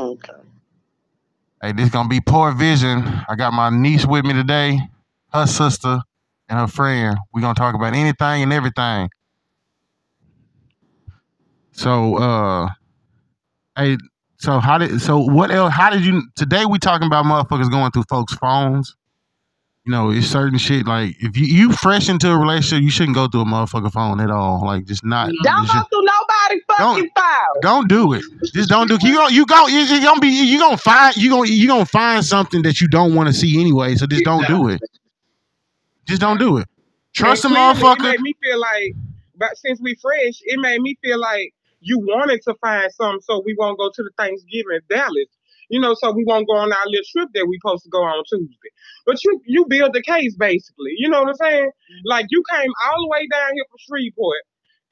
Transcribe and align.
Okay. 0.00 0.32
Hey, 1.62 1.72
this 1.72 1.90
gonna 1.90 2.08
be 2.08 2.20
poor 2.22 2.52
vision. 2.52 3.04
I 3.28 3.34
got 3.36 3.52
my 3.52 3.68
niece 3.68 4.06
with 4.06 4.24
me 4.24 4.32
today, 4.32 4.78
her 5.34 5.46
sister, 5.46 6.00
and 6.48 6.58
her 6.58 6.66
friend. 6.66 7.18
We're 7.34 7.42
gonna 7.42 7.54
talk 7.54 7.74
about 7.74 7.92
anything 7.92 8.42
and 8.42 8.50
everything. 8.50 9.10
So, 11.72 12.16
uh, 12.16 12.68
hey, 13.76 13.98
so 14.38 14.58
how 14.58 14.78
did 14.78 15.02
so 15.02 15.18
what 15.18 15.50
else? 15.50 15.74
How 15.74 15.90
did 15.90 16.04
you 16.06 16.22
today? 16.34 16.64
We 16.64 16.78
talking 16.78 17.06
about 17.06 17.26
motherfuckers 17.26 17.70
going 17.70 17.90
through 17.90 18.04
folks' 18.08 18.32
phones. 18.34 18.96
You 19.84 19.92
know, 19.92 20.10
it's 20.10 20.26
certain 20.26 20.58
shit 20.58 20.86
like 20.86 21.14
if 21.20 21.36
you 21.36 21.44
you 21.44 21.72
fresh 21.72 22.08
into 22.08 22.30
a 22.30 22.38
relationship, 22.38 22.82
you 22.82 22.90
shouldn't 22.90 23.16
go 23.16 23.28
through 23.28 23.42
a 23.42 23.44
motherfucker 23.44 23.92
phone 23.92 24.20
at 24.20 24.30
all. 24.30 24.64
Like 24.64 24.86
just 24.86 25.04
not. 25.04 25.30
Don't 25.42 25.66
just- 25.66 25.74
go 25.74 25.82
through 25.90 26.06
nobody's 26.50 26.62
fucking 26.78 27.10
file. 27.16 27.60
don't 27.62 27.88
do 27.88 28.12
it. 28.14 28.24
Just 28.54 28.68
don't 28.68 28.88
do. 28.88 28.98
You 29.02 29.14
gonna 29.14 29.32
you 29.34 29.46
go 29.46 29.66
you, 29.68 29.80
you 29.80 30.02
gonna 30.02 30.20
be 30.20 30.28
you 30.28 30.58
gonna 30.58 30.76
find 30.76 31.16
you 31.16 31.30
gonna 31.30 31.48
you 31.48 31.66
gonna 31.68 31.86
find 31.86 32.24
something 32.24 32.62
that 32.62 32.80
you 32.80 32.88
don't 32.88 33.14
want 33.14 33.28
to 33.28 33.32
see 33.32 33.60
anyway. 33.60 33.94
So 33.96 34.06
just 34.06 34.24
don't 34.24 34.46
do 34.46 34.68
it. 34.68 34.80
Just 36.06 36.20
don't 36.20 36.38
do 36.38 36.58
it. 36.58 36.68
Trust 37.14 37.44
a 37.44 37.48
And 37.48 37.54
clearly, 37.56 37.70
It 37.70 37.76
motherfucker. 37.76 38.02
made 38.12 38.20
me 38.20 38.34
feel 38.42 38.60
like, 38.60 38.92
but 39.36 39.56
since 39.56 39.80
we 39.80 39.96
fresh, 40.00 40.34
it 40.42 40.58
made 40.60 40.80
me 40.80 40.96
feel 41.02 41.18
like 41.20 41.52
you 41.80 41.98
wanted 41.98 42.40
to 42.42 42.54
find 42.60 42.92
something, 42.92 43.20
so 43.22 43.42
we 43.44 43.54
won't 43.58 43.78
go 43.78 43.90
to 43.94 44.02
the 44.02 44.10
Thanksgiving 44.18 44.74
in 44.76 44.80
Dallas. 44.88 45.26
You 45.68 45.80
know, 45.80 45.94
so 45.94 46.10
we 46.12 46.24
won't 46.24 46.48
go 46.48 46.56
on 46.56 46.72
our 46.72 46.86
little 46.86 47.04
trip 47.12 47.28
that 47.34 47.46
we 47.48 47.58
supposed 47.62 47.84
to 47.84 47.90
go 47.90 48.02
on 48.02 48.22
Tuesday. 48.28 48.70
But 49.06 49.22
you 49.24 49.40
you 49.46 49.66
build 49.66 49.92
the 49.94 50.02
case 50.02 50.34
basically. 50.36 50.92
You 50.98 51.08
know 51.08 51.20
what 51.22 51.28
I'm 51.30 51.34
saying? 51.36 51.64
Mm-hmm. 51.66 52.08
Like 52.08 52.26
you 52.30 52.42
came 52.50 52.70
all 52.86 53.02
the 53.04 53.08
way 53.08 53.26
down 53.30 53.50
here 53.54 53.64
from 53.70 53.78
Shreveport 53.86 54.42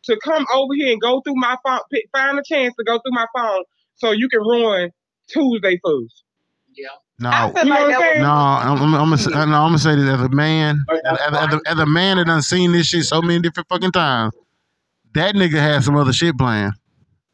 to 0.05 0.19
come 0.23 0.47
over 0.55 0.75
here 0.75 0.93
and 0.93 1.01
go 1.01 1.20
through 1.23 1.34
my 1.37 1.57
phone, 1.66 1.80
find 2.12 2.38
a 2.38 2.43
chance 2.45 2.75
to 2.79 2.84
go 2.84 2.95
through 2.98 3.12
my 3.12 3.27
phone 3.34 3.65
so 3.97 4.12
you 4.12 4.29
can 4.29 4.41
ruin 4.41 4.91
Tuesday 5.29 5.79
foods. 5.84 6.24
No, 7.21 7.30
I 7.30 7.51
feel 7.52 7.65
You 7.65 7.71
know 7.71 7.74
like 7.88 7.98
what 7.98 8.16
I'm 8.16 8.23
no, 8.23 8.29
I'm, 8.30 8.79
I'm, 8.82 8.95
I'm, 8.95 9.01
gonna, 9.10 9.18
say- 9.18 9.30
no, 9.30 9.40
I'm 9.40 9.49
gonna 9.49 9.79
say 9.79 9.96
this 9.96 10.09
as 10.09 10.21
a 10.21 10.29
man, 10.29 10.85
as, 10.88 11.01
as, 11.18 11.18
as, 11.37 11.55
a, 11.55 11.60
as 11.66 11.79
a 11.80 11.87
man 11.87 12.16
that 12.18 12.27
done 12.27 12.43
seen 12.43 12.73
this 12.73 12.87
shit 12.87 13.05
so 13.05 13.21
many 13.21 13.40
different 13.43 13.68
fucking 13.68 13.93
times. 13.93 14.32
That 15.15 15.35
nigga 15.35 15.55
had 15.60 15.82
some 15.82 15.96
other 15.96 16.12
shit 16.12 16.38
planned. 16.38 16.74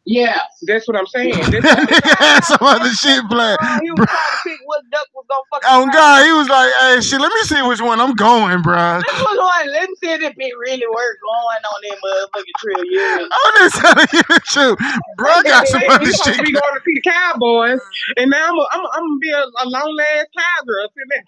Yeah. 0.06 0.38
That's 0.66 0.86
what 0.88 0.96
I'm 0.96 1.06
saying. 1.06 1.32
That's 1.48 1.64
that 1.64 1.88
nigga 1.88 2.12
had 2.20 2.40
some 2.44 2.60
other 2.60 2.92
shit 2.92 3.24
planned. 3.28 3.56
was 3.60 3.80
he 3.80 3.90
was 3.92 4.04
trying 4.04 4.32
to 4.36 4.38
pick 4.44 4.60
what 4.64 4.80
duck 4.92 5.08
was 5.16 5.24
gonna 5.28 5.48
fucking 5.48 5.68
Oh 5.72 5.82
fly. 5.88 5.92
God, 5.96 6.18
he 6.28 6.32
was 6.36 6.48
like, 6.48 6.70
"Hey, 6.80 7.00
shit, 7.00 7.20
let 7.20 7.32
me 7.32 7.40
see 7.48 7.60
which 7.64 7.80
one 7.80 8.00
I'm 8.00 8.12
going, 8.16 8.60
bro." 8.60 9.00
This 9.00 9.16
was 9.20 9.38
one. 9.40 9.66
Let 9.72 9.88
me 9.88 9.96
see 10.04 10.12
if 10.12 10.20
it 10.20 10.36
really 10.36 10.84
work 10.92 11.16
going 11.24 11.62
on 11.64 11.78
that 11.88 11.98
motherfucking 12.04 12.56
trail. 12.60 12.82
Yeah. 12.84 13.24
I'm 13.32 13.54
just 13.64 13.76
telling 13.80 14.08
you 14.12 14.22
the 14.28 14.40
truth, 14.44 14.78
bruh. 15.16 15.40
Got 15.44 15.68
some 15.68 15.80
Hey, 15.84 15.88
other 15.88 16.04
we 16.04 16.12
shit. 16.12 16.36
to 16.36 16.42
be 16.44 16.52
going 16.52 16.74
to 16.76 16.80
see 16.84 16.94
the 17.00 17.04
Cowboys, 17.08 17.80
and 18.16 18.28
now 18.30 18.44
I'm 18.52 18.56
a, 18.60 18.64
I'm 18.72 18.80
a, 18.84 18.88
I'm 18.92 19.04
gonna 19.08 19.24
be 19.24 19.32
a, 19.32 19.44
a 19.44 19.66
long 19.72 19.92
ass 20.20 20.26
cowgirl. 20.36 20.88
sitting 20.92 21.12
there. 21.12 21.24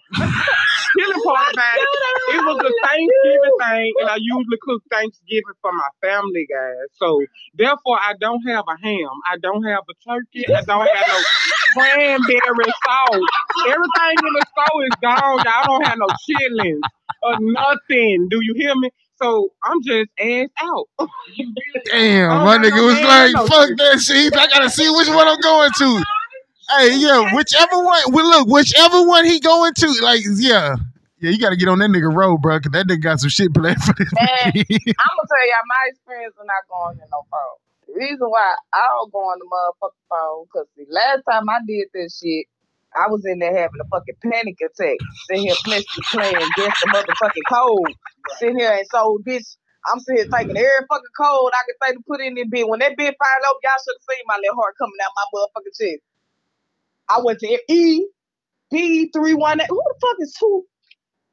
Killing 0.97 1.21
part 1.25 1.49
about 1.53 1.77
it. 1.81 1.89
It 2.37 2.41
was 2.45 2.57
a 2.61 2.71
Thanksgiving 2.85 3.55
thing, 3.57 3.89
and 4.01 4.09
I 4.09 4.17
usually 4.21 4.59
cook 4.61 4.81
Thanksgiving 4.91 5.57
for 5.61 5.71
my 5.73 5.89
family, 6.01 6.45
guys. 6.49 6.89
So 6.97 7.21
therefore, 7.57 7.97
I 8.01 8.13
don't 8.19 8.41
have 8.49 8.65
a 8.67 8.77
ham. 8.81 9.09
I 9.29 9.37
don't 9.41 9.63
have 9.63 9.83
a 9.89 9.93
turkey. 10.09 10.45
I 10.53 10.61
don't 10.61 10.87
have 10.87 11.05
no 11.07 11.19
cranberry 11.73 12.73
sauce. 12.85 13.21
Everything 13.67 14.17
in 14.27 14.33
the 14.33 14.45
store 14.51 14.83
is 14.83 14.95
gone. 15.01 15.43
Y'all 15.45 15.65
don't 15.65 15.85
have 15.85 15.97
no 15.97 16.07
chillings 16.29 16.81
or 17.23 17.37
nothing. 17.39 18.27
Do 18.29 18.39
you 18.41 18.53
hear 18.55 18.75
me? 18.75 18.89
So 19.21 19.49
I'm 19.63 19.81
just 19.83 20.09
ass 20.19 20.49
out. 20.59 20.87
Damn, 21.85 22.45
my 22.45 22.57
nigga 22.57 22.85
was 22.85 23.01
like, 23.01 23.33
no 23.33 23.47
"Fuck 23.47 23.69
shit. 23.69 23.77
that 23.77 23.99
shit. 23.99 24.37
I 24.37 24.47
gotta 24.47 24.69
see 24.69 24.89
which 24.89 25.09
one 25.09 25.27
I'm 25.27 25.39
going 25.41 25.71
to." 25.77 26.03
Hey, 26.77 26.97
yeah, 26.97 27.33
whichever 27.33 27.79
one. 27.81 28.01
Well, 28.09 28.29
look, 28.29 28.47
whichever 28.47 29.01
one 29.07 29.25
he 29.25 29.39
going 29.39 29.73
to, 29.73 29.87
like, 30.03 30.21
yeah, 30.35 30.75
yeah, 31.19 31.31
you 31.31 31.39
gotta 31.39 31.55
get 31.55 31.67
on 31.67 31.79
that 31.79 31.89
nigga 31.89 32.13
road, 32.13 32.41
bro, 32.41 32.59
cause 32.59 32.71
that 32.73 32.87
nigga 32.87 33.01
got 33.01 33.19
some 33.19 33.29
shit 33.29 33.53
planned 33.53 33.81
for 33.81 33.93
this. 33.97 34.11
Man. 34.13 34.27
I'm 34.27 34.53
gonna 34.53 34.63
tell 34.63 35.47
y'all 35.47 35.65
my 35.65 35.83
experience 35.87 36.35
of 36.39 36.45
not 36.45 36.67
going 36.69 36.97
in 37.01 37.09
no 37.09 37.25
phone. 37.31 37.57
The 37.97 38.05
reason 38.05 38.29
why 38.29 38.53
I 38.73 38.85
don't 38.93 39.11
go 39.11 39.19
on 39.25 39.39
the 39.41 39.49
motherfucking 39.49 40.05
phone, 40.09 40.45
cause 40.53 40.67
the 40.77 40.85
last 40.93 41.23
time 41.29 41.49
I 41.49 41.57
did 41.67 41.89
this 41.95 42.21
shit, 42.21 42.45
I 42.93 43.09
was 43.09 43.25
in 43.25 43.39
there 43.39 43.57
having 43.57 43.81
a 43.81 43.89
fucking 43.89 44.21
panic 44.21 44.57
attack, 44.61 44.97
sitting 45.25 45.47
here 45.49 45.57
playing, 45.65 45.83
playing 46.13 46.37
against 46.37 46.77
the 46.85 46.93
motherfucking 46.93 47.49
cold. 47.49 47.89
sitting 48.37 48.59
here 48.59 48.71
and 48.73 48.85
so 48.93 49.17
bitch. 49.27 49.57
I'm 49.87 49.99
sitting 50.01 50.21
here 50.21 50.29
taking 50.29 50.57
every 50.57 50.85
fucking 50.89 51.15
cold 51.19 51.51
I 51.55 51.65
can 51.65 51.77
think 51.81 51.97
to 51.97 52.07
put 52.07 52.21
in 52.21 52.35
this 52.35 52.45
bitch. 52.53 52.69
When 52.69 52.81
that 52.81 52.93
bitch 52.93 53.17
fired 53.17 53.45
up, 53.49 53.57
y'all 53.65 53.81
should 53.81 53.97
have 53.97 54.05
seen 54.13 54.25
my 54.27 54.37
little 54.41 54.57
heart 54.61 54.75
coming 54.77 55.01
out 55.01 55.17
my 55.17 55.25
motherfucking 55.33 55.77
chest. 55.81 56.03
I 57.09 57.21
went 57.25 57.39
to 57.41 57.59
E, 57.73 58.07
P 58.73 59.09
three 59.13 59.33
one. 59.33 59.59
Who 59.59 59.65
the 59.65 59.95
fuck 60.01 60.17
is 60.21 60.37
who? 60.39 60.65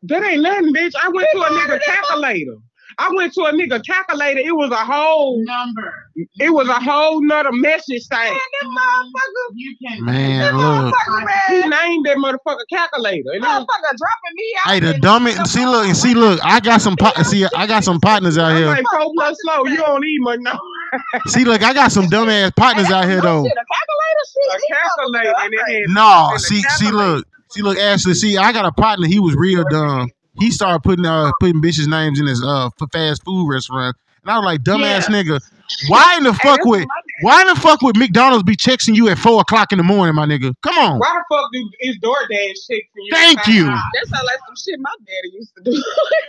That 0.04 0.24
ain't 0.24 0.42
nothing, 0.42 0.74
bitch. 0.74 0.94
I 1.02 1.10
went 1.10 1.28
to 1.32 1.38
a 1.40 1.50
nigga 1.50 1.80
calculator. 1.84 2.56
I 2.98 3.10
went 3.14 3.32
to 3.34 3.42
a 3.42 3.52
nigga 3.52 3.84
calculator. 3.84 4.40
It 4.40 4.54
was 4.54 4.70
a 4.70 4.76
whole 4.76 5.42
Number. 5.44 5.92
it 6.38 6.50
was 6.50 6.68
a 6.68 6.74
whole 6.80 7.24
nother 7.26 7.52
message 7.52 8.06
thing. 8.08 8.18
Man, 8.18 8.32
that 8.34 8.68
motherfucker, 8.68 9.52
You 9.54 9.76
can. 9.86 10.04
Man, 10.04 10.56
look. 10.56 10.94
motherfucker, 10.94 11.38
He 11.48 11.60
named 11.68 12.06
that 12.06 12.16
motherfucker 12.16 12.64
calculator. 12.70 13.30
And 13.34 13.44
it 13.44 13.46
was, 13.46 13.60
Motherfucker 13.64 13.96
dropping 13.96 14.34
me 14.36 14.54
out. 14.64 14.72
Hey, 14.72 14.80
the 14.80 14.94
in 14.94 15.00
dumbest. 15.00 15.46
See, 15.52 15.66
look, 15.66 15.86
and 15.86 15.96
see, 15.96 16.14
look. 16.14 16.40
I 16.44 16.60
got 16.60 16.80
some. 16.80 16.96
Pot, 16.96 17.16
see, 17.26 17.44
I 17.56 17.66
got 17.66 17.84
some 17.84 18.00
partners 18.00 18.38
out 18.38 18.56
here. 18.56 18.66
like 18.66 18.84
four 18.90 19.10
plus 19.16 19.36
slow. 19.42 19.64
You 19.66 19.76
don't 19.76 20.00
need 20.00 20.18
much 20.20 20.40
no. 20.40 20.58
See, 21.26 21.44
look, 21.44 21.62
I 21.62 21.74
got 21.74 21.90
some 21.90 22.06
dumbass 22.06 22.54
partners 22.54 22.88
out 22.90 23.06
here 23.06 23.20
though. 23.20 23.40
A 23.40 23.50
calculator 23.50 24.24
shit. 24.32 24.54
A 24.54 24.74
calculator 24.74 25.32
fucking 25.34 25.44
and 25.44 25.54
it 25.54 25.60
up. 25.60 25.68
had 25.68 26.30
No, 26.32 26.36
see, 26.36 26.62
see, 26.62 26.90
look, 26.92 27.26
see, 27.50 27.62
look, 27.62 27.78
Ashley. 27.78 28.14
See, 28.14 28.36
I 28.36 28.52
got 28.52 28.64
a 28.64 28.70
partner. 28.72 29.08
He 29.08 29.18
was 29.18 29.34
real 29.34 29.64
dumb. 29.68 30.10
He 30.38 30.50
started 30.50 30.80
putting 30.82 31.06
uh 31.06 31.30
putting 31.40 31.62
bitches' 31.62 31.86
names 31.86 32.20
in 32.20 32.26
his 32.26 32.42
uh 32.44 32.70
fast 32.92 33.24
food 33.24 33.48
restaurant, 33.50 33.96
and 34.22 34.30
I 34.30 34.38
was 34.38 34.44
like, 34.44 34.60
dumbass 34.62 35.06
nigga, 35.06 35.40
why 35.88 36.16
in 36.16 36.24
the 36.24 36.34
fuck 36.34 36.60
Hey, 36.64 36.70
with 36.70 36.86
why 37.20 37.42
in 37.42 37.46
the 37.46 37.54
fuck 37.54 37.80
would 37.82 37.96
McDonald's 37.96 38.42
be 38.42 38.56
texting 38.56 38.96
you 38.96 39.08
at 39.08 39.18
four 39.18 39.40
o'clock 39.40 39.70
in 39.70 39.78
the 39.78 39.84
morning, 39.84 40.14
my 40.14 40.26
nigga? 40.26 40.52
Come 40.62 40.76
on, 40.78 40.98
Why 40.98 41.14
the 41.14 41.24
fuck 41.34 41.50
do 41.52 41.70
is 41.80 41.98
DoorDash 41.98 42.58
texting 42.70 42.82
you? 42.96 43.10
Thank 43.12 43.46
you. 43.46 43.66
That 43.66 44.06
sound 44.06 44.26
like 44.26 44.38
some 44.46 44.56
shit 44.56 44.80
my 44.80 44.90
daddy 45.06 45.34
used 45.34 45.52
to 45.56 45.62
do. 45.62 45.84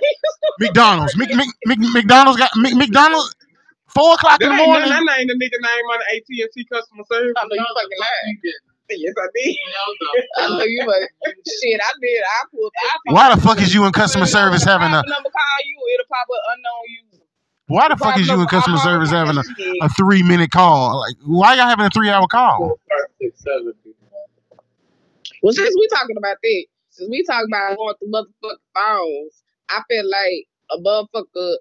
McDonald's, 0.59 1.17
Mc, 1.17 1.33
Mc, 1.35 1.47
Mc, 1.65 1.79
McDonald's 1.93 2.39
got 2.39 2.51
Mc, 2.55 2.75
McDonald's 2.75 3.33
four 3.87 4.13
o'clock 4.13 4.41
in 4.41 4.49
the 4.49 4.55
morning. 4.55 4.89
nothing. 4.89 5.07
I 5.09 5.17
named 5.17 5.29
the 5.31 5.33
nigga 5.35 5.59
name 5.61 5.85
on 5.91 5.99
the 5.99 6.15
AT&T 6.17 6.67
customer 6.71 7.03
service. 7.11 7.33
I 7.37 7.43
know 7.47 7.55
you 7.55 7.65
fucking 7.75 7.99
lying. 7.99 8.37
Yes, 8.89 9.13
I 9.17 9.27
did. 9.33 9.55
I 10.37 10.47
know 10.49 10.63
you 10.63 10.81
fucking 10.85 11.43
shit. 11.45 11.81
I 11.81 11.91
did. 12.01 12.21
I 12.21 12.43
pulled. 12.51 12.71
I 12.77 13.13
Why 13.13 13.35
the 13.35 13.41
fuck 13.41 13.59
is 13.61 13.73
you 13.73 13.85
in 13.85 13.91
customer 13.91 14.25
service 14.25 14.63
having 14.63 14.89
a? 14.89 15.01
number 15.01 15.05
call 15.05 15.59
you? 15.65 15.77
It'll 15.93 16.05
pop 16.07 16.27
up 16.29 16.43
unknown 16.53 16.83
user. 17.11 17.23
Why 17.67 17.89
the 17.89 17.97
fuck 17.97 18.17
is 18.19 18.27
you 18.27 18.39
in 18.39 18.47
customer 18.47 18.77
service 18.77 19.09
having 19.09 19.37
a, 19.37 19.43
a 19.85 19.89
three 19.89 20.21
minute 20.21 20.51
call? 20.51 20.99
Like, 20.99 21.15
why 21.25 21.55
y'all 21.55 21.67
having 21.67 21.85
a 21.85 21.89
three 21.89 22.09
hour 22.09 22.27
call? 22.27 22.77
Well, 25.41 25.53
since 25.53 25.75
we 25.75 25.87
talking 25.87 26.17
about 26.17 26.37
that, 26.41 26.65
since 26.89 27.09
we 27.09 27.23
talking 27.23 27.49
about 27.51 27.77
going 27.77 27.95
through 27.99 28.11
motherfucking 28.11 28.57
phones, 28.73 29.43
I 29.69 29.81
feel 29.89 30.09
like 30.09 30.45
a 30.71 30.77
motherfucker. 30.77 31.55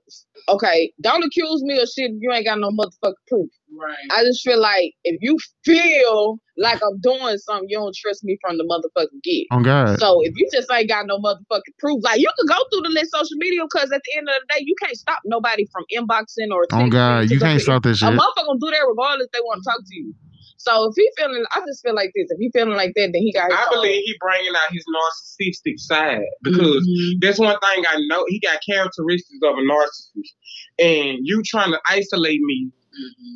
Okay, 0.49 0.93
don't 1.01 1.25
accuse 1.25 1.63
me 1.63 1.81
of 1.81 1.89
shit 1.89 2.11
if 2.11 2.17
you 2.21 2.33
ain't 2.33 2.45
got 2.45 2.59
no 2.59 2.71
motherfucking 2.71 3.15
proof. 3.29 3.51
Right. 3.79 3.97
I 4.13 4.23
just 4.25 4.43
feel 4.43 4.61
like 4.61 4.93
if 5.05 5.19
you 5.21 5.37
feel 5.65 6.39
like 6.57 6.81
I'm 6.83 7.01
doing 7.01 7.37
something, 7.39 7.67
you 7.69 7.79
don't 7.79 7.95
trust 7.95 8.25
me 8.25 8.39
from 8.41 8.59
the 8.59 8.65
motherfucking 8.65 9.23
get. 9.23 9.47
Oh 9.51 9.63
God. 9.63 9.99
So 9.99 10.21
if 10.23 10.33
you 10.37 10.49
just 10.53 10.71
ain't 10.73 10.89
got 10.89 11.07
no 11.07 11.19
motherfucking 11.19 11.77
proof, 11.79 12.01
like 12.03 12.21
you 12.21 12.31
can 12.39 12.47
go 12.47 12.63
through 12.73 12.83
the 12.83 12.91
list 12.91 13.13
social 13.13 13.37
media 13.39 13.63
because 13.65 13.91
at 13.93 14.03
the 14.05 14.19
end 14.19 14.29
of 14.29 14.35
the 14.41 14.55
day, 14.55 14.65
you 14.65 14.75
can't 14.81 14.97
stop 14.97 15.21
nobody 15.25 15.67
from 15.73 15.85
inboxing 15.97 16.53
or. 16.53 16.67
Oh 16.73 16.89
God, 16.89 17.31
you 17.31 17.39
can't 17.39 17.61
stop 17.61 17.83
this 17.83 17.99
shit. 17.99 18.09
A 18.09 18.13
motherfucker 18.13 18.47
gonna 18.47 18.61
do 18.61 18.71
that 18.71 18.85
regardless 18.89 19.27
if 19.27 19.33
they 19.33 19.41
want 19.41 19.63
to 19.63 19.71
talk 19.71 19.81
to 19.81 19.95
you. 19.97 20.15
So 20.57 20.89
if 20.89 20.95
he 20.97 21.11
feeling, 21.19 21.45
I 21.53 21.61
just 21.67 21.83
feel 21.83 21.95
like 21.95 22.11
this. 22.15 22.31
If 22.31 22.39
he 22.39 22.51
feeling 22.55 22.77
like 22.77 22.93
that, 22.97 23.11
then 23.13 23.21
he 23.21 23.33
got. 23.33 23.51
His 23.51 23.59
I 23.59 23.65
own. 23.65 23.83
believe 23.83 24.01
he 24.05 24.15
bringing 24.21 24.55
out 24.55 24.73
his 24.73 24.85
narcissistic 24.89 25.79
side 25.79 26.25
because 26.43 26.89
Mhm. 26.89 27.21
that's 27.21 27.39
one 27.39 27.59
thing 27.61 27.85
I 27.87 27.99
know. 28.09 28.25
He 28.29 28.41
got 28.41 28.61
characteristics 28.65 29.41
of 29.43 29.59
a 29.59 29.61
narcissist, 29.61 30.33
and 30.79 31.19
you 31.23 31.43
trying 31.45 31.73
to 31.73 31.81
isolate 31.91 32.41
me. 32.41 32.71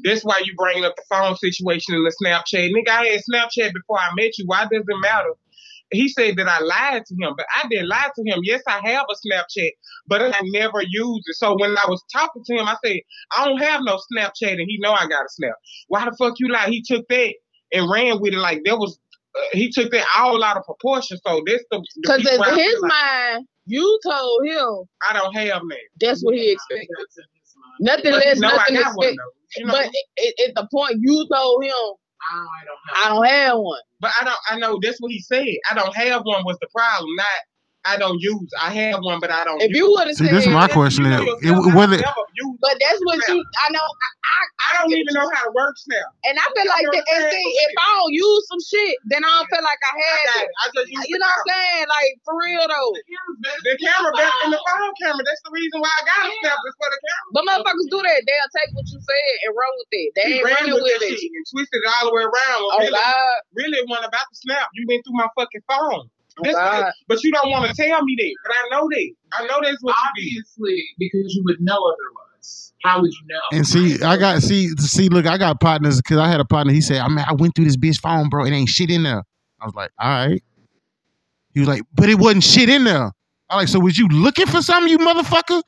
That's 0.04 0.24
why 0.24 0.40
you 0.44 0.54
bringing 0.56 0.84
up 0.84 0.96
the 0.96 1.04
phone 1.10 1.36
situation 1.36 1.94
and 1.94 2.06
the 2.06 2.14
Snapchat. 2.24 2.70
Nigga, 2.72 2.90
I 2.90 3.06
had 3.06 3.20
Snapchat 3.32 3.74
before 3.74 3.98
I 3.98 4.10
met 4.16 4.38
you. 4.38 4.44
Why 4.46 4.62
does 4.62 4.84
it 4.86 4.96
matter? 5.02 5.30
He 5.90 6.08
said 6.08 6.36
that 6.36 6.48
I 6.48 6.60
lied 6.60 7.04
to 7.06 7.14
him, 7.14 7.34
but 7.36 7.46
I 7.54 7.66
didn't 7.68 7.88
lie 7.88 8.10
to 8.14 8.22
him. 8.24 8.40
Yes, 8.42 8.62
I 8.66 8.80
have 8.90 9.06
a 9.10 9.14
Snapchat, 9.14 9.70
but 10.06 10.22
I 10.22 10.40
never 10.44 10.82
used 10.82 11.24
it. 11.26 11.36
So 11.36 11.56
when 11.58 11.72
I 11.72 11.84
was 11.88 12.04
talking 12.12 12.44
to 12.44 12.54
him, 12.54 12.66
I 12.68 12.76
said, 12.84 12.98
I 13.36 13.46
don't 13.46 13.58
have 13.58 13.80
no 13.84 13.98
Snapchat, 14.12 14.52
and 14.52 14.60
he 14.68 14.78
know 14.80 14.92
I 14.92 15.06
got 15.08 15.24
a 15.24 15.28
Snap. 15.30 15.54
Why 15.88 16.04
the 16.04 16.16
fuck 16.18 16.34
you 16.38 16.48
lie? 16.52 16.68
He 16.68 16.82
took 16.82 17.08
that 17.08 17.34
and 17.72 17.90
ran 17.90 18.20
with 18.20 18.34
it 18.34 18.38
like 18.38 18.62
there 18.64 18.76
was. 18.76 18.98
Uh, 19.36 19.40
he 19.52 19.70
took 19.70 19.90
that 19.92 20.06
all 20.18 20.42
out 20.44 20.56
of 20.56 20.64
proportion. 20.64 21.18
So 21.26 21.42
that's 21.46 21.64
the 21.70 21.78
the 21.78 21.84
Because 22.02 22.20
in 22.20 22.58
his 22.58 22.82
like 22.82 22.82
mind, 22.82 23.46
you 23.66 24.00
told 24.04 24.46
him 24.46 24.84
I 25.08 25.12
don't 25.14 25.34
have 25.34 25.62
that. 25.68 25.78
that's 26.00 26.22
what 26.22 26.34
he 26.34 26.52
expected. 26.52 26.88
Nothing 27.80 28.12
But 28.12 28.24
less, 28.26 28.38
I 28.44 28.50
nothing 28.52 28.74
got 28.74 28.96
one 28.96 29.08
though. 29.16 29.32
You 29.56 29.66
know, 29.66 29.72
But 29.72 29.86
at, 29.86 30.48
at 30.48 30.54
the 30.56 30.68
point 30.72 30.96
you 31.00 31.26
told 31.32 31.64
him 31.64 31.72
I 32.20 32.64
don't 32.66 32.78
I 32.94 33.08
have. 33.08 33.10
don't 33.10 33.26
have 33.26 33.58
one. 33.58 33.80
But 34.00 34.12
I 34.20 34.24
don't. 34.24 34.38
I 34.50 34.58
know 34.58 34.78
that's 34.82 35.00
what 35.00 35.12
he 35.12 35.20
said. 35.20 35.46
I 35.70 35.74
don't 35.74 35.94
have 35.96 36.22
one 36.24 36.44
was 36.44 36.58
the 36.60 36.68
problem. 36.74 37.10
Not 37.16 37.26
I 37.88 37.96
don't 37.96 38.20
use. 38.20 38.50
I 38.60 38.70
have 38.72 39.00
one, 39.00 39.20
but 39.20 39.30
I 39.30 39.44
don't. 39.44 39.62
If 39.62 39.70
use. 39.70 39.78
you 39.78 39.90
would 39.90 40.06
have 40.08 40.16
See, 40.16 40.26
said, 40.26 40.34
this 40.34 40.46
is 40.46 40.52
my 40.52 40.68
question. 40.68 41.04
you 41.04 41.10
know 41.10 41.22
it, 41.22 41.42
yourself, 41.42 41.66
I 41.72 41.76
whether 41.76 41.96
never 41.96 42.22
but 42.60 42.76
that's 42.80 43.00
what 43.02 43.18
Snap. 43.24 43.34
you. 43.34 43.38
I 43.40 43.66
know. 43.72 43.82
I, 43.82 44.08
I, 44.28 44.40
I 44.60 44.70
don't 44.82 44.92
even 44.92 45.14
know 45.14 45.28
how 45.32 45.42
to 45.48 45.52
work 45.54 45.74
Snap. 45.78 46.08
And 46.28 46.36
I 46.38 46.46
feel 46.52 46.68
like 46.68 46.86
that. 46.92 47.04
And 47.08 47.22
see, 47.32 47.46
if 47.64 47.72
I 47.80 47.88
don't 47.98 48.14
use 48.14 48.42
some 48.50 48.62
shit, 48.62 48.96
then 49.10 49.22
I 49.24 49.30
don't 49.40 49.48
feel 49.48 49.64
like 49.64 49.80
I 49.80 49.88
I 49.88 49.96
had 49.96 50.24
got 50.28 50.38
it. 50.38 50.46
it. 50.46 50.50
I 50.60 50.64
just 50.76 50.88
use 50.92 51.04
You 51.08 51.16
know 51.18 51.26
what 51.30 51.40
I'm 51.40 51.48
saying? 51.48 51.86
Like 51.88 52.12
for 52.26 52.34
real 52.36 52.64
though. 52.68 52.90
The 53.64 53.74
camera 53.80 54.12
better 54.14 54.36
than 54.44 54.50
the 54.52 54.62
phone 54.68 54.94
camera. 55.00 55.22
That's 55.24 55.42
the 55.48 55.52
reason 55.54 55.80
why 55.80 55.90
I 55.90 56.02
got 56.04 56.20
a 56.28 56.32
snap 56.44 56.60
is 56.62 56.74
for 56.76 56.88
the 56.92 57.00
camera. 57.00 57.28
But 57.34 57.42
motherfuckers 57.48 57.88
do 57.90 58.00
that. 58.04 58.20
They'll 58.28 58.52
take 58.54 58.70
what 58.76 58.86
you 58.92 58.98
said 59.00 59.32
and 59.48 59.50
run 59.56 59.72
with 59.80 59.92
it. 59.96 60.08
They 60.14 60.24
He 60.28 60.32
ain't 60.38 60.44
ran 60.46 60.54
running 60.68 60.76
with 60.76 60.84
with 60.84 61.02
it. 61.08 61.14
shit 61.18 61.32
and 61.32 61.46
twisted 61.48 61.80
it 61.82 61.88
all 61.98 62.04
the 62.10 62.14
way 62.14 62.24
around. 62.26 62.62
Oh 62.74 62.78
really, 62.84 62.92
God. 62.98 63.36
really, 63.56 63.80
one 63.88 64.04
about 64.04 64.26
the 64.30 64.36
snap. 64.36 64.68
You 64.76 64.84
went 64.88 65.02
through 65.06 65.16
my 65.18 65.28
fucking 65.38 65.64
phone. 65.66 66.10
This- 66.42 66.54
but 67.08 67.22
you 67.24 67.32
don't 67.32 67.50
want 67.50 67.68
to 67.70 67.74
tell 67.74 68.02
me 68.04 68.16
that. 68.18 68.34
But 68.44 68.52
I 68.54 68.68
know 68.78 68.88
that. 68.88 69.10
I 69.32 69.46
know 69.46 69.60
that's 69.62 69.82
what 69.82 69.94
you 70.16 70.40
Obviously, 70.42 70.82
because 70.98 71.34
you 71.34 71.42
would 71.46 71.60
know 71.60 71.74
otherwise. 71.76 72.72
How 72.84 73.00
would 73.00 73.10
you 73.10 73.26
know? 73.28 73.40
and 73.58 73.66
see, 73.66 74.00
I 74.02 74.16
got 74.16 74.40
see 74.42 74.68
see. 74.78 75.08
Look, 75.08 75.26
I 75.26 75.36
got 75.36 75.60
partners 75.60 75.96
because 75.96 76.18
I 76.18 76.28
had 76.28 76.38
a 76.40 76.44
partner. 76.44 76.72
He 76.72 76.80
said, 76.80 76.98
"I 77.00 77.08
mean, 77.08 77.24
I 77.26 77.32
went 77.34 77.54
through 77.56 77.64
this 77.64 77.76
bitch 77.76 78.00
phone, 78.00 78.28
bro. 78.28 78.44
It 78.44 78.52
ain't 78.52 78.68
shit 78.68 78.90
in 78.90 79.02
there." 79.02 79.24
I 79.60 79.64
was 79.66 79.74
like, 79.74 79.90
"All 79.98 80.08
right." 80.08 80.42
He 81.54 81.60
was 81.60 81.68
like, 81.68 81.82
"But 81.94 82.08
it 82.08 82.14
wasn't 82.18 82.44
shit 82.44 82.68
in 82.68 82.84
there." 82.84 83.10
I 83.50 83.56
like, 83.56 83.68
so 83.68 83.80
was 83.80 83.98
you 83.98 84.06
looking 84.08 84.46
for 84.46 84.62
something, 84.62 84.90
you 84.90 84.98
motherfucker? 84.98 85.62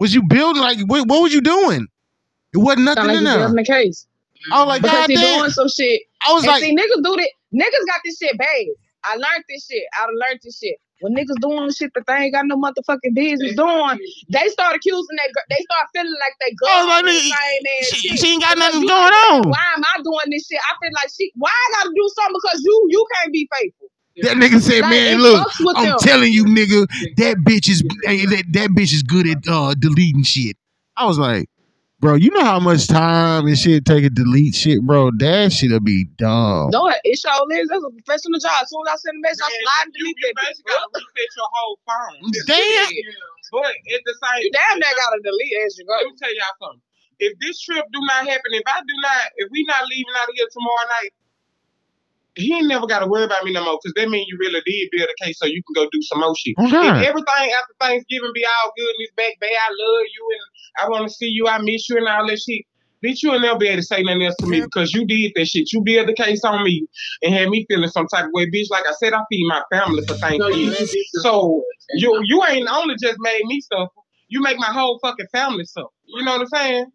Was 0.00 0.14
you 0.14 0.22
building 0.26 0.60
like 0.62 0.78
what? 0.86 1.06
What 1.08 1.22
was 1.22 1.32
you 1.32 1.40
doing? 1.40 1.86
It 2.52 2.58
wasn't 2.58 2.84
nothing 2.86 3.04
Sound 3.04 3.08
like 3.08 3.16
in 3.18 3.22
you 3.22 3.28
there. 3.28 3.38
building 3.38 3.56
the 3.56 3.64
case. 3.64 4.06
I 4.52 4.60
was 4.60 4.68
like, 4.68 4.82
Because 4.82 4.96
God 4.98 5.10
he 5.10 5.16
damn. 5.16 5.38
doing 5.40 5.50
some 5.50 5.68
shit. 5.68 6.00
I 6.26 6.32
was 6.32 6.42
And 6.44 6.52
like, 6.52 6.62
see, 6.62 6.74
niggas 6.74 7.02
do 7.02 7.16
that. 7.16 7.30
Niggas 7.54 7.86
got 7.86 8.00
this 8.04 8.18
shit 8.18 8.36
bad. 8.38 8.66
I 9.06 9.14
learned 9.14 9.44
this 9.48 9.66
shit. 9.66 9.84
I 9.94 10.06
learned 10.06 10.40
this 10.42 10.58
shit. 10.58 10.76
When 11.00 11.14
niggas 11.14 11.38
doing 11.40 11.70
shit 11.72 11.92
that 11.94 12.04
they 12.06 12.14
ain't 12.14 12.34
got 12.34 12.46
no 12.46 12.56
motherfucking 12.56 13.12
business 13.14 13.54
doing, 13.54 13.98
they 14.30 14.48
start 14.48 14.76
accusing 14.76 15.16
that 15.16 15.30
girl. 15.34 15.44
They 15.50 15.62
start 15.62 15.88
feeling 15.94 16.16
like 16.20 16.34
they 16.40 16.52
go 16.56 16.66
I 16.66 16.84
was 16.84 17.02
nigga, 17.04 17.12
this 17.12 17.22
same 17.22 17.62
ass 17.68 17.86
she, 18.00 18.16
she 18.16 18.32
ain't 18.32 18.42
got 18.42 18.56
Because 18.56 18.72
nothing 18.72 18.88
going 18.88 19.12
like, 19.12 19.30
on. 19.30 19.48
Why 19.50 19.66
am 19.76 19.82
I 19.84 20.02
doing 20.02 20.28
this 20.30 20.46
shit? 20.48 20.58
I 20.58 20.72
feel 20.80 20.92
like 20.94 21.10
she. 21.14 21.30
Why 21.36 21.50
I 21.52 21.72
gotta 21.76 21.90
do 21.94 22.10
something 22.16 22.40
because 22.42 22.62
you 22.64 22.86
you 22.90 23.06
can't 23.14 23.32
be 23.32 23.48
faithful. 23.52 23.88
That 24.22 24.36
nigga 24.38 24.60
said, 24.62 24.80
Like, 24.80 24.90
"Man, 24.90 25.18
look, 25.20 25.46
I'm 25.76 25.84
them. 25.84 25.98
telling 26.00 26.32
you, 26.32 26.46
nigga, 26.46 26.88
that 27.16 27.36
bitch 27.44 27.68
is 27.68 27.82
that, 27.82 28.44
that 28.52 28.70
bitch 28.70 28.94
is 28.94 29.02
good 29.02 29.28
at 29.28 29.38
uh, 29.46 29.74
deleting 29.78 30.22
shit." 30.24 30.56
I 30.96 31.04
was 31.04 31.18
like, 31.18 31.50
"Bro, 31.98 32.16
you 32.16 32.30
know 32.30 32.44
how 32.44 32.60
much 32.60 32.86
time 32.88 33.46
and 33.46 33.56
shit 33.58 33.84
take 33.86 34.04
to 34.04 34.10
delete 34.10 34.54
shit, 34.54 34.82
bro? 34.82 35.10
That 35.16 35.52
shit'll 35.52 35.80
be 35.80 36.04
dumb." 36.20 36.68
No, 36.70 36.88
it 36.92 37.16
sure 37.18 37.32
is. 37.56 37.68
That's 37.72 37.84
a 37.84 37.90
professional 37.90 38.38
job. 38.38 38.62
As 38.62 38.68
soon 38.68 38.84
as 38.84 38.92
I 38.92 38.96
send 39.00 39.16
a 39.16 39.22
message, 39.24 39.40
I 39.40 39.48
Man, 39.48 39.62
slide 39.64 39.84
and 39.88 39.92
you, 39.96 40.04
delete 40.04 40.16
you 40.20 40.28
that. 40.28 40.42
basically 40.44 40.72
bitch. 40.72 40.76
got 40.76 40.92
to 40.92 41.00
reset 41.00 41.32
your 41.36 41.50
whole 41.56 41.76
phone. 41.88 42.18
Damn. 42.46 42.92
But 43.52 43.72
at 43.72 44.02
the 44.04 44.14
same 44.20 44.42
You 44.44 44.50
damn 44.52 44.76
near 44.78 44.92
gotta 44.96 45.20
delete 45.24 45.56
as 45.64 45.78
you 45.78 45.84
go. 45.86 45.94
Let 45.96 46.06
me 46.06 46.14
tell 46.20 46.34
y'all 46.34 46.56
something. 46.60 46.82
If 47.18 47.32
this 47.40 47.56
trip 47.64 47.86
do 47.94 48.00
not 48.12 48.28
happen, 48.28 48.52
if 48.52 48.66
I 48.68 48.80
do 48.84 48.94
not, 49.00 49.22
if 49.40 49.48
we 49.50 49.64
not 49.64 49.88
leaving 49.88 50.12
out 50.20 50.28
of 50.28 50.34
here 50.36 50.50
tomorrow 50.52 50.86
night, 51.00 51.12
he 52.36 52.54
ain't 52.54 52.68
never 52.68 52.86
got 52.86 53.00
to 53.00 53.06
worry 53.06 53.24
about 53.24 53.44
me 53.44 53.52
no 53.52 53.64
more. 53.64 53.78
Cause 53.82 53.92
that 53.96 54.08
means 54.08 54.26
you 54.28 54.36
really 54.38 54.60
did 54.64 54.88
build 54.92 55.08
a 55.08 55.24
case, 55.24 55.38
so 55.38 55.46
you 55.46 55.62
can 55.64 55.74
go 55.74 55.88
do 55.90 56.00
some 56.02 56.20
more 56.20 56.34
shit. 56.36 56.54
Oh 56.58 56.66
If 56.66 57.08
everything 57.08 57.52
after 57.52 57.74
Thanksgiving 57.80 58.30
be 58.34 58.44
all 58.44 58.72
good 58.76 58.88
and 58.88 59.00
it's 59.00 59.12
back, 59.16 59.34
babe, 59.40 59.50
I 59.50 59.70
love 59.70 60.06
you 60.14 60.28
and 60.32 60.84
I 60.84 60.88
want 60.90 61.08
to 61.08 61.14
see 61.14 61.26
you, 61.26 61.48
I 61.48 61.58
miss 61.58 61.88
you 61.88 61.96
and 61.96 62.06
all 62.08 62.26
that 62.26 62.38
shit. 62.38 62.64
Bitch, 63.04 63.22
you 63.22 63.30
will 63.30 63.40
never 63.40 63.58
be 63.58 63.68
able 63.68 63.80
to 63.80 63.86
say 63.86 64.02
nothing 64.02 64.24
else 64.24 64.36
to 64.36 64.46
me 64.46 64.60
because 64.62 64.92
you 64.94 65.06
did 65.06 65.32
that 65.36 65.46
shit. 65.46 65.72
You 65.72 65.82
built 65.82 66.06
the 66.06 66.14
case 66.14 66.42
on 66.44 66.64
me 66.64 66.86
and 67.22 67.34
had 67.34 67.48
me 67.50 67.66
feeling 67.68 67.90
some 67.90 68.06
type 68.08 68.24
of 68.24 68.30
way. 68.32 68.46
Bitch, 68.50 68.70
like 68.70 68.84
I 68.86 68.92
said, 68.98 69.12
I 69.12 69.20
feed 69.30 69.46
my 69.48 69.62
family 69.70 70.02
for 70.06 70.14
Thanksgiving. 70.16 70.74
So 71.22 71.62
you 71.94 72.20
you 72.24 72.42
ain't 72.48 72.68
only 72.68 72.94
just 73.00 73.16
made 73.20 73.42
me 73.44 73.60
suffer. 73.60 73.90
You 74.28 74.40
make 74.42 74.58
my 74.58 74.66
whole 74.72 74.98
fucking 75.02 75.26
family 75.32 75.64
suffer. 75.64 75.88
You 76.06 76.24
know 76.24 76.32
what 76.32 76.40
I'm 76.42 76.46
saying? 76.48 76.86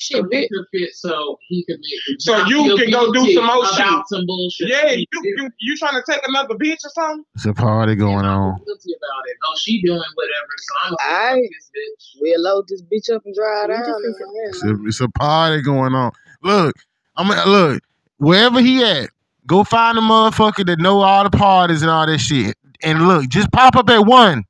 So 0.00 0.16
Shit, 0.18 0.26
he 0.32 0.48
could 0.48 0.64
fit 0.72 0.94
so 0.94 1.38
he 1.48 1.64
could 1.66 1.78
make 1.78 2.20
So 2.20 2.46
you 2.46 2.76
can 2.76 2.90
go 2.90 3.12
do 3.12 3.32
some 3.34 3.46
more 3.46 3.58
about 3.58 4.08
some 4.08 4.24
bullshit. 4.26 4.68
Yeah, 4.68 4.90
you 4.92 5.06
you, 5.22 5.50
you 5.60 5.76
trying 5.76 5.94
to 5.94 6.02
take 6.10 6.20
another 6.26 6.54
bitch 6.54 6.78
or 6.84 6.90
something? 6.94 7.24
it's 7.34 7.44
a 7.46 7.52
party 7.52 7.94
going 7.96 8.24
I 8.24 8.32
on. 8.32 8.56
feel 8.56 8.64
guilty 8.64 8.92
about 8.96 9.22
it. 9.26 9.36
Oh, 9.46 9.54
she 9.58 9.82
doing 9.82 9.98
whatever, 10.14 10.54
so 10.58 10.74
I'm 10.84 10.96
gonna 10.98 11.36
Aight. 11.42 11.48
this 11.50 11.70
bitch. 11.76 12.20
We'll 12.22 12.42
load 12.42 12.64
this 12.68 12.82
bitch 12.82 13.14
up 13.14 13.22
and 13.26 13.34
drive 13.34 13.68
We 13.68 13.74
down. 13.74 13.84
just 13.84 14.04
and- 14.04 14.16
think 14.16 14.28
It's 14.48 14.64
a, 14.64 14.86
it's 14.86 15.00
a 15.02 15.08
party 15.18 15.62
going 15.62 15.94
on. 15.94 16.12
Look, 16.42 16.74
I'm 17.16 17.28
gonna 17.28 17.50
look 17.50 17.82
wherever 18.18 18.60
he 18.60 18.82
at. 18.82 19.10
Go 19.46 19.64
find 19.64 19.98
a 19.98 20.00
motherfucker 20.00 20.64
that 20.66 20.78
know 20.78 21.00
all 21.00 21.24
the 21.24 21.30
parties 21.30 21.82
and 21.82 21.90
all 21.90 22.06
that 22.06 22.18
shit. 22.18 22.56
And 22.82 23.06
look, 23.08 23.28
just 23.28 23.50
pop 23.52 23.76
up 23.76 23.90
at 23.90 24.06
one. 24.06 24.44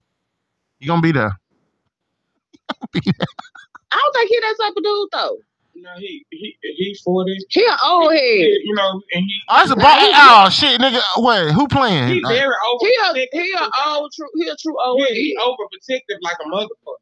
You 0.78 0.86
gonna 0.88 1.02
be 1.02 1.12
there. 1.12 1.32
I 3.92 3.96
don't 3.98 4.12
think 4.14 4.28
he 4.30 4.40
that 4.40 4.56
type 4.60 4.74
of 4.76 4.84
dude 4.84 5.08
though. 5.12 5.38
You 5.74 5.82
know, 5.82 5.94
he 5.98 6.24
he 6.30 6.56
he's 6.76 7.00
forty. 7.02 7.36
He 7.50 7.64
an 7.64 7.76
old 7.84 8.12
head. 8.12 8.20
You 8.64 8.74
know, 8.74 8.90
and 9.14 9.24
he 9.24 9.34
Oh, 9.48 9.62
it's 9.62 9.70
a 9.72 9.76
bar- 9.76 9.96
oh 9.98 10.48
shit, 10.50 10.80
nigga. 10.80 11.00
Wait, 11.18 11.52
who 11.52 11.68
playing? 11.68 12.08
he's 12.08 12.24
Uh, 12.24 12.28
very 12.28 12.54
He 12.82 12.92
a 13.00 13.14
he 13.32 13.52
a 13.54 13.68
old 13.88 14.12
true 14.14 14.28
he 14.36 14.48
a 14.48 14.56
true 14.56 14.76
old 14.84 15.00
Yeah, 15.00 15.06
head. 15.08 15.14
he 15.16 15.38
overprotective 15.40 16.18
like 16.22 16.36
a 16.40 16.48
motherfucker. 16.50 17.00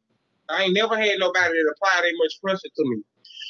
I 0.49 0.63
ain't 0.63 0.73
never 0.73 0.95
had 0.97 1.19
nobody 1.19 1.53
that 1.53 1.73
apply 1.75 2.01
that 2.01 2.13
much 2.17 2.33
pressure 2.43 2.69
to 2.75 2.83
me. 2.89 3.01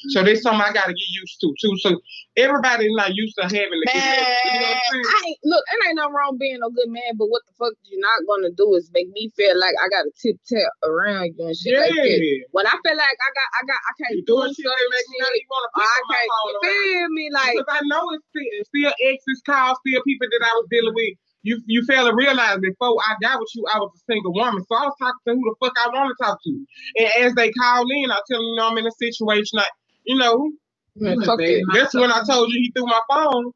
So 0.10 0.24
there's 0.24 0.42
something 0.42 0.62
I 0.62 0.72
gotta 0.72 0.94
get 0.94 1.10
used 1.12 1.38
to 1.42 1.54
too. 1.62 1.74
So 1.84 2.00
everybody's 2.38 2.96
not 2.96 3.12
used 3.13 3.36
to 3.38 3.44
having 3.44 3.80
to 3.84 3.88
Man. 3.94 4.25
You 4.50 4.60
know 4.60 4.69
what 4.69 4.78
I'm 4.78 4.94
saying? 4.94 5.06
I 5.06 5.24
look. 5.44 5.63
It 5.68 5.80
ain't 5.88 5.96
nothing 6.00 6.13
wrong 6.16 6.38
being 6.40 6.62
a 6.63 6.69
good 6.72 6.90
man, 6.90 7.13
but 7.19 7.28
what 7.28 7.42
the 7.48 7.54
fuck 7.60 7.74
you 7.84 8.00
not 8.00 8.24
gonna 8.28 8.51
do 8.56 8.74
is 8.75 8.90
make 8.94 9.10
me 9.12 9.30
feel 9.36 9.54
like 9.60 9.75
I 9.84 9.88
gotta 9.92 10.12
tip 10.22 10.38
tap 10.48 10.72
around 10.84 11.36
you 11.38 11.46
and 11.48 11.56
shit 11.56 11.74
Yeah. 11.75 11.84
like 11.84 11.94
that. 11.96 12.46
When 12.51 12.66
I 12.68 12.75
feel 12.81 12.96
like 12.98 13.18
I 13.19 13.30
got 13.36 13.50
I 13.56 13.62
got 13.68 13.80
I 13.84 13.92
can't 14.00 14.16
You 14.16 14.24
do 14.25 14.34
doing 14.40 14.54
shit 14.56 14.63
that 14.66 14.72
certain 14.72 14.92
make 14.96 15.07
me 15.12 15.18
not 15.19 15.34
even 15.36 15.50
wanna 15.51 15.69
I 15.69 15.80
pick 15.80 15.90
my 15.90 16.16
can't 16.16 16.30
phone 16.30 16.54
around. 16.56 16.63
feel 16.69 17.07
me 17.13 17.25
like 17.34 17.54
because 17.60 17.72
I 17.75 17.81
know 17.92 18.04
it's 18.16 18.25
still, 18.31 18.50
still 18.72 18.94
exes 19.04 19.42
calls, 19.45 19.78
still 19.86 20.02
people 20.07 20.28
that 20.31 20.44
I 20.45 20.54
was 20.56 20.68
dealing 20.72 20.95
with. 20.95 21.13
You 21.42 21.56
you 21.72 21.84
fail 21.88 22.04
to 22.07 22.13
realize 22.16 22.60
before 22.60 23.00
I 23.00 23.16
got 23.24 23.40
with 23.40 23.48
you, 23.56 23.63
I 23.72 23.80
was 23.80 23.92
a 23.95 24.02
single 24.12 24.34
woman. 24.36 24.60
So 24.68 24.75
I 24.75 24.84
was 24.92 24.95
talking 25.00 25.24
to 25.28 25.31
who 25.40 25.44
the 25.48 25.56
fuck 25.63 25.75
I 25.80 25.88
want 25.88 26.12
to 26.12 26.18
talk 26.19 26.36
to. 26.44 26.52
And 27.00 27.10
as 27.24 27.31
they 27.36 27.50
call 27.56 27.88
in, 27.88 28.12
I 28.12 28.19
tell 28.28 28.40
them, 28.44 28.48
you 28.52 28.56
know, 28.60 28.68
I'm 28.68 28.78
in 28.78 28.86
a 28.88 28.92
situation 29.00 29.56
like, 29.56 29.72
you 30.04 30.18
know, 30.18 30.51
man, 30.96 31.18
that's 31.74 31.94
when 31.94 32.12
I 32.12 32.24
told 32.28 32.51
you 32.51 32.62
he 32.62 32.72
threw 32.75 32.86
my 32.86 33.01
phone 33.10 33.51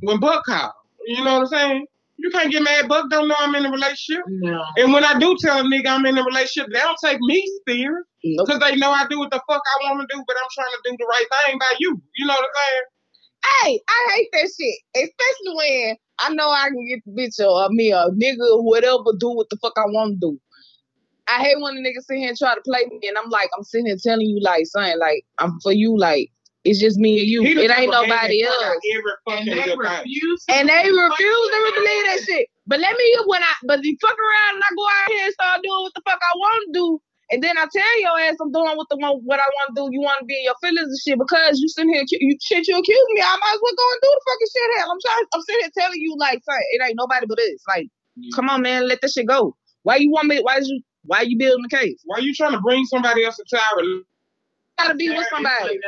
when 0.00 0.20
Buck 0.20 0.44
called. 0.44 0.72
You 1.06 1.24
know 1.24 1.40
what 1.40 1.40
I'm 1.42 1.46
saying? 1.46 1.86
You 2.18 2.30
can't 2.30 2.50
get 2.50 2.62
mad. 2.62 2.88
Buck 2.88 3.10
don't 3.10 3.28
know 3.28 3.34
I'm 3.38 3.54
in 3.54 3.66
a 3.66 3.70
relationship. 3.70 4.24
No. 4.26 4.64
And 4.78 4.92
when 4.92 5.04
I 5.04 5.18
do 5.18 5.36
tell 5.38 5.60
a 5.60 5.62
nigga 5.62 5.88
I'm 5.88 6.06
in 6.06 6.16
a 6.16 6.24
relationship, 6.24 6.72
they 6.72 6.80
don't 6.80 6.98
take 7.02 7.18
me 7.20 7.44
serious. 7.68 8.04
Nope. 8.24 8.46
Because 8.46 8.60
they 8.60 8.76
know 8.76 8.90
I 8.90 9.06
do 9.08 9.18
what 9.18 9.30
the 9.30 9.40
fuck 9.48 9.62
I 9.62 9.84
want 9.84 10.00
to 10.00 10.16
do, 10.16 10.24
but 10.26 10.36
I'm 10.42 10.48
trying 10.54 10.72
to 10.72 10.90
do 10.90 10.96
the 10.98 11.06
right 11.06 11.26
thing 11.46 11.58
by 11.58 11.74
you. 11.78 12.00
You 12.16 12.26
know 12.26 12.34
what 12.34 12.44
I'm 12.44 12.50
saying? 12.56 12.82
Hey, 13.46 13.80
I 13.88 14.12
hate 14.14 14.28
that 14.32 14.50
shit, 14.58 14.78
especially 14.96 15.54
when 15.54 15.96
I 16.18 16.34
know 16.34 16.50
I 16.50 16.68
can 16.68 16.84
get 16.88 17.04
the 17.04 17.12
bitch 17.12 17.38
or 17.38 17.68
me 17.70 17.92
a 17.92 18.06
nigga 18.10 18.50
or 18.50 18.64
whatever 18.64 19.12
do 19.18 19.30
what 19.30 19.48
the 19.50 19.56
fuck 19.58 19.74
I 19.76 19.84
want 19.86 20.20
to 20.20 20.30
do. 20.30 20.40
I 21.28 21.42
hate 21.42 21.56
when 21.60 21.76
a 21.76 21.80
nigga 21.80 22.00
sit 22.00 22.18
here 22.18 22.28
and 22.28 22.38
try 22.38 22.54
to 22.54 22.60
play 22.62 22.86
me, 22.86 23.00
and 23.08 23.18
I'm 23.18 23.30
like, 23.30 23.50
I'm 23.56 23.64
sitting 23.64 23.86
here 23.86 23.96
telling 24.02 24.26
you 24.26 24.38
like 24.42 24.66
something 24.66 24.98
like 24.98 25.24
I'm 25.38 25.58
for 25.60 25.72
you, 25.72 25.98
like 25.98 26.30
it's 26.66 26.82
just 26.82 26.98
me 26.98 27.22
and 27.22 27.28
you. 27.30 27.46
It 27.46 27.70
ain't 27.70 27.94
nobody 27.94 28.42
that 28.42 28.50
fuck 28.50 28.66
out 28.66 28.74
else. 28.74 28.82
And 29.46 29.54
they 29.54 29.70
refuse 29.70 30.44
to 30.46 30.54
And 30.54 30.68
they 30.68 30.82
refuse 30.90 31.46
to 31.54 31.58
believe 31.78 32.04
that 32.10 32.20
shit. 32.26 32.46
But 32.66 32.80
let 32.80 32.98
me 32.98 33.06
when 33.26 33.42
I 33.42 33.52
but 33.66 33.82
you 33.86 33.94
fuck 34.02 34.18
around 34.18 34.58
and 34.58 34.64
I 34.66 34.70
go 34.74 34.84
out 34.86 35.08
here 35.14 35.24
and 35.26 35.34
start 35.34 35.62
doing 35.62 35.82
what 35.86 35.94
the 35.94 36.02
fuck 36.02 36.18
I 36.18 36.34
want 36.34 36.60
to 36.66 36.70
do. 36.74 36.86
And 37.30 37.42
then 37.42 37.58
I 37.58 37.66
tell 37.70 37.94
your 38.02 38.18
ass 38.22 38.38
I'm 38.42 38.50
doing 38.50 38.74
what 38.78 38.86
the 38.90 38.98
what 38.98 39.38
I 39.38 39.46
want 39.46 39.74
to 39.74 39.74
do. 39.78 39.84
You 39.90 40.02
want 40.02 40.18
to 40.22 40.26
be 40.26 40.34
in 40.38 40.46
your 40.46 40.58
feelings 40.62 40.90
and 40.90 41.02
shit 41.02 41.18
because 41.18 41.58
you 41.58 41.68
sitting 41.70 41.94
here, 41.94 42.02
you 42.06 42.38
shit, 42.42 42.66
you 42.66 42.78
accuse 42.78 43.06
me. 43.14 43.22
I 43.22 43.34
might 43.38 43.54
as 43.54 43.62
well 43.62 43.78
go 43.78 43.86
and 43.94 44.02
do 44.02 44.10
the 44.10 44.22
fucking 44.26 44.50
shit. 44.50 44.70
Hell, 44.78 44.90
I'm 44.90 45.02
trying. 45.02 45.26
I'm 45.34 45.42
sitting 45.42 45.62
here 45.62 45.74
telling 45.78 46.00
you 46.02 46.14
like, 46.18 46.38
son, 46.42 46.58
it 46.74 46.82
ain't 46.82 46.98
nobody 46.98 47.26
but 47.26 47.38
us. 47.38 47.62
Like, 47.66 47.86
come 48.34 48.50
on, 48.50 48.62
man, 48.62 48.86
let 48.86 49.02
this 49.02 49.14
shit 49.14 49.26
go. 49.26 49.54
Why 49.82 49.96
you 50.02 50.10
want 50.10 50.26
me? 50.26 50.38
Why 50.42 50.58
is 50.58 50.68
you? 50.68 50.82
Why 51.06 51.22
you 51.22 51.38
building 51.38 51.64
the 51.68 51.74
case? 51.76 52.00
Why 52.04 52.18
you 52.18 52.34
trying 52.34 52.52
to 52.52 52.60
bring 52.60 52.84
somebody 52.86 53.24
else 53.24 53.38
into 53.38 53.56
our? 53.56 54.04
Gotta 54.76 54.92
be 54.94 55.08
with 55.08 55.24
somebody. 55.32 55.80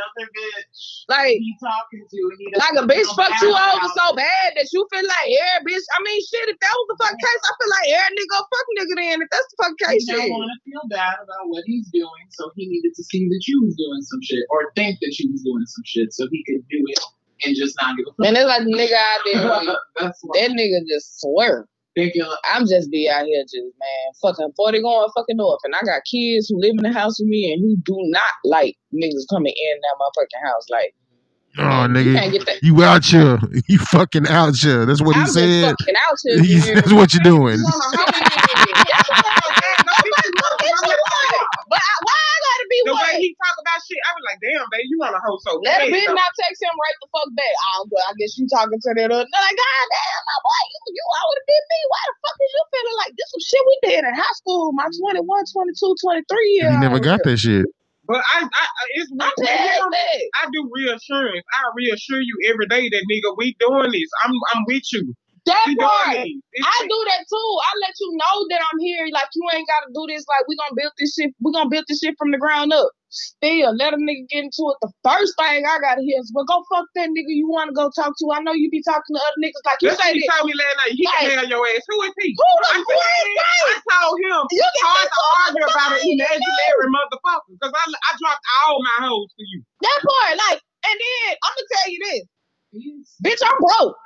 Like, 1.13 1.37
he 1.37 1.53
talking 1.61 2.09
to. 2.09 2.19
like 2.57 2.73
a 2.81 2.89
bitch 2.89 3.05
fucked 3.13 3.37
you 3.45 3.53
over 3.53 3.89
so 3.93 4.17
bad 4.17 4.57
that 4.57 4.65
you 4.73 4.81
feel 4.89 5.05
like, 5.05 5.29
yeah, 5.29 5.61
bitch. 5.61 5.85
I 5.93 6.01
mean, 6.01 6.21
shit. 6.25 6.49
If 6.49 6.57
that 6.57 6.73
was 6.73 6.87
the 6.89 6.97
fucking 7.05 7.21
case, 7.21 7.43
I 7.45 7.53
feel 7.61 7.69
like 7.69 7.89
every 8.01 8.17
nigga 8.17 8.39
fuck 8.49 8.67
nigga 8.81 8.95
then. 8.97 9.17
If 9.21 9.29
that's 9.29 9.49
the 9.53 9.57
fucking 9.61 9.81
case, 9.85 10.05
He 10.09 10.17
don't 10.17 10.33
want 10.33 10.49
to 10.49 10.59
feel 10.65 10.85
bad 10.89 11.21
about 11.21 11.53
what 11.53 11.65
he's 11.69 11.89
doing, 11.93 12.25
so 12.33 12.49
he 12.57 12.65
needed 12.65 12.97
to 12.97 13.05
see 13.05 13.29
that 13.29 13.43
you 13.45 13.61
was 13.61 13.77
doing 13.77 14.01
some 14.09 14.21
shit, 14.25 14.45
or 14.49 14.73
think 14.73 14.97
that 15.05 15.13
you 15.21 15.29
was 15.37 15.45
doing 15.45 15.67
some 15.69 15.85
shit, 15.85 16.09
so 16.17 16.25
he 16.33 16.41
could 16.49 16.65
do 16.73 16.81
it 16.89 17.01
and 17.45 17.53
just 17.57 17.77
not 17.77 17.93
give 17.97 18.09
a 18.09 18.13
fuck. 18.17 18.25
Man, 18.25 18.41
it's 18.41 18.49
like 18.49 18.65
nigga 18.65 18.97
out 18.97 19.21
there. 19.29 20.13
That 20.33 20.51
nigga 20.57 20.81
just 20.89 21.21
swear. 21.21 21.69
Like, 21.99 22.15
I'm 22.53 22.67
just 22.67 22.91
be 22.91 23.09
out 23.13 23.25
here 23.27 23.43
just 23.43 23.55
man, 23.57 24.13
fucking 24.23 24.53
forty 24.57 24.81
going 24.83 25.09
fucking 25.17 25.37
north, 25.37 25.61
and 25.65 25.75
I 25.75 25.81
got 25.85 26.03
kids 26.11 26.49
who 26.49 26.59
live 26.61 26.75
in 26.79 26.83
the 26.85 26.93
house 26.93 27.19
with 27.21 27.29
me 27.29 27.53
and 27.53 27.61
who 27.63 27.77
do 27.85 27.97
not 28.11 28.33
like 28.45 28.77
niggas 28.95 29.27
coming 29.31 29.53
in 29.57 29.79
that 29.83 29.97
motherfucking 30.01 30.47
house. 30.47 30.67
Like 30.71 30.95
Oh, 31.61 31.83
You 31.85 31.89
nigga, 31.89 32.45
that. 32.47 32.63
you 32.63 32.85
out 32.85 33.05
here. 33.05 33.39
You 33.69 33.79
fucking 33.79 34.29
out 34.29 34.55
here. 34.57 34.87
That's 34.87 35.03
what 35.03 35.17
he 35.17 35.21
I'm 35.23 35.27
just 35.27 35.39
said. 35.39 35.75
fucking 35.81 35.95
out 35.97 36.19
here. 36.23 36.43
He's- 36.45 36.75
That's 36.75 36.93
what 36.93 37.13
you're 37.15 37.23
doing. 37.25 37.59
That's 40.59 40.83
what 40.85 40.99
I'm. 40.99 41.45
But 41.71 41.81
I, 41.81 41.93
why 42.05 42.19
I 42.19 42.37
gotta 42.43 42.67
be 42.69 42.79
The 42.87 42.95
way 42.95 43.13
white? 43.15 43.23
he 43.23 43.31
talk 43.39 43.57
about 43.63 43.79
shit, 43.85 44.01
I 44.07 44.11
was 44.17 44.25
like, 44.29 44.41
damn, 44.43 44.67
babe, 44.73 44.87
you 44.89 44.97
want 44.99 45.15
a 45.15 45.21
hoe 45.23 45.39
so 45.45 45.61
Let 45.63 45.85
a 45.85 45.89
bad. 45.89 45.95
bitch 45.95 46.09
though. 46.09 46.19
not 46.19 46.33
text 46.39 46.59
him 46.65 46.75
right 46.75 46.97
the 47.03 47.09
fuck 47.15 47.31
back. 47.39 47.55
Oh, 47.77 47.83
but 47.93 48.03
I 48.09 48.13
guess 48.19 48.35
you 48.41 48.45
talking 48.51 48.81
to 48.81 48.91
that 48.99 49.11
other. 49.13 49.29
Like, 49.29 49.57
God 49.59 49.85
damn, 49.93 50.23
my 50.29 50.39
boy, 50.43 50.63
you, 50.69 50.79
you 50.97 51.03
I 51.05 51.23
would 51.27 51.39
have 51.39 51.49
been 51.49 51.65
me. 51.69 51.81
Why 51.93 52.03
the 52.09 52.15
fuck 52.25 52.37
is 52.41 52.51
you 52.57 52.65
feeling 52.73 52.99
like 53.05 53.13
this? 53.15 53.29
Some 53.35 53.45
shit 53.45 53.63
we 53.69 53.77
did 53.87 54.03
in 54.09 54.15
high 54.17 54.37
school. 54.39 54.65
My 54.75 54.89
21, 54.91 55.23
22, 55.25 55.95
23 56.03 56.59
year. 56.59 56.71
He 56.73 56.79
never 56.83 57.01
got 57.01 57.21
that 57.25 57.39
shit. 57.39 57.67
But 58.09 58.25
I, 58.25 58.41
I, 58.41 58.65
I- 58.65 58.93
it's 59.05 59.13
I'm 59.13 59.19
that. 59.45 60.21
I 60.41 60.49
do 60.51 60.65
reassurance. 60.73 61.45
I 61.53 61.61
reassure 61.77 62.21
you 62.25 62.37
every 62.49 62.67
day 62.67 62.89
that 62.89 63.05
nigga, 63.05 63.37
we 63.37 63.55
doing 63.61 63.93
this. 63.93 64.09
I'm, 64.25 64.33
I'm 64.55 64.65
with 64.67 64.85
you. 64.93 65.15
That 65.47 65.65
We 65.69 65.77
part. 65.77 66.17
doing 66.17 66.41
this. 66.41 66.65
I 66.67 66.77
do 66.89 66.99
that 67.13 67.23
too. 67.29 67.49
I 67.63 67.71
let 67.85 67.95
you 68.01 68.09
know 68.17 68.37
that 68.51 68.61
I'm 68.65 68.79
here. 68.81 69.07
Like 69.13 69.29
you 69.35 69.45
ain't 69.55 69.69
gotta 69.69 69.91
do 69.95 70.05
this. 70.09 70.25
Like 70.27 70.45
we 70.49 70.57
gonna 70.57 70.75
build 70.75 70.93
this 70.99 71.15
shit. 71.15 71.31
We 71.41 71.53
gonna 71.53 71.69
build 71.71 71.85
this 71.89 72.01
shit 72.01 72.15
from 72.19 72.33
the 72.33 72.39
ground 72.39 72.73
up. 72.73 72.91
Still, 73.09 73.73
let 73.77 73.97
a 73.97 73.97
nigga 73.97 74.29
get 74.29 74.45
into 74.45 74.69
it. 74.69 74.77
The 74.85 74.93
first 75.01 75.33
thing 75.41 75.65
I 75.65 75.81
gotta 75.81 76.05
hear 76.05 76.21
is, 76.21 76.29
"Well, 76.37 76.45
go 76.45 76.61
fuck 76.69 76.85
that 76.97 77.09
nigga 77.09 77.33
you 77.33 77.49
want 77.49 77.73
to 77.73 77.75
go 77.77 77.89
talk 77.95 78.13
to." 78.13 78.25
I 78.37 78.45
know 78.45 78.53
you 78.53 78.69
be 78.69 78.83
talking 78.85 79.17
to 79.17 79.21
other 79.23 79.41
niggas 79.41 79.65
like 79.65 79.81
you 79.81 79.89
That's 79.89 80.03
say 80.03 80.13
he 80.13 80.29
told 80.29 80.45
me 80.45 80.53
last 80.53 80.77
night. 80.85 80.93
He 80.93 81.05
Like- 81.09 81.17
can 81.25 81.31
have 81.41 81.49
your 81.49 81.65
ass. 81.73 81.85
Who 81.89 81.97
is 82.05 82.13
he? 82.21 82.29
Who 82.37 82.49
the 82.61 82.69
I 82.69 82.77
fuck? 82.85 83.01
said, 83.01 83.29
I 83.65 83.77
told 83.89 84.15
him 84.21 84.41
You 84.53 84.65
hard 84.85 85.09
to 85.09 85.21
argue 85.49 85.65
about 85.73 85.91
an 85.97 86.05
imaginary 86.05 86.89
motherfucker 86.93 87.49
because 87.57 87.73
I, 87.73 87.85
I 87.89 88.11
dropped 88.21 88.45
all 88.69 88.77
my 88.85 88.99
hoes 89.09 89.31
to 89.33 89.43
you. 89.45 89.59
That 89.81 89.99
part, 90.05 90.33
like, 90.51 90.61
and 90.85 90.97
then 91.01 91.29
I'm 91.41 91.53
gonna 91.57 91.69
tell 91.73 91.89
you 91.89 91.99
this, 92.13 92.25
He's 92.77 93.09
bitch. 93.25 93.41
I'm 93.41 93.57
broke. 93.57 93.97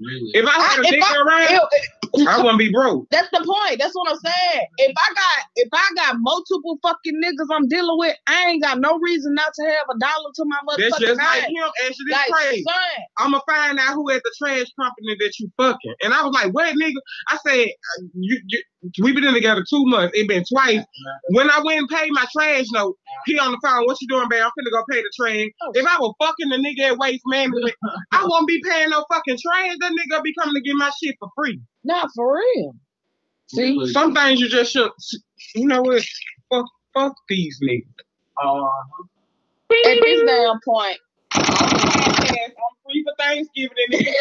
Really. 0.00 0.30
If 0.34 0.46
I 0.46 0.52
had 0.52 0.78
a 0.78 0.82
I- 0.82 0.84
if 0.84 0.90
dick 0.90 1.02
I- 1.04 1.16
around, 1.22 1.50
If- 1.52 2.28
I 2.28 2.38
wouldn't 2.38 2.58
be 2.58 2.72
broke. 2.72 3.06
That's 3.10 3.28
the 3.30 3.44
point. 3.44 3.78
That's 3.78 3.92
what 3.94 4.10
I'm 4.10 4.16
saying. 4.18 4.66
If 4.78 4.94
I 4.96 5.14
got 5.14 5.44
if 5.56 5.68
I 5.72 5.86
got 5.96 6.14
multiple 6.18 6.78
fucking 6.82 7.20
niggas 7.22 7.48
I'm 7.52 7.68
dealing 7.68 7.98
with, 7.98 8.16
I 8.26 8.46
ain't 8.48 8.62
got 8.62 8.80
no 8.80 8.98
reason 8.98 9.34
not 9.34 9.52
to 9.54 9.62
have 9.66 9.86
a 9.94 9.98
dollar 9.98 10.30
to 10.36 10.44
my 10.46 10.56
That's 10.78 10.94
motherfucking 10.96 11.00
just 11.06 11.20
like 11.20 11.42
him 11.44 11.70
asking 11.84 12.06
this 12.08 12.16
Like, 12.16 12.30
crazy. 12.30 12.64
I'm 13.18 13.32
gonna 13.32 13.42
find 13.46 13.78
out 13.78 13.94
who 13.94 14.10
at 14.12 14.22
the 14.24 14.32
trash 14.38 14.66
company 14.80 15.16
that 15.20 15.32
you 15.40 15.50
fucking. 15.58 15.94
And 16.02 16.14
I 16.14 16.22
was 16.22 16.32
like, 16.32 16.52
what 16.54 16.74
nigga? 16.76 16.94
I 17.28 17.38
said, 17.46 17.66
uh, 17.68 18.02
you, 18.14 18.40
you 18.46 18.62
we 19.02 19.12
been 19.12 19.24
in 19.24 19.34
together 19.34 19.64
two 19.68 19.84
months. 19.86 20.16
It 20.16 20.28
been 20.28 20.44
twice. 20.44 20.84
When 21.30 21.50
I 21.50 21.60
went 21.64 21.78
and 21.80 21.88
paid 21.88 22.10
my 22.12 22.24
trash 22.32 22.66
note, 22.72 22.96
he 23.26 23.38
on 23.38 23.52
the 23.52 23.58
phone. 23.62 23.84
What 23.86 23.96
you 24.00 24.08
doing, 24.08 24.28
babe? 24.28 24.42
I'm 24.42 24.50
finna 24.50 24.70
go 24.72 24.84
pay 24.90 25.00
the 25.02 25.10
trash. 25.16 25.48
If 25.74 25.86
I 25.86 25.98
was 25.98 26.14
fucking 26.20 26.48
the 26.48 26.56
nigga 26.56 26.92
at 26.92 26.98
Waste 26.98 27.22
Management, 27.26 27.74
I 28.12 28.24
won't 28.26 28.46
be 28.48 28.62
paying 28.68 28.90
no 28.90 29.04
fucking 29.12 29.38
trash. 29.42 29.76
That 29.80 29.92
nigga 29.92 30.22
be 30.22 30.34
coming 30.34 30.54
to 30.54 30.60
get 30.60 30.74
my 30.76 30.90
shit 31.02 31.16
for 31.18 31.28
free. 31.36 31.60
not 31.84 32.08
for 32.14 32.36
real. 32.38 32.74
See, 33.48 33.86
Some 33.92 34.14
things 34.14 34.40
you 34.40 34.48
just 34.48 34.72
should. 34.72 34.90
You 35.54 35.66
know 35.68 35.82
what? 35.82 36.02
Fuck, 36.50 36.66
fuck 36.94 37.14
these 37.28 37.58
niggas. 37.62 37.84
Uh, 38.42 38.64
at 39.86 39.98
this 40.02 40.22
damn 40.26 40.60
point, 40.64 40.98
I'm 41.32 41.44
free 42.84 43.04
for 43.04 43.14
Thanksgiving. 43.18 43.76
And 43.92 44.00
nigga, 44.00 44.12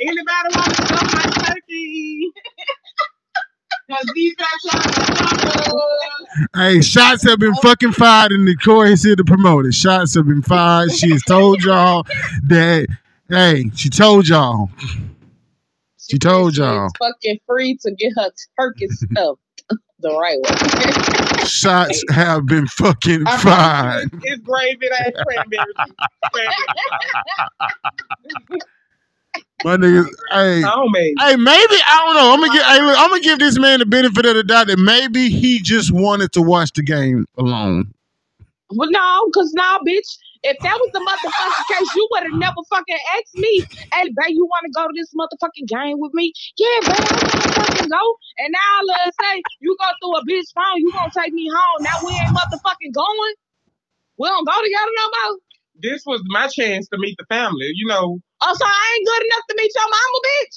anybody 0.00 0.48
want 0.54 0.74
to 0.76 0.86
sell 0.86 1.04
my 1.04 1.44
turkey? 1.46 2.30
Cause 3.90 4.12
these 4.14 4.34
guys 4.36 4.46
Hey, 6.54 6.80
shots 6.80 7.24
have 7.28 7.40
been 7.40 7.54
fucking 7.56 7.90
fired, 7.92 8.30
and 8.30 8.46
the 8.46 8.54
Corey 8.56 8.92
is 8.92 9.02
here 9.02 9.16
to 9.16 9.24
promote 9.24 9.66
it. 9.66 9.74
Shots 9.74 10.14
have 10.14 10.28
been 10.28 10.42
fired. 10.42 10.92
She 10.92 11.10
has 11.10 11.22
told 11.22 11.64
y'all 11.64 12.04
that. 12.44 12.86
Hey, 13.28 13.70
she 13.74 13.88
told 13.88 14.28
y'all. 14.28 14.70
She 15.98 16.18
told 16.18 16.56
y'all. 16.56 16.86
It's 16.86 16.94
fucking 16.98 17.38
free 17.46 17.76
to 17.82 17.90
get 17.92 18.12
her 18.16 18.30
turkey 18.58 18.86
stuffed 18.88 19.40
the 19.98 20.10
right 20.10 20.38
way. 20.40 21.44
Shots 21.46 22.04
have 22.10 22.46
been 22.46 22.66
fucking 22.68 23.26
I 23.26 23.36
fired. 23.38 24.10
It's 24.22 24.40
gravy 24.42 24.86
and 25.04 25.14
cranberry. 25.14 25.74
Cranberry. 26.32 26.60
My 29.64 29.76
niggas. 29.76 30.08
Hey, 30.32 30.62
Homemade. 30.62 31.14
hey, 31.20 31.36
maybe 31.36 31.76
I 31.86 32.02
don't 32.06 32.16
know. 32.16 32.32
I'm 32.32 32.40
gonna 32.40 32.52
give. 32.52 32.64
Hey, 32.64 32.80
look, 32.80 32.98
I'm 32.98 33.10
gonna 33.10 33.20
give 33.22 33.38
this 33.38 33.58
man 33.58 33.80
the 33.80 33.86
benefit 33.86 34.24
of 34.24 34.34
the 34.34 34.44
doubt 34.44 34.68
that 34.68 34.78
maybe 34.78 35.28
he 35.28 35.60
just 35.60 35.92
wanted 35.92 36.32
to 36.32 36.42
watch 36.42 36.72
the 36.72 36.82
game 36.82 37.26
alone. 37.36 37.92
Well, 38.70 38.88
no, 38.90 39.28
cause 39.34 39.52
now, 39.52 39.78
bitch, 39.86 40.16
if 40.42 40.56
that 40.62 40.78
was 40.80 40.90
the 40.94 41.00
motherfucking 41.00 41.76
case, 41.76 41.94
you 41.94 42.08
would 42.12 42.22
have 42.22 42.38
never 42.38 42.62
fucking 42.70 42.98
asked 43.18 43.34
me, 43.34 43.62
"Hey, 43.92 44.08
babe, 44.08 44.32
you 44.32 44.46
want 44.46 44.64
to 44.64 44.72
go 44.72 44.86
to 44.86 44.94
this 44.96 45.12
motherfucking 45.12 45.68
game 45.68 46.00
with 46.00 46.14
me?" 46.14 46.32
Yeah, 46.56 46.80
babe, 46.80 46.96
I 46.96 47.20
want 47.20 47.42
to 47.42 47.52
fucking 47.52 47.88
go. 47.90 48.04
And 48.38 48.54
now 48.54 48.74
let's 48.86 49.16
say 49.20 49.42
you 49.60 49.76
go 49.78 49.88
through 50.00 50.16
a 50.16 50.22
bitch 50.24 50.48
phone, 50.54 50.78
you 50.78 50.90
gonna 50.92 51.12
take 51.12 51.34
me 51.34 51.50
home. 51.52 51.84
Now 51.84 52.00
we 52.06 52.12
ain't 52.14 52.32
motherfucking 52.32 52.94
going. 52.94 53.34
We 54.16 54.28
don't 54.28 54.46
go 54.46 54.56
together 54.56 54.92
no 54.96 55.06
more. 55.12 55.38
This 55.82 56.02
was 56.06 56.22
my 56.26 56.46
chance 56.46 56.88
to 56.88 56.98
meet 56.98 57.16
the 57.18 57.26
family. 57.26 57.72
You 57.74 57.86
know, 57.88 58.20
Oh, 58.42 58.54
so 58.54 58.64
I 58.66 58.96
ain't 58.96 59.06
good 59.06 59.22
enough 59.26 59.44
to 59.50 59.54
meet 59.58 59.72
your 59.74 59.84
mama, 59.84 60.18
bitch. 60.26 60.56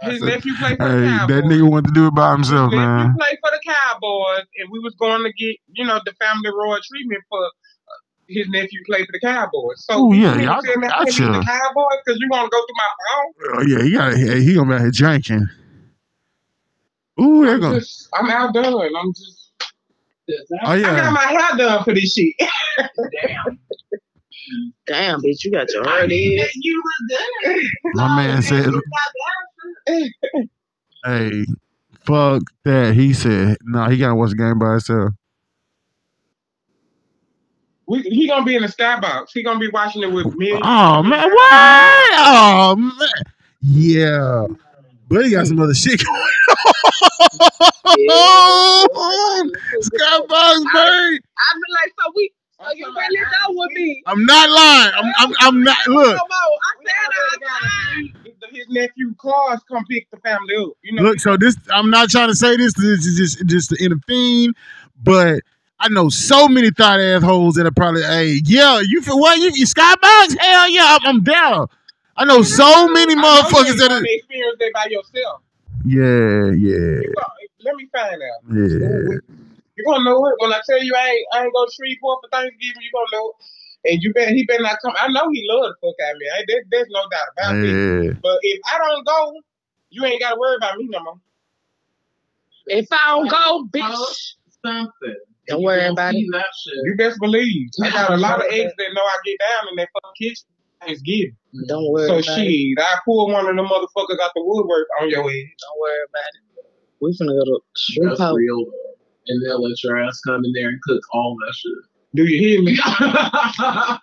his 0.00 0.20
That's 0.20 0.22
a- 0.22 0.26
nephew 0.26 0.56
played 0.58 0.78
for 0.78 0.88
Hey, 0.88 1.00
the 1.02 1.08
Cowboys. 1.08 1.36
that 1.36 1.44
nigga 1.44 1.70
wanted 1.70 1.88
to 1.88 1.94
do 1.94 2.06
it 2.08 2.14
by 2.14 2.32
himself, 2.32 2.70
His 2.72 2.76
man. 2.76 2.98
nephew 2.98 3.14
played 3.18 3.38
for 3.40 3.50
the 3.52 3.60
Cowboys, 3.64 4.46
and 4.58 4.68
we 4.70 4.78
was 4.80 4.94
going 4.96 5.22
to 5.24 5.32
get, 5.32 5.56
you 5.72 5.84
know, 5.86 6.00
the 6.04 6.12
family 6.14 6.50
royal 6.50 6.80
treatment 6.84 7.22
for 7.28 7.44
uh, 7.44 7.50
his 8.28 8.48
nephew 8.50 8.80
played 8.86 9.06
for 9.06 9.12
the 9.12 9.20
Cowboys. 9.20 9.84
So, 9.86 9.98
Ooh, 9.98 10.14
yeah, 10.14 10.36
you 10.36 10.42
y'all 10.42 10.62
tell 10.62 10.76
me 10.78 10.88
I 10.88 10.90
can't 10.90 11.06
gotcha. 11.06 11.22
meet 11.22 11.32
the 11.32 11.44
Cowboys 11.46 11.98
because 12.04 12.18
you 12.20 12.28
want 12.30 12.50
to 12.50 12.50
go 12.50 12.60
through 12.66 12.76
my 12.76 12.92
phone? 13.06 13.32
Oh 13.54 13.62
yeah, 13.62 13.82
he 13.84 13.92
got. 13.92 14.14
He, 14.16 14.44
he 14.44 14.54
gonna 14.54 14.68
be 14.68 14.74
out 14.74 14.80
here 14.82 14.90
drinking. 14.90 15.48
Ooh, 17.20 17.46
they're 17.46 17.54
I'm, 17.54 17.60
gonna. 17.60 17.80
just, 17.80 18.08
I'm 18.14 18.30
outdone. 18.30 18.96
I'm 18.96 19.12
just. 19.14 19.52
Oh 20.64 20.74
yeah. 20.74 20.88
I 20.90 20.96
got 20.96 21.12
my 21.12 21.20
hair 21.22 21.58
done 21.58 21.84
for 21.84 21.94
this 21.94 22.12
shit. 22.14 22.34
damn. 22.78 23.58
Damn, 24.86 25.20
bitch, 25.20 25.44
you 25.44 25.50
got 25.50 25.72
your 25.72 25.86
I 25.86 25.90
heart 25.90 26.12
in. 26.12 26.46
you 26.54 26.82
was 26.84 27.18
good. 27.42 27.62
My 27.94 28.16
man 28.16 28.42
said, 28.42 28.72
"Hey, 31.04 31.46
fuck 32.04 32.42
that." 32.64 32.94
He 32.94 33.12
said, 33.12 33.56
"No, 33.62 33.88
he 33.88 33.98
gotta 33.98 34.14
watch 34.14 34.30
the 34.30 34.36
game 34.36 34.58
by 34.58 34.72
himself." 34.72 35.10
We, 37.88 38.02
he 38.02 38.26
gonna 38.26 38.44
be 38.44 38.56
in 38.56 38.62
the 38.62 38.68
skybox. 38.68 39.28
He 39.32 39.42
gonna 39.44 39.60
be 39.60 39.68
watching 39.68 40.02
it 40.02 40.10
with 40.12 40.34
me. 40.34 40.52
Oh 40.52 41.02
man, 41.02 41.30
what? 41.30 42.10
Oh 42.18 42.74
man, 42.76 43.08
yeah. 43.60 44.46
But 45.08 45.24
he 45.24 45.30
got 45.30 45.46
some 45.46 45.60
other 45.60 45.74
shit 45.74 46.02
going 46.04 46.18
on. 46.18 46.26
Skybox, 49.80 50.56
babe. 50.74 51.22
I 51.38 51.54
be 51.54 51.68
like, 51.72 51.92
so 51.98 52.12
we, 52.16 52.32
so 52.60 52.72
you 52.74 52.86
really 52.86 53.16
go 53.18 53.54
with 53.54 53.70
me? 53.72 54.02
I'm 54.06 54.24
not 54.24 54.50
lying. 54.50 54.92
I'm, 54.96 55.12
I'm, 55.18 55.34
I'm 55.40 55.62
not. 55.62 55.86
Look, 55.88 56.06
No 56.06 56.12
more. 56.12 56.58
I 56.62 56.84
said 56.84 57.42
I 58.44 58.48
His 58.52 58.66
nephew 58.68 59.14
Claus 59.18 59.60
come 59.70 59.84
pick 59.90 60.10
the 60.10 60.16
family 60.18 60.54
up. 60.56 60.70
You 60.82 60.94
know, 60.94 61.02
look. 61.02 61.20
So 61.20 61.36
this, 61.36 61.56
I'm 61.72 61.90
not 61.90 62.08
trying 62.10 62.28
to 62.28 62.34
say 62.36 62.56
this. 62.56 62.74
This 62.74 63.06
is 63.06 63.16
just, 63.16 63.46
just 63.46 63.70
to 63.70 63.84
intervene, 63.84 64.52
but. 65.02 65.40
I 65.78 65.90
know 65.90 66.08
so 66.08 66.48
many 66.48 66.70
thought 66.70 67.00
assholes 67.00 67.56
that 67.56 67.66
are 67.66 67.70
probably, 67.70 68.00
hey, 68.02 68.40
yeah, 68.46 68.80
you 68.82 69.02
for 69.02 69.14
what? 69.20 69.36
You, 69.38 69.50
you 69.54 69.66
skybox? 69.66 70.34
Hell 70.40 70.70
yeah, 70.70 70.96
I'm, 71.02 71.06
I'm 71.16 71.22
down. 71.22 71.66
I 72.16 72.24
know 72.24 72.40
so 72.40 72.88
many 72.88 73.12
I 73.12 73.16
know 73.16 73.22
motherfuckers 73.42 73.66
you 73.66 73.76
that 73.76 73.82
ain't 73.82 73.92
are, 73.92 73.96
gonna 73.96 74.06
experience 74.08 74.56
that 74.58 74.70
by 74.72 74.86
yourself. 74.88 75.42
yeah, 75.84 76.50
yeah, 76.56 77.00
Let 77.60 77.74
me 77.76 77.86
find 77.92 78.22
out. 78.22 78.40
yeah. 78.56 79.45
You 79.76 79.84
gonna 79.84 80.04
know 80.04 80.24
it 80.26 80.34
when 80.38 80.52
I 80.52 80.60
tell 80.68 80.82
you 80.82 80.92
I 80.96 81.08
ain't 81.08 81.26
I 81.34 81.44
ain't 81.44 81.54
go 81.54 81.66
Shreveport 81.68 82.18
for 82.24 82.30
Thanksgiving. 82.32 82.80
You 82.82 82.90
gonna 82.92 83.12
know 83.12 83.32
it, 83.84 83.92
and 83.92 84.02
you 84.02 84.12
better 84.14 84.32
he 84.32 84.44
better 84.46 84.62
not 84.62 84.78
come. 84.82 84.94
I 84.96 85.08
know 85.08 85.28
he 85.30 85.44
love 85.50 85.68
the 85.68 85.88
fuck 85.88 85.96
out 86.06 86.12
of 86.12 86.18
me. 86.18 86.26
I, 86.32 86.44
there, 86.48 86.62
there's 86.70 86.88
no 86.90 87.00
doubt 87.12 87.28
about 87.36 87.56
it. 87.64 88.16
But 88.22 88.38
if 88.42 88.60
I 88.72 88.78
don't 88.78 89.06
go, 89.06 89.32
you 89.90 90.04
ain't 90.04 90.20
gotta 90.20 90.38
worry 90.40 90.56
about 90.56 90.78
me 90.78 90.88
no 90.90 91.00
more. 91.02 91.20
If 92.66 92.88
I 92.90 93.14
don't 93.14 93.30
go, 93.30 93.68
bitch, 93.70 94.34
Something. 94.64 95.16
Don't 95.46 95.62
worry 95.62 95.80
don't 95.80 95.92
about 95.92 96.12
see 96.12 96.26
it. 96.26 96.44
Shit. 96.64 96.74
You 96.84 96.96
best 96.96 97.20
believe. 97.20 97.68
I 97.84 97.90
got 97.90 98.10
a 98.10 98.16
lot 98.16 98.40
of 98.40 98.46
eggs 98.50 98.72
that 98.78 98.90
know 98.94 99.02
I 99.02 99.16
get 99.24 99.38
down 99.38 99.68
in 99.70 99.76
that 99.76 99.88
fucking 99.92 100.16
kitchen. 100.18 100.46
Thanksgiving. 100.80 101.36
don't 101.68 101.92
worry 101.92 102.08
So 102.08 102.14
about 102.18 102.40
it. 102.40 102.50
shit, 102.50 102.78
I 102.78 102.98
pull 103.04 103.30
one 103.30 103.46
of 103.48 103.54
them 103.56 103.66
motherfuckers 103.66 104.18
out 104.20 104.32
the 104.34 104.42
woodwork 104.42 104.88
on 105.00 105.08
your 105.08 105.22
head. 105.22 105.46
Don't 105.60 105.80
worry 105.80 106.04
about 106.08 106.30
it. 106.34 106.66
We 107.00 107.12
finna 107.12 107.38
go 107.38 107.44
to 107.44 107.60
That's 108.02 108.18
Shreveport. 108.18 108.42
Real. 109.28 109.36
And 109.36 109.44
they'll 109.44 109.62
let 109.68 109.82
your 109.82 110.02
ass 110.02 110.20
come 110.20 110.44
in 110.44 110.52
there 110.54 110.68
and 110.68 110.80
cook 110.82 111.02
all 111.12 111.36
that 111.46 111.54
shit. 111.54 111.72
Do 112.14 112.22
you 112.24 112.38
hear 112.38 112.62
me? 112.62 112.78
I 112.84 113.98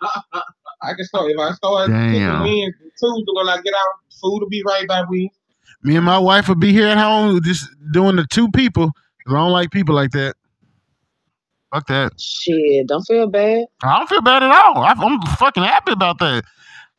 can 0.96 1.04
start 1.04 1.30
if 1.30 1.38
I 1.38 1.52
start 1.52 1.90
Damn. 1.90 2.10
cooking 2.10 2.40
Wednesday, 2.40 2.90
Tuesday 3.00 3.32
when 3.34 3.48
I 3.48 3.60
get 3.62 3.74
out, 3.74 3.94
food 4.20 4.40
will 4.40 4.48
be 4.48 4.62
right 4.66 4.86
by 4.86 5.04
me. 5.08 5.30
Me 5.82 5.96
and 5.96 6.04
my 6.04 6.18
wife 6.18 6.48
will 6.48 6.54
be 6.54 6.72
here 6.72 6.86
at 6.88 6.98
home 6.98 7.40
just 7.42 7.68
doing 7.92 8.16
the 8.16 8.26
two 8.30 8.50
people. 8.50 8.90
I 9.28 9.32
don't 9.32 9.50
like 9.52 9.70
people 9.70 9.94
like 9.94 10.10
that. 10.12 10.34
Fuck 11.72 11.86
that. 11.88 12.12
Shit, 12.20 12.86
don't 12.86 13.02
feel 13.02 13.26
bad. 13.28 13.64
I 13.82 13.98
don't 13.98 14.08
feel 14.08 14.22
bad 14.22 14.42
at 14.42 14.50
all. 14.50 14.82
I, 14.82 14.92
I'm 14.96 15.20
fucking 15.36 15.62
happy 15.62 15.92
about 15.92 16.18
that. 16.20 16.44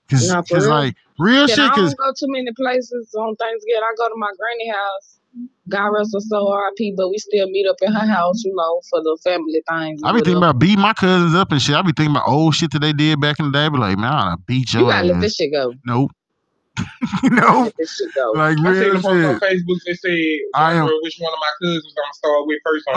Cause, 0.09 0.27
Nah, 0.27 0.41
for 0.43 0.55
'cause, 0.55 0.65
real. 0.65 0.75
like 0.75 0.95
real 1.17 1.47
Shit, 1.47 1.55
shit. 1.55 1.65
I 1.65 1.69
Cause 1.69 1.77
don't 1.77 1.97
go 1.97 2.11
too 2.19 2.31
many 2.31 2.51
places 2.55 3.13
on 3.17 3.35
Thanksgiving. 3.37 3.81
I 3.83 3.93
go 3.97 4.07
to 4.09 4.15
my 4.17 4.31
granny 4.37 4.69
house. 4.69 5.19
God 5.67 5.87
rest 5.87 6.11
her 6.13 6.19
soul, 6.19 6.51
R.I.P. 6.53 6.93
But 6.95 7.09
we 7.09 7.17
still 7.17 7.49
meet 7.49 7.67
up 7.67 7.77
in 7.81 7.91
her 7.91 8.05
house, 8.05 8.43
you 8.43 8.53
know, 8.55 8.81
for 8.89 9.01
the 9.01 9.17
family 9.23 9.61
things. 9.67 10.01
I 10.03 10.11
be 10.11 10.19
thinking 10.19 10.37
about 10.37 10.59
beating 10.59 10.79
my 10.79 10.93
cousins 10.93 11.33
up 11.33 11.51
and 11.51 11.61
shit. 11.61 11.75
I 11.75 11.81
be 11.81 11.91
thinking 11.95 12.15
about 12.15 12.27
old 12.27 12.55
shit 12.55 12.71
that 12.71 12.79
they 12.79 12.93
did 12.93 13.19
back 13.19 13.39
in 13.39 13.45
the 13.45 13.51
day. 13.51 13.65
I 13.65 13.69
be 13.69 13.77
like, 13.77 13.97
man, 13.97 14.11
I 14.13 14.31
oughta 14.31 14.41
beat 14.45 14.73
You 14.73 14.81
your 14.81 14.89
gotta 14.89 15.07
let 15.07 15.21
this 15.21 15.35
shit 15.35 15.51
go. 15.51 15.73
Nope. 15.85 16.11
nope. 17.23 17.65
Let 17.65 17.77
this 17.77 17.95
shit 17.95 18.13
go. 18.13 18.31
Like 18.35 18.57
I 18.59 18.73
seen 18.73 18.83
real 18.83 18.93
the 18.93 19.01
post 19.01 19.25
on. 19.25 19.39
Facebook 19.39 19.79
that 19.85 19.97
said, 20.01 20.11
I 20.53 20.73
am- 20.73 20.83
wonder 20.85 20.97
which 21.01 21.17
one 21.19 21.33
of 21.33 21.39
my 21.39 21.51
cousins 21.61 21.85
I'm 21.87 22.03
gonna 22.03 22.13
start 22.13 22.41
with 22.45 22.59
first 22.63 22.85
on 22.87 22.93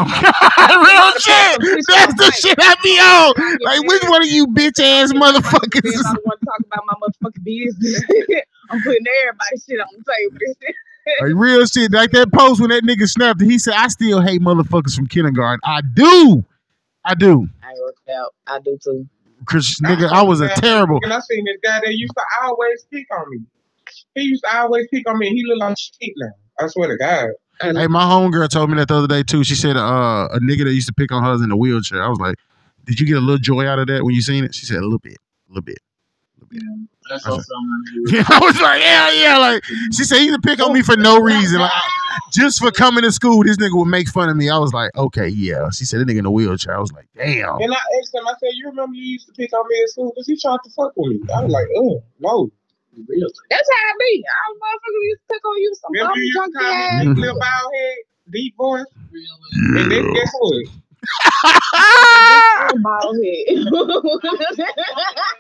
oh 0.59 0.83
real 0.85 1.09
shit. 1.23 1.87
That's 1.89 2.15
the 2.15 2.31
shit 2.33 2.59
I 2.61 2.75
be 2.83 2.99
on. 2.99 3.59
Like, 3.63 3.83
which 3.89 4.03
one 4.11 4.23
of 4.23 4.29
you 4.29 4.47
bitch 4.49 4.81
ass 4.83 5.13
motherfuckers? 5.13 6.05
I 6.05 6.13
don't 6.13 6.27
want 6.27 6.41
to 6.41 6.47
talk 6.47 6.61
about 6.67 6.85
my 6.87 6.95
motherfucking 7.01 7.45
business. 7.45 8.05
I'm 8.71 8.83
putting 8.83 9.07
everybody's 9.23 9.65
shit 9.65 9.81
on 9.81 9.89
the 9.97 10.05
table. 10.05 10.75
And. 11.21 11.29
Like 11.37 11.43
real 11.43 11.67
shit. 11.67 11.93
Like 11.93 12.11
that 12.13 12.33
post 12.33 12.61
when 12.61 12.71
that 12.71 12.85
nigga 12.85 13.09
snapped 13.09 13.43
it, 13.43 13.47
he 13.47 13.59
said, 13.59 13.75
I 13.75 13.89
still 13.89 14.21
hate 14.21 14.41
motherfuckers 14.41 14.95
from 14.95 15.07
kindergarten. 15.07 15.61
I 15.65 15.81
do. 15.95 16.45
I 17.05 17.15
do. 17.15 17.49
I 17.63 17.73
worked 17.81 18.09
out. 18.11 18.35
I 18.47 18.59
do 18.61 18.79
too. 18.83 19.09
Cause 19.47 19.77
nigga, 19.83 20.09
I 20.11 20.23
was 20.23 20.41
a 20.41 20.49
terrible. 20.49 20.99
And 21.03 21.13
I 21.13 21.21
seen 21.21 21.45
this 21.45 21.57
guy 21.63 21.81
that 21.83 21.93
used 21.95 22.13
to 22.17 22.25
always 22.43 22.85
pick 22.93 23.07
on 23.17 23.25
me. 23.31 23.39
He 24.15 24.23
used 24.23 24.45
to 24.45 24.57
always 24.59 24.87
pick 24.93 25.09
on 25.09 25.19
me. 25.19 25.29
and 25.29 25.37
He 25.37 25.45
look 25.47 25.61
like 25.61 25.77
shit 25.79 26.13
now. 26.17 26.31
I 26.61 26.67
swear 26.67 26.89
to 26.89 26.97
God. 26.99 27.29
Hey, 27.61 27.87
my 27.87 28.03
homegirl 28.03 28.49
told 28.51 28.71
me 28.71 28.77
that 28.77 28.89
the 28.89 28.95
other 28.97 29.07
day 29.09 29.23
too. 29.23 29.43
She 29.45 29.55
said 29.55 29.77
uh, 29.77 30.29
a 30.33 30.39
nigga 30.41 30.65
that 30.65 30.75
used 30.75 30.89
to 30.89 30.93
pick 30.93 31.11
on 31.13 31.23
her 31.25 31.33
is 31.35 31.43
in 31.43 31.51
a 31.51 31.57
wheelchair. 31.57 32.03
I 32.03 32.09
was 32.09 32.19
like, 32.21 32.37
Did 32.85 33.01
you 33.01 33.07
get 33.07 33.17
a 33.17 33.21
little 33.21 33.39
joy 33.39 33.67
out 33.67 33.79
of 33.79 33.87
that 33.89 34.05
when 34.05 34.15
you 34.15 34.23
seen 34.23 34.45
it? 34.45 34.55
She 34.55 34.67
said 34.67 34.77
"A 34.79 34.83
little 34.83 34.99
bit, 34.99 35.17
a 35.49 35.53
little 35.53 35.63
bit. 35.63 35.79
A 36.37 36.45
little 36.45 36.49
bit. 36.49 36.63
That's 37.09 37.27
Okay. 37.27 37.33
also 37.35 37.43
something. 37.43 38.25
I 38.29 38.39
was 38.41 38.61
like, 38.61 38.81
yeah, 38.81 39.11
yeah. 39.13 39.39
Like 39.39 39.65
she 39.93 40.05
said, 40.05 40.19
he 40.19 40.27
used 40.27 40.43
to 40.43 40.49
pick 40.49 40.61
on 40.65 40.73
me 40.73 40.83
for 40.83 40.97
no 40.97 41.19
reason, 41.19 41.61
like 41.61 41.71
just 42.33 42.59
for 42.61 42.71
coming 42.71 43.05
to 43.05 43.13
school. 43.13 43.43
This 43.45 43.57
nigga 43.57 43.77
would 43.77 43.87
make 43.89 44.09
fun 44.09 44.29
of 44.29 44.37
me. 44.37 44.49
I 44.51 44.59
was 44.59 44.73
like, 44.73 44.91
okay, 44.97 45.29
yeah. 45.29 45.71
She 45.71 45.85
said, 45.85 46.01
that 46.01 46.09
nigga 46.09 46.19
in 46.21 46.27
a 46.27 46.31
wheelchair. 46.31 46.77
I 46.77 46.81
was 46.81 46.93
like, 46.93 47.07
damn. 47.17 47.57
And 47.61 47.73
I 47.73 47.79
asked 48.01 48.15
him, 48.15 48.27
I 48.27 48.33
said, 48.41 48.51
You 48.55 48.67
remember 48.69 48.95
you 48.97 49.05
used 49.05 49.27
to 49.27 49.33
pick 49.33 49.53
on 49.53 49.65
me 49.69 49.81
at 49.83 49.89
school? 49.91 50.11
Because 50.15 50.27
he 50.27 50.37
tried 50.41 50.59
to 50.65 50.71
fuck 50.71 50.93
with 50.97 51.13
me. 51.13 51.21
I 51.35 51.43
was 51.45 51.53
like, 51.53 51.67
Oh, 51.77 52.03
no. 52.21 52.51
That's 52.97 53.69
how 53.71 53.77
I 53.77 53.93
be. 54.01 54.25
I 54.27 54.51
was 54.51 54.59
motherfuckers 54.59 55.03
used 55.03 55.21
to 55.21 55.35
pick 55.35 55.45
on 55.45 55.57
you 55.59 55.75
some 55.81 55.93
Remember 55.93 56.13
bum 56.13 56.19
you 56.19 56.25
used 56.25 56.53
to 56.53 56.65
ass. 56.65 57.17
little 57.17 57.39
bald 57.39 57.73
head, 57.75 57.97
deep 58.33 58.57
voice? 58.57 58.85
Really? 59.13 59.81
And 59.81 59.93
then 59.93 60.13
guess 60.15 60.33
what? 60.41 60.67
I'm 62.75 62.83
bald 62.83 63.17
head. 63.23 63.55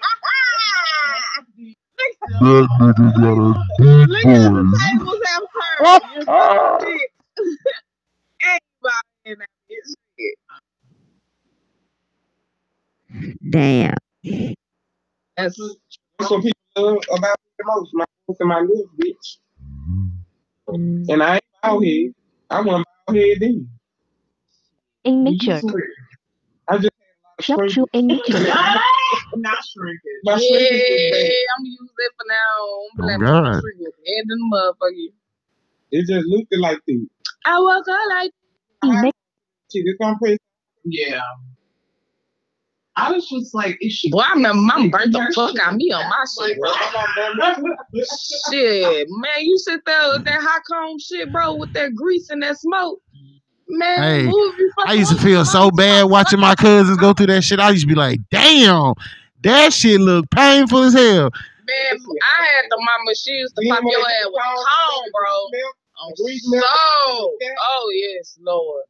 That 1.99 2.15
nigga 2.31 3.19
got 3.21 3.35
a 3.35 3.43
deep 3.83 4.09
Look 4.09 4.23
voice. 4.23 4.81
tables 4.83 5.21
have 5.27 5.45
heard. 5.55 5.91
You 6.17 6.23
so 6.23 6.59
shit. 6.81 7.11
Everybody 8.43 9.09
in 9.27 9.39
that 9.41 9.49
bitch 9.71 9.95
shit. 10.19 10.35
Damn. 13.51 13.95
That's 15.37 15.59
That's 16.19 16.31
what 16.31 16.43
people 16.43 16.55
love 16.77 16.99
about 17.11 17.37
me 17.45 17.53
the 17.59 17.65
most. 17.67 17.91
My 17.95 18.05
voice 18.29 18.37
and 18.41 18.49
my 18.49 18.61
lips, 18.61 18.91
bitch. 19.01 19.39
And 21.09 21.23
I 21.23 21.35
ain't 21.37 21.45
bald 21.63 21.85
head. 21.85 22.13
I 22.51 22.61
wasn't 22.63 22.87
bald 23.07 23.19
head 23.19 23.39
then. 23.41 23.69
In 25.05 25.25
You 25.25 25.39
nature. 25.39 25.63
just- 25.63 25.67
I 26.69 26.79
just 26.79 26.91
Shop 27.41 27.61
had 27.61 27.67
a 27.67 27.71
to 27.71 27.81
lot 27.81 27.91
of 27.95 28.01
in 28.01 28.09
nature. 28.09 28.47
Not 29.41 29.59
shrinkage. 29.65 30.01
My 30.25 30.33
yeah, 30.33 30.39
shrinkage 30.39 31.11
was. 31.13 31.31
I'm 31.57 31.65
gonna 31.65 31.71
use 31.71 31.91
that 31.97 32.11
for 32.17 32.27
now. 32.29 32.59
I'm 32.99 33.05
Oh, 33.05 33.07
like, 33.07 33.21
God. 33.21 33.55
head 33.55 33.63
in 34.07 34.27
the 34.29 34.39
motherfucker. 34.53 35.13
It 35.91 36.07
just 36.07 36.27
looked 36.27 36.55
like 36.59 36.79
this. 36.87 36.99
I 37.47 37.59
woke 37.59 37.87
up 37.89 37.99
like 38.11 38.31
In 38.85 39.03
nature. 39.03 39.13
Shit, 39.73 39.99
gonna 40.01 40.17
press. 40.19 40.39
Yeah. 40.85 41.21
I 42.97 43.13
was 43.13 43.29
just 43.29 43.55
like, 43.55 43.79
is 43.81 43.93
she? 43.93 44.11
Boy, 44.11 44.19
I 44.21 44.33
remember 44.33 44.61
mama 44.61 44.89
burnt 44.89 45.13
the 45.13 45.33
fuck 45.35 45.57
out 45.61 45.73
of 45.75 45.77
me 45.77 45.93
on 45.93 46.03
my 46.11 46.25
shit, 46.47 46.59
bro. 46.59 46.73
Shit, 48.51 49.07
man, 49.09 49.45
you 49.45 49.57
sit 49.59 49.81
there 49.87 50.09
with 50.11 50.25
that 50.25 50.41
hot 50.43 50.63
comb 50.69 50.99
shit, 50.99 51.31
bro, 51.33 51.55
with 51.55 51.73
that 51.75 51.95
grease 51.95 52.29
and 52.31 52.43
that 52.43 52.59
smoke. 52.59 53.01
Man, 53.69 54.25
Hey, 54.27 54.33
I 54.87 54.95
used 54.95 55.13
to 55.13 55.19
feel 55.23 55.45
so 55.45 55.71
bad 55.71 56.05
watching 56.05 56.41
my 56.41 56.55
cousins 56.55 56.97
go 56.99 57.13
through 57.13 57.27
that 57.27 57.45
shit. 57.45 57.61
I 57.61 57.71
used 57.71 57.83
to 57.83 57.87
be 57.87 57.95
like, 57.95 58.19
damn, 58.31 58.95
that 59.43 59.73
shit 59.73 60.01
look 60.01 60.29
painful 60.31 60.85
as 60.85 60.95
hell. 60.95 61.31
Man, 61.67 61.99
I 62.01 62.47
had 62.47 62.65
the 62.71 62.77
mama, 62.79 63.15
she 63.15 63.33
used 63.33 63.55
to 63.57 63.69
pop 63.69 63.83
your 63.85 64.01
ass 64.01 64.27
with 64.27 64.43
comb, 64.43 65.05
bro. 65.13 65.61
On 66.01 66.13
so, 66.17 67.35
oh 67.61 67.93
yes, 67.93 68.39
Lord. 68.41 68.85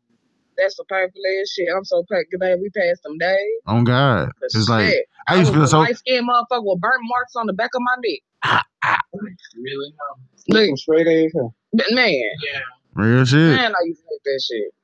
That's 0.59 0.77
the 0.77 0.85
painful 0.85 1.21
ass 1.41 1.51
shit. 1.53 1.69
I'm 1.75 1.85
so 1.85 2.03
glad 2.03 2.25
glad 2.39 2.59
we 2.61 2.69
passed 2.71 3.03
them 3.03 3.17
days. 3.19 3.39
Oh 3.67 3.83
God, 3.83 4.31
Cause 4.41 4.55
it's 4.55 4.69
like 4.69 4.95
I 5.27 5.37
used 5.37 5.53
to 5.53 5.59
feel 5.59 5.67
so. 5.67 5.79
light 5.81 5.97
skinned 5.97 6.29
motherfucker 6.29 6.65
with 6.65 6.81
burnt 6.81 7.01
marks 7.05 7.35
on 7.37 7.47
the 7.47 7.53
back 7.53 7.71
of 7.75 7.81
my 7.83 7.97
neck. 8.05 8.65
Really? 9.57 9.93
Look, 10.49 10.79
Straight 10.79 11.07
ass. 11.07 11.33
man, 11.91 12.09
yeah. 12.09 12.61
Real 12.95 13.25
shit. 13.25 13.39
man, 13.57 13.73
I 13.73 13.85
used 13.85 14.01
to 14.01 14.07
hate 14.11 14.21
that 14.25 14.43
shit. 14.47 14.75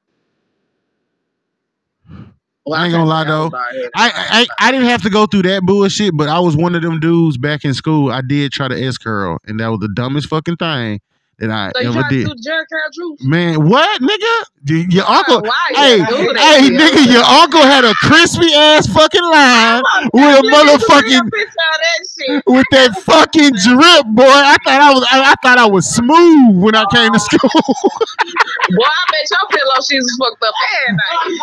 Well, 2.67 2.81
I 2.81 2.85
ain't 2.87 2.93
gonna 2.93 3.05
lie, 3.05 3.25
though. 3.25 3.51
I, 3.95 4.47
I 4.59 4.69
I 4.69 4.73
didn't 4.73 4.87
have 4.87 5.03
to 5.03 5.11
go 5.11 5.27
through 5.27 5.43
that 5.43 5.63
bullshit, 5.65 6.17
but 6.17 6.29
I 6.29 6.41
was 6.41 6.57
one 6.57 6.75
of 6.75 6.81
them 6.83 6.99
dudes 6.99 7.37
back 7.37 7.65
in 7.65 7.75
school. 7.75 8.11
I 8.11 8.23
did 8.23 8.53
try 8.53 8.69
to 8.69 8.83
S 8.83 8.97
curl, 8.97 9.39
and 9.47 9.61
that 9.61 9.69
was 9.69 9.81
the 9.81 9.89
dumbest 9.95 10.29
fucking 10.29 10.57
thing 10.57 11.01
that 11.41 11.51
I 11.51 11.73
So 11.75 11.89
ever 11.91 12.03
did. 12.09 12.25
do 12.27 12.35
the 12.35 12.41
Jheri 12.41 12.65
Curl 12.71 12.91
juice? 13.17 13.27
Man, 13.27 13.69
what, 13.69 14.01
nigga? 14.01 14.45
Y- 14.71 14.87
Your 14.89 15.05
uncle, 15.05 15.43
hey, 15.75 15.99
gotta 15.99 16.17
do 16.17 16.33
that 16.33 16.39
hey, 16.63 16.71
nigga, 16.71 17.13
your 17.13 17.25
uncle 17.25 17.61
had 17.61 17.85
a 17.85 17.93
crispy 17.97 18.55
ass 18.55 18.87
fucking 18.87 19.21
line 19.23 19.83
with 20.15 20.23
a 20.23 20.25
Look 20.25 20.25
at 20.25 20.43
the 20.43 20.49
real 20.49 20.79
motherfucking 20.79 21.31
with 22.47 22.67
that 22.71 23.03
fucking 23.03 23.53
drip, 23.63 24.07
boy. 24.15 24.25
I 24.25 24.57
thought 24.65 24.81
I 24.81 24.93
was, 24.93 25.07
I, 25.11 25.33
I 25.33 25.35
thought 25.43 25.59
I 25.59 25.67
was 25.67 25.89
smooth 25.95 26.63
when 26.63 26.75
I 26.75 26.85
came 26.93 27.13
to 27.13 27.21
school. 27.21 27.51
Boy, 28.71 28.85
I 28.85 29.05
bet 29.13 29.31
your 29.31 29.49
pillow 29.51 29.75
was 29.77 30.17
fucked 30.19 30.43
up 30.43 30.55
every 30.83 30.97
night. 30.97 31.39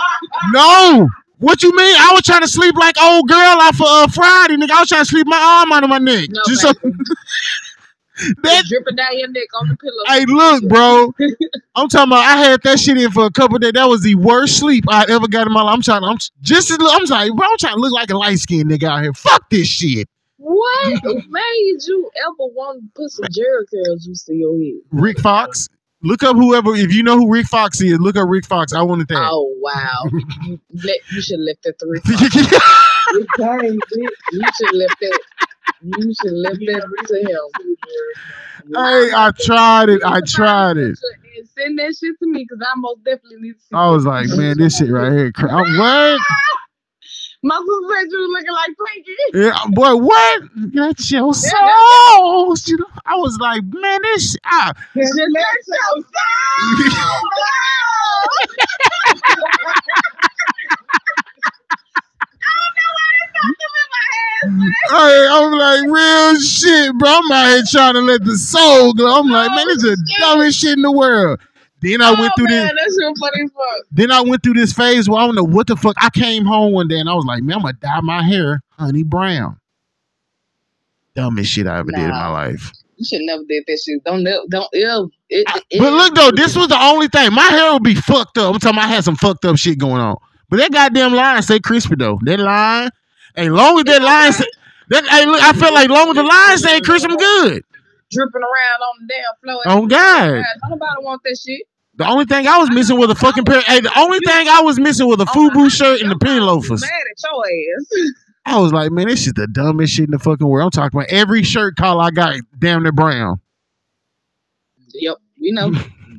no. 0.51 1.07
What 1.37 1.63
you 1.63 1.75
mean? 1.75 1.95
I 1.99 2.11
was 2.13 2.21
trying 2.21 2.41
to 2.41 2.47
sleep 2.47 2.75
like 2.75 2.95
old 3.01 3.27
girl 3.27 3.37
off 3.37 3.81
of 3.81 3.87
uh, 3.87 4.07
Friday, 4.09 4.57
nigga. 4.57 4.71
I 4.71 4.79
was 4.81 4.89
trying 4.89 5.01
to 5.01 5.09
sleep 5.09 5.25
my 5.27 5.37
arm 5.37 5.71
out 5.71 5.83
of 5.83 5.89
my 5.89 5.97
neck. 5.97 6.29
No, 6.29 6.41
Just 6.47 6.61
so, 6.61 6.71
that 8.43 8.63
dripping 8.67 8.95
down 8.95 9.17
your 9.17 9.27
neck 9.29 9.47
on 9.59 9.67
the 9.69 9.75
pillow. 9.77 10.03
Hey, 10.05 10.25
look, 10.25 10.67
bro. 10.67 11.13
I'm 11.75 11.87
talking 11.89 12.11
about. 12.11 12.23
I 12.25 12.37
had 12.37 12.61
that 12.61 12.79
shit 12.79 12.97
in 12.97 13.09
for 13.09 13.25
a 13.25 13.31
couple 13.31 13.57
days. 13.57 13.71
That 13.73 13.89
was 13.89 14.01
the 14.01 14.13
worst 14.15 14.57
sleep 14.59 14.85
I 14.87 15.05
ever 15.09 15.27
got 15.27 15.47
in 15.47 15.53
my 15.53 15.63
life. 15.63 15.73
I'm 15.73 15.81
trying. 15.81 16.03
I'm 16.03 16.17
just. 16.41 16.71
I'm 16.79 17.07
sorry, 17.07 17.31
bro. 17.31 17.47
I'm 17.49 17.57
trying 17.57 17.75
to 17.75 17.79
look 17.79 17.91
like 17.93 18.11
a 18.11 18.17
light 18.17 18.37
skinned 18.37 18.69
nigga 18.69 18.87
out 18.87 19.01
here. 19.01 19.13
Fuck 19.13 19.49
this 19.49 19.67
shit. 19.67 20.07
What 20.43 21.03
made 21.29 21.77
you 21.87 22.09
ever 22.17 22.49
want 22.53 22.81
to 22.81 22.89
put 22.95 23.11
some 23.11 23.25
Jheri 23.25 23.63
Curl 23.69 23.97
juice 24.03 24.27
in 24.27 24.39
your 24.39 24.57
head? 24.57 24.81
Rick 24.91 25.19
Fox. 25.19 25.67
Look 26.01 26.23
up 26.23 26.35
whoever. 26.35 26.73
If 26.73 26.91
you 26.93 27.03
know 27.03 27.15
who 27.17 27.31
Rick 27.31 27.45
Fox 27.45 27.79
is, 27.79 27.99
look 27.99 28.17
up 28.17 28.27
Rick 28.27 28.45
Fox. 28.47 28.73
I 28.73 28.81
wanted 28.81 29.07
that. 29.09 29.19
Oh 29.21 29.53
wow, 29.59 30.09
you, 30.43 30.59
let, 30.83 30.97
you 31.11 31.21
should 31.21 31.39
lift 31.39 31.63
that 31.63 31.79
three. 31.79 32.01
You 33.13 33.27
came, 33.35 33.77
bitch. 33.77 34.09
You 34.31 34.41
should 34.57 34.73
lift 34.73 34.95
that. 35.01 35.19
You 35.81 36.13
should 36.13 36.31
lift 36.31 36.59
that 36.61 37.05
to 37.07 37.15
him. 37.19 37.75
hey, 38.73 39.11
I 39.13 39.31
tried 39.37 39.89
it. 39.89 40.01
I 40.05 40.21
tried 40.21 40.77
it. 40.77 40.97
Send 41.57 41.77
that 41.79 41.93
shit 41.99 42.15
to 42.19 42.27
me 42.27 42.45
because 42.47 42.65
I 42.65 42.73
most 42.77 43.03
definitely 43.03 43.41
need 43.41 43.53
to 43.55 43.59
see. 43.59 43.75
I 43.75 43.89
was 43.89 44.05
like, 44.05 44.27
man, 44.29 44.57
this 44.57 44.77
shit 44.77 44.89
right 44.89 45.11
here. 45.11 45.31
cra- 45.33 45.51
I'm, 45.51 45.77
what? 45.77 46.21
My 47.43 47.55
sister 47.57 47.95
said 48.01 48.07
you 48.11 48.33
looking 48.33 48.53
like 48.53 48.71
Twinkie. 48.77 49.45
Yeah, 49.47 49.65
boy, 49.71 49.95
what? 49.95 50.43
That's 50.73 51.11
your 51.11 51.33
soul. 51.33 52.55
You 52.67 52.77
know, 52.77 52.85
I 53.05 53.15
was 53.15 53.37
like, 53.41 53.63
man, 53.63 53.99
this. 54.03 54.35
Ah. 54.45 54.73
shit- 54.93 55.03
Just 55.07 55.15
let 55.17 55.45
your 55.67 56.03
Hey, 64.89 65.27
I'm 65.29 65.51
like, 65.51 65.83
real 65.87 66.39
shit, 66.41 66.97
bro. 66.97 67.09
I'm 67.09 67.31
out 67.31 67.47
here 67.49 67.63
trying 67.69 67.93
to 67.93 68.01
let 68.01 68.23
the 68.25 68.37
soul 68.37 68.93
go. 68.93 69.19
I'm 69.19 69.27
like, 69.29 69.49
man, 69.51 69.67
this 69.67 69.77
is 69.77 69.83
the 69.83 70.15
dumbest 70.19 70.59
shit 70.59 70.73
in 70.73 70.81
the 70.81 70.91
world. 70.91 71.39
Then 71.81 72.01
I 72.01 72.11
went 72.11 72.31
oh, 72.33 72.37
through 72.37 72.47
this. 72.47 72.61
Oh, 72.61 72.65
man, 72.65 72.75
That 72.75 72.99
shit 72.99 73.17
funny 73.19 73.43
as 73.43 73.51
fuck. 73.51 73.87
Then 73.91 74.11
I 74.11 74.21
went 74.21 74.43
through 74.43 74.53
this 74.53 74.71
phase 74.71 75.09
where 75.09 75.19
I 75.19 75.25
don't 75.25 75.35
know 75.35 75.43
what 75.43 75.67
the 75.67 75.75
fuck. 75.75 75.95
I 75.99 76.09
came 76.11 76.45
home 76.45 76.73
one 76.73 76.87
day 76.87 76.99
and 76.99 77.09
I 77.09 77.13
was 77.13 77.25
like, 77.25 77.43
man, 77.43 77.57
I'm 77.57 77.61
gonna 77.63 77.73
dye 77.73 78.01
my 78.01 78.23
hair 78.23 78.61
honey 78.77 79.03
brown. 79.03 79.59
Dumbest 81.15 81.51
shit 81.51 81.67
I 81.67 81.79
ever 81.79 81.91
did 81.91 82.03
in 82.03 82.09
my 82.09 82.27
life. 82.27 82.71
You 82.97 83.05
should 83.05 83.21
never 83.25 83.43
did 83.49 83.63
that 83.67 83.81
shit. 83.83 84.03
Don't 84.03 84.23
don't 84.49 84.69
ew. 84.73 85.11
It, 85.29 85.47
it, 85.71 85.79
But 85.79 85.93
look 85.93 86.13
though, 86.13 86.31
this 86.31 86.55
was 86.55 86.67
the 86.67 86.79
only 86.79 87.07
thing. 87.07 87.33
My 87.33 87.47
hair 87.47 87.73
would 87.73 87.83
be 87.83 87.95
fucked 87.95 88.37
up. 88.37 88.53
I'm 88.53 88.59
talking. 88.59 88.77
About 88.77 88.89
I 88.89 88.93
had 88.93 89.03
some 89.03 89.15
fucked 89.15 89.43
up 89.45 89.57
shit 89.57 89.79
going 89.79 89.99
on. 89.99 90.17
But 90.49 90.57
that 90.57 90.71
goddamn 90.71 91.13
line 91.13 91.41
say 91.41 91.59
crispy 91.59 91.95
though. 91.95 92.19
That 92.23 92.39
line, 92.39 92.91
hey, 93.35 93.49
long 93.49 93.79
as 93.79 93.85
that 93.85 94.01
line 94.03 94.33
say, 94.33 94.45
that 94.89 95.07
hey, 95.07 95.25
look, 95.25 95.41
I 95.41 95.53
feel 95.53 95.73
like 95.73 95.89
long 95.89 96.09
as 96.09 96.15
the 96.15 96.23
line 96.23 96.57
say 96.57 96.79
crispy, 96.81 97.09
I'm 97.09 97.17
good. 97.17 97.63
Dripping 98.11 98.41
around 98.41 98.81
on 98.81 98.95
the 98.99 99.07
damn 99.07 99.23
floor. 99.41 99.61
Oh 99.65 99.87
God. 99.87 100.43
Nobody 100.69 101.03
want 101.03 101.21
that 101.23 101.39
shit. 101.43 101.65
The 101.95 102.07
only 102.07 102.25
thing 102.25 102.47
I 102.47 102.57
was 102.57 102.69
missing 102.71 102.97
was 102.97 103.09
a 103.09 103.15
fucking 103.15 103.43
pair. 103.45 103.61
Hey, 103.61 103.81
the 103.81 103.91
only 103.99 104.19
thing 104.19 104.47
I 104.47 104.61
was 104.61 104.79
missing 104.79 105.07
was 105.07 105.19
a 105.19 105.23
oh 105.23 105.49
FUBU 105.49 105.69
shirt 105.71 106.01
and 106.01 106.09
the 106.09 106.17
penny 106.17 106.39
loafers. 106.39 106.81
Mad 106.81 106.89
at 106.89 107.31
your 107.31 107.45
ass. 108.05 108.11
I 108.45 108.59
was 108.59 108.71
like, 108.73 108.91
man, 108.91 109.07
this 109.07 109.27
is 109.27 109.33
the 109.33 109.45
dumbest 109.47 109.93
shit 109.93 110.05
in 110.05 110.11
the 110.11 110.17
fucking 110.19 110.47
world. 110.47 110.65
I'm 110.65 110.71
talking 110.71 110.97
about 110.99 111.11
every 111.11 111.43
shirt 111.43 111.75
collar 111.75 112.03
I 112.05 112.09
got, 112.11 112.35
damn 112.57 112.81
near 112.81 112.91
brown. 112.91 113.39
Yep, 114.93 115.17
we 115.39 115.51
know. 115.51 115.71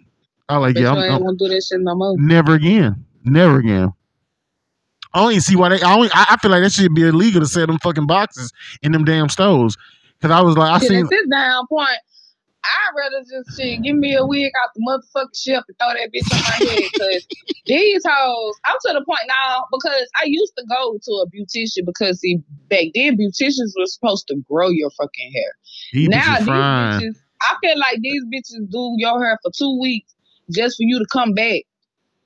I 0.48 0.58
like, 0.58 0.74
Bet 0.74 0.82
yeah, 0.84 0.92
I'm, 0.92 0.98
I'm- 0.98 1.22
gonna 1.22 1.36
do 1.36 1.48
that 1.48 1.62
shit 1.64 1.80
no 1.80 1.94
more. 1.94 2.14
never 2.18 2.54
again, 2.54 3.04
never 3.24 3.58
again. 3.58 3.92
I 5.14 5.20
don't 5.20 5.32
even 5.32 5.40
see 5.42 5.56
why 5.56 5.70
they. 5.70 5.80
I, 5.82 5.94
only, 5.94 6.08
I 6.14 6.26
I 6.30 6.36
feel 6.38 6.50
like 6.50 6.62
that 6.62 6.72
should 6.72 6.94
be 6.94 7.02
illegal 7.06 7.40
to 7.40 7.46
sell 7.46 7.66
them 7.66 7.78
fucking 7.78 8.06
boxes 8.06 8.52
in 8.82 8.92
them 8.92 9.04
damn 9.04 9.28
stores. 9.28 9.76
Cause 10.22 10.30
I 10.30 10.40
was 10.40 10.56
like, 10.56 10.70
I 10.70 10.78
Shit, 10.78 10.88
seen. 10.88 11.04
at 11.04 11.10
this 11.10 11.26
down 11.30 11.66
point, 11.66 11.88
I'd 12.64 12.94
rather 12.96 13.24
just 13.24 13.58
shit, 13.58 13.82
give 13.82 13.96
me 13.96 14.14
a 14.14 14.24
wig 14.24 14.52
out 14.62 14.70
the 14.74 14.82
motherfucking 14.86 15.36
shelf 15.36 15.64
and 15.66 15.76
throw 15.78 15.88
that 15.88 16.10
bitch 16.14 16.32
on 16.32 16.40
my 16.40 16.70
head. 16.70 16.90
Cause 16.98 17.26
these 17.66 18.02
hoes, 18.06 18.54
I'm 18.64 18.76
to 18.86 18.92
the 18.92 19.04
point 19.04 19.26
now 19.26 19.64
because 19.72 20.08
I 20.16 20.24
used 20.26 20.52
to 20.58 20.64
go 20.68 20.98
to 21.02 21.12
a 21.22 21.26
beautician 21.30 21.84
because 21.84 22.20
see 22.20 22.40
back 22.68 22.86
then 22.94 23.16
beauticians 23.16 23.72
were 23.78 23.86
supposed 23.86 24.28
to 24.28 24.36
grow 24.48 24.68
your 24.68 24.90
fucking 24.90 25.32
hair. 25.32 25.52
These 25.92 26.08
now 26.08 26.38
these 26.38 26.46
fine. 26.46 27.00
bitches, 27.00 27.16
I 27.40 27.56
feel 27.62 27.78
like 27.78 27.98
these 28.00 28.24
bitches 28.26 28.70
do 28.70 28.94
your 28.96 29.22
hair 29.24 29.38
for 29.42 29.50
two 29.56 29.78
weeks 29.80 30.14
just 30.50 30.76
for 30.76 30.84
you 30.84 30.98
to 30.98 31.06
come 31.12 31.34
back. 31.34 31.62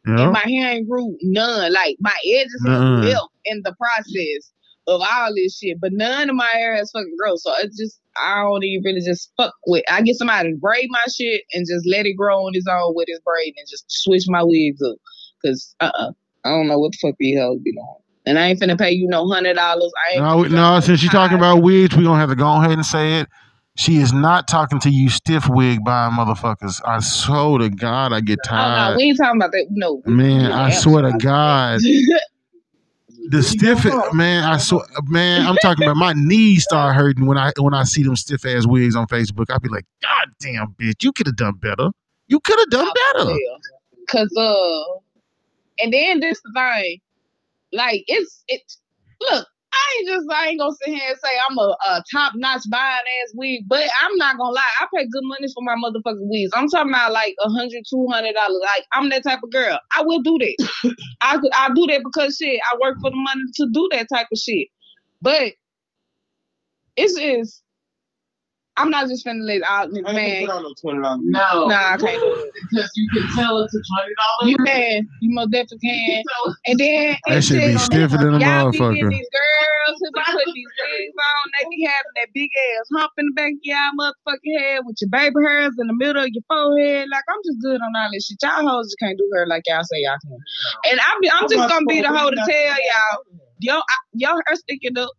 Yeah. 0.07 0.21
And 0.21 0.33
my 0.33 0.45
hair 0.45 0.73
ain't 0.73 0.89
grew 0.89 1.17
none. 1.23 1.73
Like 1.73 1.97
my 2.01 2.17
edges 2.25 2.63
have 2.67 2.81
left 2.81 3.29
in 3.45 3.63
the 3.65 3.75
process 3.75 4.53
of 4.89 5.01
all 5.01 5.35
this 5.35 5.59
shit, 5.59 5.79
but 5.81 5.93
none 5.93 6.31
of 6.31 6.37
my 6.37 6.49
hair 6.53 6.75
has 6.77 6.91
fucking 6.91 7.17
grown. 7.19 7.37
So 7.39 7.53
it 7.59 7.71
just 7.77 8.01
I 8.17 8.43
don't 8.43 8.65
even 8.65 8.85
really 8.85 9.01
just 9.01 9.31
fuck 9.37 9.55
with. 9.67 9.85
I 9.91 10.03
get 10.03 10.17
somebody 10.17 10.53
to 10.53 10.57
braid 10.57 10.89
my 10.91 11.05
shit 11.15 11.43
and 11.53 11.67
just 11.67 11.87
let 11.91 12.07
it 12.07 12.15
grow 12.17 12.47
on 12.47 12.53
its 12.55 12.67
own 12.71 12.95
with 12.95 13.09
his 13.09 13.21
braid 13.21 13.55
and 13.57 13.67
just 13.69 13.85
switch 13.89 14.25
my 14.29 14.43
wigs 14.43 14.81
up. 14.83 14.97
Cause 15.45 15.75
uh 15.81 15.91
uh 15.95 16.13
I 16.45 16.51
don't 16.51 16.69
know 16.69 16.79
what 16.79 16.93
the 16.93 16.99
fuck 17.09 17.17
these 17.19 17.39
hoes 17.39 17.59
be 17.65 17.73
doing. 17.73 17.87
And 18.27 18.39
I 18.39 18.49
ain't 18.49 18.61
finna 18.61 18.79
pay 18.79 18.91
you 18.93 19.09
no 19.09 19.29
hundred 19.29 19.55
dollars. 19.55 19.93
I 20.09 20.15
ain't 20.17 20.23
No, 20.25 20.43
no. 20.75 20.81
Since 20.81 21.03
you 21.03 21.09
talking 21.09 21.37
about 21.37 21.63
wigs, 21.63 21.97
we 21.97 22.05
gonna 22.05 22.19
have 22.19 22.31
to 22.31 22.37
go 22.37 22.49
ahead 22.57 22.73
and 22.73 22.87
say 22.87 23.21
it. 23.21 23.29
She 23.79 23.97
is 23.99 24.11
not 24.13 24.49
talking 24.49 24.81
to 24.81 24.91
you, 24.91 25.11
stiff 25.11 25.49
wig 25.51 25.85
buying 25.85 26.15
motherfuckers. 26.15 26.81
I 26.87 27.01
swear 27.01 27.59
to 27.59 27.69
God, 27.69 28.13
I 28.13 28.21
get 28.21 28.39
Oh 28.45 28.49
no, 28.49 28.57
tired. 28.57 28.97
we 28.97 29.03
ain't 29.05 29.19
talking 29.19 29.39
about 29.39 29.53
that. 29.53 29.67
No, 29.71 30.01
Man, 30.07 30.51
I 30.51 30.71
swear 30.71 31.03
to. 31.03 31.19
God, 31.19 31.81
the 33.31 33.43
stiff 33.43 33.85
man. 34.15 34.45
I 34.45 34.59
swear, 34.59 34.85
man. 35.05 35.47
I'm 35.47 35.57
talking 35.57 35.85
about 35.85 35.97
my 35.97 36.13
knees 36.15 36.65
start 36.65 36.95
hurting 36.95 37.27
when 37.27 37.39
I 37.39 37.53
when 37.59 37.75
I 37.75 37.85
see 37.85 38.03
them 38.03 38.17
stiff 38.17 38.45
ass 38.45 38.67
wigs 38.67 38.97
on 38.97 39.07
Facebook. 39.07 39.47
I'd 39.51 39.63
be 39.63 39.69
like, 39.69 39.85
God 40.03 40.29
damn, 40.41 40.73
bitch, 40.75 41.03
you 41.03 41.13
could 41.13 41.27
have 41.27 41.37
done 41.37 41.55
better. 41.55 41.91
You 42.29 42.41
could 42.41 42.59
have 42.59 42.71
done 42.71 42.89
better. 43.15 43.31
Cause 44.09 44.33
uh, 44.37 44.99
and 45.83 45.93
then 45.93 46.21
this 46.21 46.41
thing, 46.55 47.01
like 47.73 48.05
it's 48.07 48.45
it's 48.49 48.79
look. 49.31 49.47
I 49.77 49.97
ain't 49.99 50.09
just 50.09 50.27
I 50.33 50.47
ain't 50.49 50.61
gonna 50.61 50.77
sit 50.83 50.95
here 50.95 51.11
and 51.11 51.19
say 51.19 51.31
I'm 51.49 51.59
a, 51.59 51.77
a 51.89 52.05
top 52.13 52.33
notch 52.37 52.63
buying 52.71 52.93
ass 53.23 53.33
wig, 53.35 53.65
but 53.69 53.85
I'm 54.03 54.17
not 54.17 54.39
gonna 54.39 54.53
lie, 54.55 54.63
I 54.81 54.87
pay 54.95 55.05
good 55.05 55.25
money 55.25 55.49
for 55.55 55.63
my 55.63 55.77
motherfucking 55.77 56.29
wigs. 56.29 56.53
I'm 56.55 56.69
talking 56.69 56.93
about 56.93 57.13
like 57.13 57.35
a 57.45 57.51
hundred, 57.51 57.85
two 57.89 58.07
hundred 58.11 58.35
dollars. 58.35 58.61
Like 58.63 58.85
I'm 58.93 59.11
that 59.11 59.25
type 59.25 59.41
of 59.45 59.53
girl. 59.53 59.79
I 59.97 60.03
will 60.03 60.23
do 60.23 60.39
that. 60.39 60.97
I 61.23 61.39
could 61.39 61.53
I 61.55 61.69
do 61.75 61.87
that 61.89 62.03
because 62.05 62.37
shit, 62.37 62.61
I 62.73 62.77
work 62.81 62.97
for 63.03 63.11
the 63.11 63.17
money 63.17 63.43
to 63.57 63.69
do 63.73 63.89
that 63.93 64.09
type 64.13 64.29
of 64.33 64.39
shit. 64.39 64.69
But 65.23 65.53
it's 66.97 67.15
just 67.15 67.63
I'm 68.77 68.91
not 68.91 69.09
just 69.09 69.25
finna 69.25 69.41
let 69.47 69.63
out 69.63 69.89
I 69.89 69.97
ain't 69.97 70.05
man. 70.15 70.47
put 70.47 70.51
on 70.55 70.63
no 70.63 70.75
twenty 70.81 71.01
dollars. 71.03 71.21
No, 71.25 71.67
Nah, 71.67 71.95
I 71.95 71.97
can't 71.97 72.21
because 72.71 72.91
you 72.97 73.09
can 73.13 73.25
tell 73.35 73.59
it's 73.63 73.75
a 73.75 73.81
twenty 73.81 74.15
dollars. 74.17 74.51
You 74.53 74.57
can, 74.65 75.09
you 75.21 75.35
most 75.35 75.51
definitely 75.51 75.79
can. 75.89 76.25
And 76.67 76.79
then 76.79 77.17
That 77.27 77.45
should 77.45 77.61
be 77.65 77.77
stiffer 77.79 78.19
than 78.19 78.35
a 78.35 78.39
Y'all 78.39 78.71
be 78.71 78.79
motherfucker. 78.79 78.95
getting 78.95 79.09
these 79.11 79.31
girls 79.33 79.97
who 80.01 80.11
be 80.13 80.21
putting 80.27 80.55
these 80.55 80.73
wigs 80.77 81.17
on, 81.17 81.45
they 81.57 81.65
be 81.71 81.89
having 81.89 82.15
that 82.21 82.29
big 82.35 82.51
ass 82.53 82.87
hump 82.97 83.13
in 83.19 83.27
the 83.27 83.33
back 83.33 83.53
of 83.53 83.65
y'all 83.65 83.93
motherfucking 83.97 84.55
head 84.61 84.81
with 84.85 84.97
your 85.01 85.11
baby 85.11 85.41
hairs 85.47 85.75
in 85.79 85.87
the 85.87 85.95
middle 85.97 86.23
of 86.23 86.29
your 86.29 86.45
forehead. 86.49 87.09
Like 87.11 87.25
I'm 87.29 87.41
just 87.45 87.61
good 87.63 87.81
on 87.81 87.97
all 87.97 88.11
this 88.13 88.27
shit. 88.27 88.39
Y'all 88.43 88.61
hoes 88.67 88.87
just 88.93 88.99
can't 89.01 89.17
do 89.17 89.25
her 89.35 89.47
like 89.47 89.63
y'all 89.67 89.85
say 89.85 90.05
y'all 90.05 90.21
can. 90.21 90.37
And 90.93 91.01
I 91.01 91.17
be, 91.23 91.31
I'm 91.33 91.49
just 91.49 91.69
gonna 91.69 91.87
be 91.87 92.03
the 92.03 92.09
hoe 92.13 92.31
to 92.31 92.37
tell 92.37 92.77
y'all, 93.61 93.83
y'all 94.13 94.41
hair 94.47 94.57
sticking 94.57 94.99
up, 94.99 95.11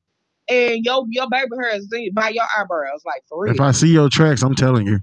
and 0.49 0.85
your 0.85 1.05
your 1.09 1.27
baby 1.29 1.49
hair 1.61 1.75
is 1.75 1.91
in- 1.93 2.13
by 2.13 2.29
your 2.29 2.45
eyebrows, 2.57 3.01
like 3.05 3.23
for 3.27 3.43
real. 3.43 3.53
If 3.53 3.59
I 3.61 3.71
see 3.71 3.89
your 3.89 4.09
tracks, 4.09 4.41
I'm 4.43 4.55
telling 4.55 4.87
you, 4.87 4.99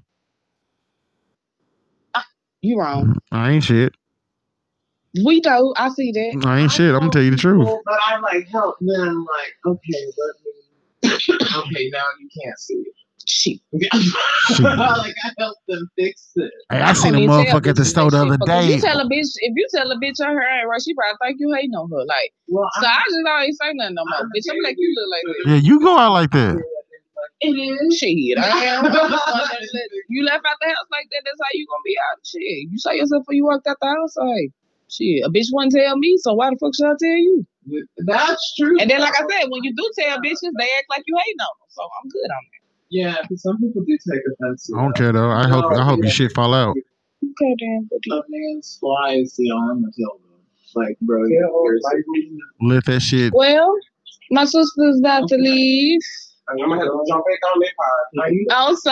ah, 2.14 2.26
you 2.62 2.78
wrong. 2.78 3.06
Mm, 3.06 3.16
I 3.32 3.50
ain't 3.52 3.64
shit. 3.64 3.94
We 5.24 5.40
do. 5.40 5.74
I 5.76 5.90
see 5.90 6.10
that. 6.12 6.42
I 6.46 6.60
ain't 6.60 6.72
shit. 6.72 6.92
I'm 6.92 7.00
gonna 7.00 7.10
tell 7.10 7.22
you 7.22 7.30
the 7.30 7.36
truth. 7.36 7.68
But 7.84 8.00
I'm 8.06 8.22
like 8.22 8.48
help. 8.48 8.76
Then 8.80 9.00
I'm 9.00 9.24
like, 9.24 9.54
okay, 9.66 10.04
let 10.18 10.34
me. 10.44 11.12
okay, 11.58 11.90
now 11.92 12.04
you 12.18 12.28
can't 12.42 12.58
see 12.58 12.74
it. 12.74 12.94
Shit. 13.26 13.60
like 13.72 15.14
I 15.24 15.30
helped 15.38 15.66
them 15.66 15.88
fix 15.96 16.32
it. 16.36 16.52
Hey, 16.70 16.80
I 16.80 16.92
seen 16.92 17.14
a 17.14 17.18
don't 17.18 17.22
even 17.24 17.46
tell 17.46 17.60
motherfucker 17.60 17.68
at 17.68 17.76
the 17.76 17.84
store 17.84 18.10
the 18.10 18.18
other 18.18 18.36
because 18.36 18.66
day. 18.66 18.74
You 18.74 18.80
tell 18.80 19.00
a 19.00 19.04
bitch 19.04 19.32
if 19.40 19.52
you 19.56 19.66
tell 19.74 19.90
a 19.90 19.96
bitch 19.96 20.18
her 20.20 20.28
hair 20.28 20.60
ain't 20.60 20.68
right, 20.68 20.82
she 20.82 20.94
probably 20.94 21.16
think 21.22 21.40
you 21.40 21.52
hating 21.54 21.72
on 21.74 21.88
her. 21.90 22.04
Like, 22.04 22.32
Well, 22.48 22.68
so 22.80 22.86
I 22.86 23.00
just 23.08 23.24
don't 23.24 23.54
say 23.56 23.72
nothing 23.72 23.94
no 23.94 24.04
more. 24.04 24.28
Bitch, 24.36 24.44
I'm 24.50 24.60
like 24.62 24.76
you 24.78 24.92
look 24.96 25.10
like 25.10 25.24
that. 25.24 25.50
Yeah, 25.50 25.60
you 25.64 25.80
go 25.80 25.98
out 25.98 26.12
like 26.12 26.30
that. 26.32 26.60
It 27.40 27.56
is 27.56 27.98
shit. 27.98 28.38
I 28.38 28.64
am. 28.76 28.84
you 30.08 30.24
left 30.24 30.44
out 30.44 30.56
the 30.60 30.68
house 30.68 30.88
like 30.92 31.08
that. 31.12 31.22
That's 31.24 31.40
how 31.40 31.52
you 31.52 31.66
gonna 31.66 31.84
be 31.84 31.96
out. 31.96 32.18
Shit. 32.24 32.72
You 32.72 32.78
saw 32.78 32.92
yourself 32.92 33.24
when 33.26 33.36
you 33.36 33.44
walked 33.44 33.66
out 33.66 33.76
the 33.80 33.88
house. 33.88 34.16
Like, 34.16 34.50
shit. 34.90 35.24
A 35.24 35.30
bitch 35.30 35.48
wouldn't 35.52 35.72
tell 35.72 35.96
me, 35.96 36.16
so 36.20 36.34
why 36.34 36.50
the 36.50 36.56
fuck 36.60 36.74
should 36.74 36.88
I 36.88 36.96
tell 37.00 37.20
you? 37.20 37.46
That's 38.04 38.54
true. 38.56 38.76
And 38.80 38.90
then, 38.90 39.00
like 39.00 39.14
I 39.16 39.24
said, 39.28 39.48
when 39.48 39.64
you 39.64 39.72
do 39.74 39.84
tell 39.98 40.18
bitches, 40.18 40.52
they 40.58 40.68
act 40.76 40.88
like 40.90 41.02
you 41.06 41.16
hate 41.16 41.40
on 41.40 41.52
them. 41.60 41.68
So 41.68 41.82
I'm 41.82 42.08
good 42.08 42.28
on 42.28 42.44
that. 42.44 42.63
Yeah, 42.90 43.16
because 43.22 43.42
some 43.42 43.58
people 43.60 43.82
do 43.84 43.98
take 44.10 44.20
offense. 44.32 44.66
to 44.66 44.76
I 44.76 44.80
don't 44.82 44.88
that. 44.88 44.98
care 44.98 45.12
though. 45.12 45.30
I 45.30 45.48
hope 45.48 45.72
I 45.72 45.84
hope 45.84 46.00
your 46.02 46.10
shit 46.10 46.32
fall 46.32 46.54
out. 46.54 46.76
Okay, 46.76 47.54
then. 47.58 47.88
buddy. 47.90 48.20
A 48.20 48.22
man's 48.28 48.76
fly 48.80 49.14
is 49.14 49.34
the 49.36 49.50
arm 49.50 49.82
to 49.84 49.90
kill. 49.96 50.20
Like, 50.76 50.98
bro, 51.02 51.22
there's 51.28 51.82
Let 52.60 52.84
that 52.86 53.00
shit. 53.00 53.32
Well, 53.32 53.72
my 54.30 54.44
sister's 54.44 54.98
about 54.98 55.28
to 55.28 55.36
leave. 55.36 56.00
I'm 56.48 56.58
gonna 56.58 56.74
have 56.74 56.84
to 56.84 57.04
jump 57.08 57.24
back 57.24 57.38
on 57.54 57.60
that 57.60 57.72
pod. 57.78 58.24
Are 58.24 58.30
you, 58.32 58.46
Also, 58.50 58.90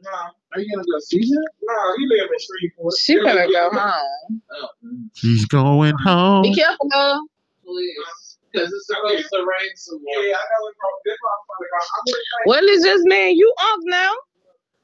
Nah, 0.00 0.10
are 0.54 0.60
you 0.60 0.74
gonna 0.74 0.84
go 0.90 0.98
see 1.00 1.18
her? 1.20 1.42
nah, 1.62 1.94
he 1.98 2.06
live 2.08 2.28
in 2.30 2.38
Shreveport. 2.40 2.94
she 2.98 3.22
better 3.22 3.46
go 3.52 3.70
home. 3.70 4.42
Oh, 4.52 4.68
mm, 4.84 5.08
She's 5.14 5.44
going 5.46 5.94
home. 5.98 6.42
Be 6.42 6.54
careful, 6.54 6.88
girl. 6.88 7.26
please. 7.64 7.94
Because 8.54 8.72
it's 8.72 8.86
supposed 8.86 9.28
to 9.32 9.38
rain 9.38 9.70
some 9.76 9.98
more. 10.00 10.22
Yeah, 10.22 10.36
I 10.36 10.40
know 10.40 10.68
it's 10.68 10.78
from 10.78 10.94
this 11.04 11.16
motherfucker. 11.18 11.66
I'm 11.74 12.02
gonna 12.06 12.14
say, 12.14 12.46
Well, 12.46 12.60
it's 12.62 12.84
just 12.84 13.04
me 13.04 13.30
and 13.30 13.36
you 13.36 13.54
unk 13.72 13.82
now. 13.86 14.12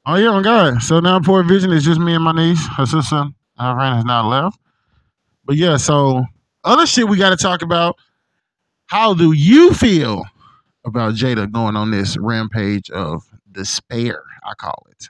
Oh 0.07 0.15
yeah, 0.15 0.31
my 0.31 0.41
God. 0.41 0.81
So 0.81 0.99
now 0.99 1.19
Port 1.21 1.45
Vision 1.45 1.71
is 1.71 1.85
just 1.85 1.99
me 1.99 2.13
and 2.13 2.23
my 2.23 2.33
niece. 2.33 2.65
Her 2.75 2.85
sister, 2.85 3.15
her 3.57 3.75
friend 3.75 3.95
has 3.95 4.05
not 4.05 4.27
left. 4.27 4.59
But 5.45 5.55
yeah, 5.55 5.77
so 5.77 6.25
other 6.65 6.85
shit 6.85 7.07
we 7.07 7.17
got 7.17 7.29
to 7.29 7.37
talk 7.37 7.61
about. 7.61 7.95
How 8.87 9.13
do 9.13 9.31
you 9.31 9.73
feel 9.73 10.25
about 10.83 11.13
Jada 11.13 11.49
going 11.49 11.77
on 11.77 11.91
this 11.91 12.17
rampage 12.17 12.89
of 12.89 13.23
despair? 13.51 14.23
I 14.43 14.53
call 14.55 14.85
it. 14.91 15.07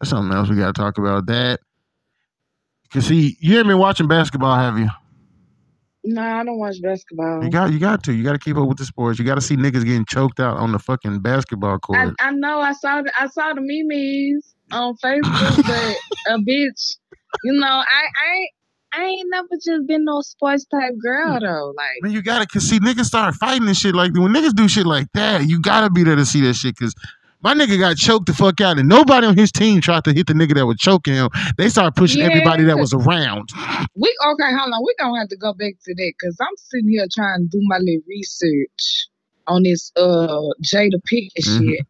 That's 0.00 0.10
something 0.10 0.36
else 0.36 0.48
we 0.48 0.56
got 0.56 0.74
to 0.74 0.80
talk 0.80 0.98
about. 0.98 1.26
That 1.26 1.60
because 2.82 3.06
see, 3.06 3.36
you 3.40 3.56
haven't 3.56 3.68
been 3.68 3.78
watching 3.78 4.08
basketball, 4.08 4.56
have 4.56 4.78
you? 4.78 4.88
Nah, 6.10 6.40
I 6.40 6.44
don't 6.44 6.58
watch 6.58 6.80
basketball. 6.82 7.44
You 7.44 7.50
got, 7.50 7.72
you 7.72 7.78
got 7.78 8.02
to. 8.04 8.12
You 8.12 8.24
got 8.24 8.32
to 8.32 8.38
keep 8.38 8.56
up 8.56 8.66
with 8.66 8.78
the 8.78 8.84
sports. 8.86 9.18
You 9.18 9.24
got 9.24 9.34
to 9.34 9.40
see 9.40 9.56
niggas 9.56 9.84
getting 9.84 10.06
choked 10.06 10.40
out 10.40 10.56
on 10.56 10.72
the 10.72 10.78
fucking 10.78 11.20
basketball 11.20 11.78
court. 11.78 12.14
I 12.18 12.30
know 12.30 12.60
I 12.60 12.72
saw 12.72 13.02
the, 13.02 13.12
I 13.18 13.26
saw 13.26 13.52
the 13.52 13.60
memes 13.60 14.54
on 14.72 14.94
Facebook, 15.04 15.56
but 16.26 16.34
a 16.34 16.38
bitch, 16.38 16.96
you 17.44 17.52
know, 17.52 17.66
I 17.66 17.82
I 17.82 18.48
I 18.90 19.04
ain't 19.04 19.28
never 19.30 19.48
just 19.54 19.86
been 19.86 20.04
no 20.04 20.22
sports 20.22 20.64
type 20.64 20.94
girl 21.02 21.38
mm. 21.38 21.40
though. 21.40 21.74
Like 21.76 22.02
Man, 22.02 22.12
you 22.12 22.22
gotta 22.22 22.46
cause 22.46 22.64
see 22.64 22.80
niggas 22.80 23.04
start 23.04 23.34
fighting 23.34 23.68
and 23.68 23.76
shit 23.76 23.94
like 23.94 24.14
when 24.14 24.32
niggas 24.32 24.54
do 24.54 24.66
shit 24.66 24.86
like 24.86 25.08
that, 25.14 25.46
you 25.46 25.60
gotta 25.60 25.90
be 25.90 26.04
there 26.04 26.16
to 26.16 26.24
see 26.24 26.40
that 26.42 26.54
shit. 26.54 26.76
Cause 26.76 26.94
my 27.42 27.54
nigga 27.54 27.78
got 27.78 27.96
choked 27.96 28.26
the 28.26 28.34
fuck 28.34 28.60
out, 28.60 28.78
and 28.78 28.88
nobody 28.88 29.26
on 29.26 29.36
his 29.36 29.52
team 29.52 29.80
tried 29.80 30.04
to 30.04 30.12
hit 30.12 30.26
the 30.26 30.32
nigga 30.34 30.54
that 30.54 30.66
was 30.66 30.76
choking 30.78 31.14
him. 31.14 31.28
They 31.56 31.68
started 31.68 31.94
pushing 31.94 32.20
Yeah, 32.20 32.26
everybody 32.26 32.64
that 32.64 32.78
was 32.78 32.92
around. 32.92 33.50
we 33.94 34.08
okay, 34.32 34.54
hold 34.56 34.72
on, 34.72 34.82
we 34.84 34.94
gonna 34.98 35.18
have 35.18 35.28
to 35.28 35.36
go 35.36 35.52
back 35.52 35.74
to 35.84 35.94
that 35.94 36.12
because 36.18 36.36
I'm 36.40 36.56
sitting 36.56 36.88
here 36.90 37.06
trying 37.12 37.40
to 37.40 37.48
do 37.48 37.60
my 37.62 37.78
little 37.78 38.02
research 38.08 39.08
on 39.46 39.62
this 39.62 39.92
uh 39.96 40.42
Jada 40.64 41.00
Pinkett 41.10 41.44
Mhm. 41.44 41.68
shit. 41.70 41.86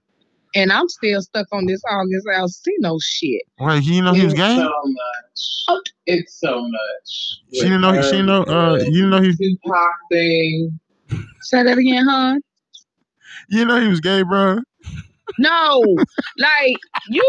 And 0.55 0.73
I'm 0.73 0.89
still 0.89 1.21
stuck 1.21 1.47
on 1.53 1.67
this 1.67 1.83
August 1.91 2.27
Alsina 2.27 2.97
shit. 3.03 3.43
Wait, 3.61 3.85
you 3.85 4.01
know 4.03 4.15
he 4.15 4.25
was 4.25 4.35
gay? 4.35 4.57
so 4.57 4.73
much. 4.85 5.85
It's 6.07 6.41
so 6.41 6.63
much. 6.63 7.39
She 7.53 7.61
didn't 7.63 7.83
know. 7.83 8.01
She 8.01 8.11
didn't 8.13 8.27
know. 8.27 8.43
Uh, 8.43 8.77
you 8.79 8.93
didn't 8.93 9.11
know 9.11 9.21
he. 9.21 9.37
Tupac 9.37 9.91
thing. 10.11 10.81
Say 11.43 11.63
that 11.63 11.77
again, 11.77 12.07
huh? 12.09 12.39
You 13.51 13.65
know 13.67 13.81
he 13.81 13.89
was 13.89 14.01
gay, 14.01 14.23
bro. 14.23 14.59
No, 15.39 15.83
like 16.39 16.77
you, 17.09 17.23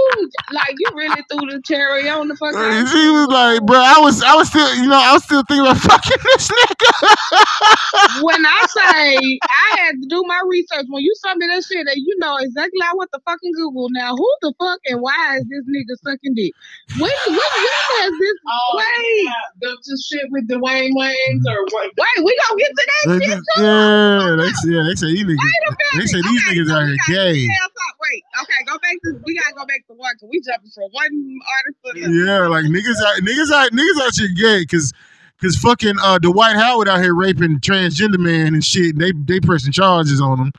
like 0.52 0.74
you 0.78 0.88
really 0.96 1.22
threw 1.32 1.46
the 1.50 1.62
cherry 1.66 2.10
on 2.10 2.28
the 2.28 2.36
fucking. 2.36 2.58
Uh, 2.60 2.86
She 2.88 3.06
was 3.10 3.28
like, 3.30 3.62
bro, 3.66 3.78
I 3.78 4.00
was, 4.00 4.24
I 4.24 4.34
was 4.36 4.50
still, 4.50 4.66
you 4.76 4.88
know, 4.88 4.98
I 4.98 5.14
was 5.14 5.24
still 5.24 5.44
thinking 5.48 5.66
about 5.66 5.78
fucking 5.86 6.18
this 6.24 6.50
nigga. 6.50 8.22
when 8.24 8.42
I 8.46 8.62
say 8.70 9.40
I 9.46 9.68
had 9.86 9.92
to 10.02 10.06
do 10.10 10.24
my 10.26 10.42
research, 10.48 10.86
when 10.90 11.04
you 11.04 11.14
sent 11.22 11.38
me 11.38 11.48
that 11.48 11.64
shit, 11.64 11.86
that 11.86 11.98
you 11.98 12.16
know 12.20 12.38
exactly 12.42 12.80
I 12.84 12.94
went 12.96 13.12
to 13.14 13.20
fucking 13.26 13.52
Google. 13.56 13.88
Now, 13.92 14.16
who 14.16 14.28
the 14.42 14.54
fuck 14.60 14.80
and 14.88 15.02
why 15.02 15.38
is 15.38 15.46
this 15.46 15.64
nigga 15.70 15.96
sucking 16.04 16.34
dick? 16.36 16.54
When, 16.98 17.12
when, 17.28 17.36
when 17.38 17.76
has 18.02 18.12
this? 18.20 18.38
Oh, 18.50 18.78
Wait. 18.82 19.26
yeah. 19.26 19.32
The, 19.62 19.70
the 19.86 19.96
shit 20.02 20.26
with 20.32 20.48
Dwayne 20.50 20.90
Wayne's 20.98 21.46
or 21.48 21.62
what? 21.70 21.92
Wait, 21.94 22.18
we 22.26 22.34
gonna 22.34 22.58
get 22.58 22.72
to 22.74 22.86
that 22.90 23.04
They 23.06 23.20
shit 23.26 23.38
just- 23.38 23.46
too. 23.58 23.64
yeah, 23.64 24.36
they 24.42 24.50
say, 24.58 24.70
yeah, 24.74 24.84
they 24.90 24.96
say 24.98 25.10
these 25.14 25.26
Wait 25.26 25.38
niggas, 25.38 25.70
a 25.70 25.98
they 26.00 26.06
say 26.10 26.22
these 26.22 26.42
Okay, 26.42 26.58
niggas 26.58 26.68
so 26.70 26.76
out 26.76 26.84
we 26.84 26.90
here 26.90 26.98
gotta 27.06 27.34
gay. 27.34 27.46
tell 27.46 27.70
some- 27.70 27.98
Wait, 28.00 28.24
okay, 28.42 28.60
go 28.66 28.74
back 28.90 29.02
to 29.04 29.22
we 29.26 29.36
gotta 29.36 29.54
go 29.56 29.66
back 29.66 29.86
to 29.88 29.94
one 29.94 30.12
because 30.16 30.30
we 30.32 30.42
jumping 30.42 30.72
from 30.72 30.90
one 30.92 31.40
artist 31.56 31.78
to 31.86 32.10
the 32.10 32.26
Yeah, 32.26 32.48
like 32.48 32.66
niggas 32.66 33.02
out, 33.06 33.22
niggas 33.22 33.52
out, 33.52 33.72
niggas 33.72 34.02
out 34.06 34.16
here 34.16 34.30
gay 34.36 34.62
because. 34.64 34.94
Cause 35.42 35.56
fucking 35.56 35.96
uh, 36.04 36.20
Dwight 36.20 36.58
Howard 36.58 36.90
out 36.90 37.00
here 37.00 37.16
raping 37.16 37.62
transgender 37.62 38.20
man 38.20 38.48
and 38.54 38.62
shit. 38.62 38.94
And 38.94 39.00
they 39.00 39.14
they 39.14 39.40
pressing 39.40 39.72
charges 39.72 40.20
on 40.20 40.38
him. 40.38 40.52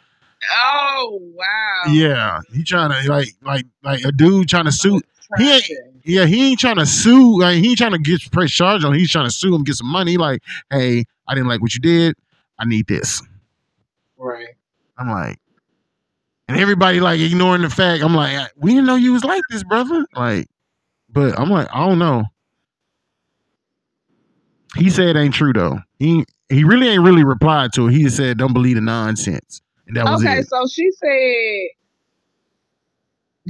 Oh 0.50 1.18
wow. 1.34 1.92
Yeah, 1.92 2.40
he 2.50 2.64
trying 2.64 2.90
to 2.90 3.10
like 3.12 3.28
like 3.42 3.66
like 3.84 4.02
a 4.06 4.10
dude 4.10 4.48
trying 4.48 4.64
to 4.64 4.72
sue. 4.72 5.02
He 5.36 5.52
ain't- 5.52 5.70
Yeah, 6.02 6.24
he 6.24 6.48
ain't 6.52 6.58
trying 6.60 6.76
to 6.76 6.86
sue. 6.86 7.40
Like, 7.40 7.56
he 7.58 7.68
ain't 7.68 7.76
trying 7.76 7.92
to 7.92 7.98
get 7.98 8.22
press 8.32 8.50
charge 8.52 8.82
on. 8.82 8.94
him. 8.94 8.98
He's 8.98 9.10
trying 9.10 9.26
to 9.26 9.30
sue 9.30 9.54
him, 9.54 9.64
get 9.64 9.74
some 9.74 9.86
money. 9.88 10.16
Like, 10.16 10.42
hey, 10.70 11.04
I 11.28 11.34
didn't 11.34 11.48
like 11.48 11.60
what 11.60 11.74
you 11.74 11.80
did. 11.80 12.16
I 12.58 12.64
need 12.64 12.86
this. 12.86 13.20
Right. 14.16 14.46
I'm 14.96 15.10
like, 15.10 15.38
and 16.50 16.60
everybody 16.60 17.00
like 17.00 17.20
ignoring 17.20 17.62
the 17.62 17.70
fact. 17.70 18.02
I'm 18.02 18.14
like, 18.16 18.50
we 18.56 18.72
didn't 18.72 18.86
know 18.86 18.96
you 18.96 19.12
was 19.12 19.24
like 19.24 19.42
this, 19.50 19.62
brother. 19.64 20.04
Like, 20.16 20.48
but 21.08 21.38
I'm 21.38 21.50
like, 21.50 21.68
I 21.72 21.86
don't 21.88 21.98
know. 22.00 22.24
He 24.76 24.90
said 24.90 25.16
it 25.16 25.20
ain't 25.20 25.34
true 25.34 25.52
though. 25.52 25.80
He 25.98 26.24
he 26.48 26.64
really 26.64 26.88
ain't 26.88 27.04
really 27.04 27.24
replied 27.24 27.72
to 27.74 27.88
it. 27.88 27.92
He 27.92 28.04
just 28.04 28.16
said, 28.16 28.38
don't 28.38 28.52
believe 28.54 28.76
the 28.76 28.82
nonsense, 28.82 29.62
and 29.86 29.96
that 29.96 30.08
was 30.08 30.24
Okay, 30.24 30.40
it. 30.40 30.48
so 30.48 30.66
she 30.72 30.90
said 30.92 31.68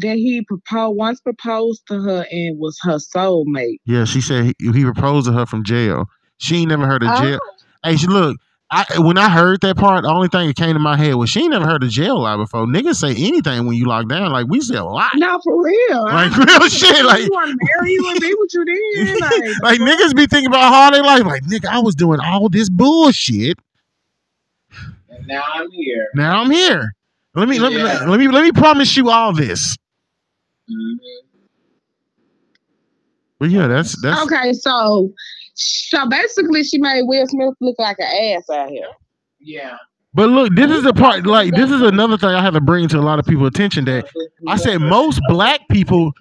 that 0.08 0.16
he 0.16 0.44
proposed 0.46 0.96
once 0.98 1.20
proposed 1.20 1.82
to 1.88 2.00
her 2.02 2.26
and 2.30 2.58
was 2.58 2.78
her 2.82 2.98
soulmate. 2.98 3.78
Yeah, 3.86 4.04
she 4.04 4.20
said 4.20 4.44
he, 4.46 4.54
he 4.72 4.84
proposed 4.84 5.26
to 5.26 5.32
her 5.32 5.46
from 5.46 5.64
jail. 5.64 6.06
She 6.38 6.58
ain't 6.58 6.70
never 6.70 6.86
heard 6.86 7.02
of 7.02 7.10
Oh. 7.10 7.12
jail. 7.12 7.40
Hey, 7.84 7.96
she 7.96 8.06
look. 8.08 8.38
I 8.72 8.85
when 8.98 9.18
I 9.18 9.28
heard 9.28 9.61
that 9.62 9.76
part, 9.76 10.04
the 10.04 10.09
only 10.11 10.28
thing 10.28 10.46
that 10.46 10.54
came 10.56 10.74
to 10.74 10.78
my 10.78 10.96
head 10.96 11.14
was 11.16 11.28
she 11.28 11.40
ain't 11.40 11.50
never 11.50 11.66
heard 11.66 11.83
of 11.83 11.90
jail 11.90 12.20
lie 12.22 12.37
before. 12.37 12.66
Niggas 12.66 12.96
say 12.96 13.11
anything 13.16 13.66
when 13.66 13.74
you 13.76 13.87
lock 13.87 14.09
down. 14.09 14.30
Like 14.30 14.46
we 14.46 14.61
say 14.61 14.76
a 14.76 14.85
lot. 14.85 15.11
No, 15.16 15.40
for 15.42 15.61
real. 15.64 16.04
Like, 16.04 16.30
I- 16.33 16.44
real 16.44 16.68
shit, 16.68 17.04
like- 17.04 17.22
you 17.24 17.30
want 17.33 17.50
to 17.50 17.56
marry 17.76 17.92
you 17.92 18.11
and 18.11 18.20
be 18.20 18.33
what 18.35 18.52
you 18.54 18.64
did. 18.64 19.20
Like, 19.20 19.62
like 19.62 19.80
niggas 19.80 20.14
be 20.14 20.26
thinking 20.26 20.46
about 20.46 20.72
how 20.72 20.90
they 20.90 21.00
life. 21.00 21.24
Like 21.24 21.42
nigga, 21.42 21.66
I 21.66 21.80
was 21.80 21.94
doing 21.96 22.20
all 22.20 22.48
this 22.48 22.68
bullshit. 22.70 23.59
And 25.09 25.26
now 25.26 25.42
I'm 25.52 25.70
here. 25.72 26.06
Now 26.14 26.40
I'm 26.42 26.50
here. 26.50 26.94
Let 27.35 27.48
me 27.48 27.59
let 27.59 27.72
me 27.72 27.78
Yeah. 27.78 28.04
let 28.06 28.20
me 28.20 28.28
let 28.28 28.44
me 28.44 28.52
promise 28.52 28.96
you 28.96 29.11
all 29.11 29.33
this. 29.33 29.76
Mhm. 30.70 30.96
But 33.40 33.50
yeah, 33.50 33.66
that's 33.66 34.00
that's 34.00 34.20
okay, 34.26 34.52
so 34.52 35.12
so 35.54 36.08
basically, 36.08 36.62
she 36.64 36.78
made 36.78 37.02
Will 37.04 37.26
Smith 37.26 37.54
look 37.60 37.76
like 37.78 37.96
an 37.98 38.36
ass 38.36 38.48
out 38.50 38.70
here. 38.70 38.88
Yeah. 39.40 39.76
but 40.14 40.28
look, 40.28 40.54
this 40.54 40.70
is 40.70 40.82
the 40.82 40.92
part 40.92 41.26
like 41.26 41.54
this 41.54 41.70
is 41.70 41.80
another 41.80 42.18
thing 42.18 42.30
I 42.30 42.42
have 42.42 42.54
to 42.54 42.60
bring 42.60 42.88
to 42.88 42.98
a 42.98 43.00
lot 43.00 43.18
of 43.18 43.24
people 43.26 43.46
attention 43.46 43.84
that 43.86 44.08
I 44.48 44.56
said 44.56 44.78
most 44.80 45.20
black 45.28 45.60
people 45.70 46.12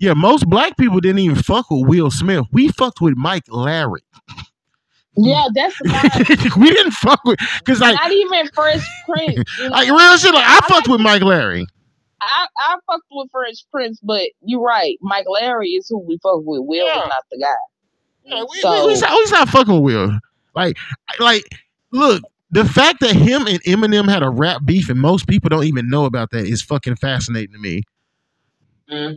yeah, 0.00 0.14
most 0.14 0.46
black 0.48 0.78
people 0.78 0.98
didn't 1.00 1.18
even 1.18 1.36
fuck 1.36 1.70
with 1.70 1.86
Will 1.86 2.10
Smith. 2.10 2.46
We 2.52 2.68
fucked 2.68 3.02
with 3.02 3.14
Mike 3.18 3.44
Lowrey. 3.46 4.00
Yeah, 5.16 5.44
that's 5.54 5.78
we 6.56 6.70
didn't 6.70 6.92
fuck 6.92 7.22
with 7.24 7.38
because 7.58 7.80
like 7.80 7.96
not 7.96 8.10
even 8.10 8.48
Fresh 8.54 8.86
Prince. 9.06 9.44
You 9.58 9.64
know? 9.64 9.70
like 9.70 9.88
real 9.88 10.16
shit. 10.16 10.32
Like 10.32 10.44
I 10.46 10.60
fucked 10.68 10.88
with 10.88 11.00
Mike 11.00 11.20
Lowrey. 11.22 11.66
I, 12.22 12.46
I 12.58 12.76
fucked 12.86 13.06
with 13.10 13.30
Fresh 13.30 13.64
Prince, 13.70 14.00
but 14.02 14.22
you're 14.42 14.62
right. 14.62 14.96
Mike 15.02 15.26
Lowrey 15.26 15.76
is 15.78 15.86
who 15.88 15.98
we 15.98 16.18
fuck 16.22 16.40
with. 16.44 16.62
Will 16.64 16.86
Yeah. 16.86 17.02
is 17.02 17.08
not 17.08 17.24
the 17.30 17.38
guy. 17.38 17.54
Yeah, 18.24 18.44
we, 18.50 18.60
So- 18.60 18.86
we, 18.86 18.92
we, 18.92 18.96
stop, 18.96 19.12
we 19.18 19.26
stop 19.26 19.48
fucking 19.48 19.74
with 19.74 19.82
Will. 19.94 20.18
Like, 20.54 20.76
like, 21.18 21.44
look, 21.92 22.22
the 22.50 22.64
fact 22.64 23.00
that 23.00 23.14
him 23.14 23.46
and 23.46 23.62
Eminem 23.62 24.08
had 24.08 24.22
a 24.22 24.30
rap 24.30 24.62
beef 24.64 24.88
and 24.90 25.00
most 25.00 25.26
people 25.28 25.48
don't 25.48 25.64
even 25.64 25.88
know 25.88 26.04
about 26.04 26.30
that 26.32 26.46
is 26.46 26.62
fucking 26.62 26.96
fascinating 26.96 27.52
to 27.52 27.58
me. 27.60 27.82
Mhm. 28.90 29.16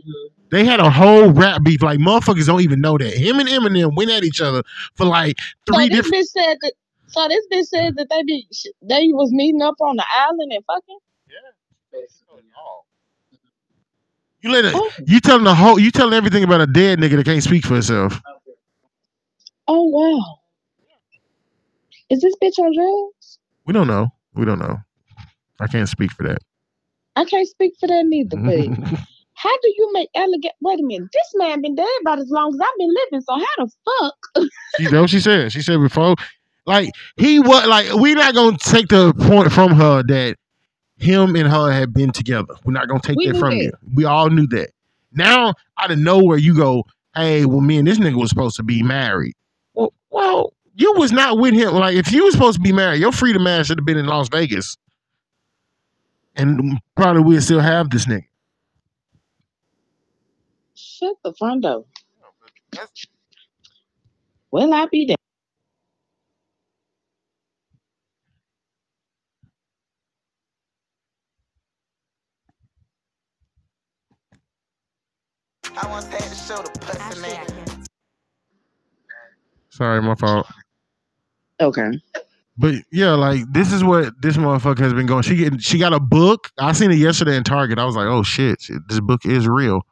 They 0.50 0.64
had 0.64 0.78
a 0.78 0.88
whole 0.88 1.30
rap 1.32 1.64
beef. 1.64 1.82
Like, 1.82 1.98
motherfuckers 1.98 2.46
don't 2.46 2.60
even 2.60 2.80
know 2.80 2.96
that. 2.96 3.12
Him 3.14 3.40
and 3.40 3.48
Eminem 3.48 3.96
went 3.96 4.10
at 4.12 4.22
each 4.22 4.40
other 4.40 4.62
for 4.94 5.04
like 5.06 5.40
So 5.68 5.74
three 5.74 5.88
this 5.88 5.96
different. 6.04 6.14
bitch 6.14 6.26
said 6.28 6.56
that. 6.62 6.72
So 7.08 7.28
this 7.28 7.46
bitch 7.52 7.66
said 7.66 7.96
that 7.96 8.08
they 8.08 8.22
be 8.22 8.46
they 8.82 9.08
was 9.12 9.32
meeting 9.32 9.62
up 9.62 9.74
on 9.80 9.96
the 9.96 10.04
island 10.14 10.52
and 10.52 10.64
fucking. 10.64 10.98
Yeah. 11.28 11.98
You 14.42 14.50
let 14.52 14.64
it. 14.66 14.74
You 15.08 15.20
telling 15.20 15.44
the 15.44 15.54
whole. 15.54 15.78
You 15.78 15.90
telling 15.90 16.12
everything 16.14 16.44
about 16.44 16.60
a 16.60 16.66
dead 16.66 16.98
nigga 17.00 17.16
that 17.16 17.24
can't 17.24 17.42
speak 17.42 17.64
for 17.64 17.74
himself. 17.74 18.20
Oh 19.68 19.84
wow. 19.84 20.40
Is 22.10 22.20
this 22.20 22.34
bitch 22.42 22.58
on 22.58 22.74
drugs? 22.74 23.38
We 23.66 23.72
don't 23.72 23.86
know. 23.86 24.08
We 24.34 24.44
don't 24.44 24.58
know. 24.58 24.78
I 25.60 25.66
can't 25.66 25.88
speak 25.88 26.12
for 26.12 26.24
that. 26.24 26.38
I 27.16 27.24
can't 27.24 27.48
speak 27.48 27.74
for 27.78 27.86
that 27.86 28.04
neither. 28.06 28.36
But 28.36 28.98
how 29.34 29.56
do 29.58 29.74
you 29.76 29.90
make 29.92 30.08
elegant 30.14 30.54
Wait 30.60 30.80
a 30.80 30.82
minute. 30.82 31.08
This 31.12 31.32
man 31.36 31.62
been 31.62 31.74
dead 31.74 31.88
about 32.02 32.18
as 32.18 32.28
long 32.28 32.54
as 32.54 32.60
I've 32.60 32.78
been 32.78 32.94
living. 33.04 33.20
So 33.22 33.34
how 33.34 33.64
the 33.64 33.70
fuck? 33.84 34.48
You 34.78 34.90
know 34.90 35.02
what 35.02 35.10
she 35.10 35.20
said? 35.20 35.52
She 35.52 35.62
said 35.62 35.78
before, 35.80 36.16
like 36.66 36.90
he 37.16 37.38
was 37.40 37.66
like 37.66 37.92
we 37.94 38.14
not 38.14 38.34
gonna 38.34 38.58
take 38.58 38.88
the 38.88 39.14
point 39.14 39.52
from 39.52 39.72
her 39.72 40.02
that 40.02 40.36
him 40.96 41.36
and 41.36 41.48
her 41.48 41.70
had 41.70 41.92
been 41.92 42.10
together. 42.10 42.54
We're 42.64 42.72
not 42.72 42.88
gonna 42.88 43.00
take 43.00 43.16
We 43.16 43.26
that 43.26 43.32
knew 43.34 43.40
from 43.40 43.50
that. 43.50 43.64
you. 43.64 43.72
We 43.94 44.04
all 44.04 44.30
knew 44.30 44.46
that. 44.48 44.70
Now 45.12 45.54
out 45.78 45.90
of 45.90 45.98
nowhere 45.98 46.38
you 46.38 46.56
go, 46.56 46.84
hey, 47.14 47.44
well 47.44 47.60
me 47.60 47.78
and 47.78 47.86
this 47.86 47.98
nigga 47.98 48.20
was 48.20 48.30
supposed 48.30 48.56
to 48.56 48.62
be 48.62 48.82
married. 48.82 49.34
Well, 50.14 50.24
well, 50.24 50.54
you 50.74 50.94
was 50.96 51.12
not 51.12 51.38
with 51.38 51.54
him. 51.54 51.74
Like 51.74 51.96
if 51.96 52.12
you 52.12 52.24
was 52.24 52.34
supposed 52.34 52.56
to 52.58 52.62
be 52.62 52.72
married, 52.72 53.00
your 53.00 53.12
freedom 53.12 53.44
man 53.44 53.64
should 53.64 53.78
have 53.78 53.86
been 53.86 53.98
in 53.98 54.06
Las 54.06 54.28
Vegas, 54.30 54.76
and 56.36 56.80
probably 56.96 57.22
we'd 57.22 57.42
still 57.42 57.60
have 57.60 57.90
this 57.90 58.06
nigga. 58.06 58.26
Shut 60.74 61.16
the 61.24 61.34
front 61.34 61.62
door. 61.64 61.86
Will 64.52 64.74
I 64.74 64.86
be 64.86 65.06
there? 65.06 65.16
I 75.76 75.88
once 75.90 76.06
had 76.06 76.20
to 76.22 76.34
show 76.36 76.62
the 76.62 76.70
pussy 76.80 77.20
nigga. 77.22 77.73
Sorry, 79.74 80.00
my 80.00 80.14
fault. 80.14 80.46
Okay. 81.60 81.90
But 82.56 82.76
yeah, 82.92 83.10
like 83.14 83.40
this 83.52 83.72
is 83.72 83.82
what 83.82 84.14
this 84.22 84.36
motherfucker 84.36 84.78
has 84.78 84.92
been 84.92 85.06
going. 85.06 85.24
She 85.24 85.34
get, 85.34 85.60
she 85.60 85.78
got 85.78 85.92
a 85.92 85.98
book. 85.98 86.52
I 86.58 86.70
seen 86.70 86.92
it 86.92 86.98
yesterday 86.98 87.36
in 87.36 87.42
Target. 87.42 87.80
I 87.80 87.84
was 87.84 87.96
like, 87.96 88.06
oh 88.06 88.22
shit, 88.22 88.62
shit, 88.62 88.78
this 88.88 89.00
book 89.00 89.26
is 89.26 89.48
real. 89.48 89.82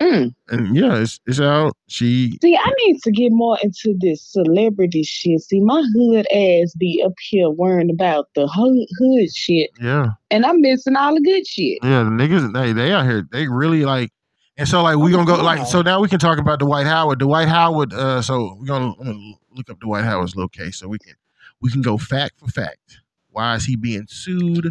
Mm. 0.00 0.32
And 0.48 0.76
yeah, 0.76 0.98
it's 0.98 1.18
it's 1.26 1.40
out. 1.40 1.76
She 1.88 2.38
See, 2.40 2.56
I 2.56 2.70
need 2.84 3.02
to 3.02 3.10
get 3.10 3.32
more 3.32 3.58
into 3.64 3.96
this 4.00 4.22
celebrity 4.22 5.02
shit. 5.02 5.40
See, 5.40 5.60
my 5.60 5.82
hood 5.96 6.26
ass 6.32 6.72
be 6.78 7.02
up 7.04 7.14
here 7.28 7.50
worrying 7.50 7.90
about 7.90 8.28
the 8.36 8.46
hood, 8.46 8.86
hood 8.98 9.34
shit, 9.34 9.70
yeah 9.80 10.06
and 10.30 10.46
I'm 10.46 10.60
missing 10.60 10.94
all 10.94 11.14
the 11.14 11.20
good 11.20 11.46
shit. 11.48 11.78
yeah 11.82 12.04
the 12.04 12.10
niggas 12.10 12.52
they 12.52 12.72
they 12.72 12.92
out 12.92 13.06
here 13.06 13.26
they 13.32 13.48
really 13.48 13.84
like. 13.84 14.12
And 14.56 14.68
so 14.68 14.82
like 14.82 14.96
we're 14.96 15.10
gonna 15.10 15.24
go 15.26 15.42
like 15.42 15.66
so 15.66 15.82
now 15.82 16.00
we 16.00 16.08
can 16.08 16.18
talk 16.20 16.38
about 16.38 16.58
the 16.60 16.64
Dwight 16.66 16.86
Howard. 16.86 17.18
The 17.18 17.24
Dwight 17.24 17.48
Howard. 17.48 17.92
Uh, 17.92 18.22
so 18.22 18.56
we're 18.58 18.66
gonna, 18.66 18.92
I'm 19.00 19.04
gonna 19.06 19.32
look 19.52 19.68
up 19.70 19.80
the 19.80 19.86
Dwight 19.86 20.04
Howard's 20.04 20.36
little 20.36 20.48
case 20.48 20.78
so 20.78 20.86
we 20.88 20.98
can 20.98 21.14
we 21.60 21.70
can 21.70 21.82
go 21.82 21.98
fact 21.98 22.38
for 22.38 22.46
fact. 22.48 23.00
Why 23.30 23.56
is 23.56 23.64
he 23.64 23.74
being 23.76 24.06
sued? 24.08 24.68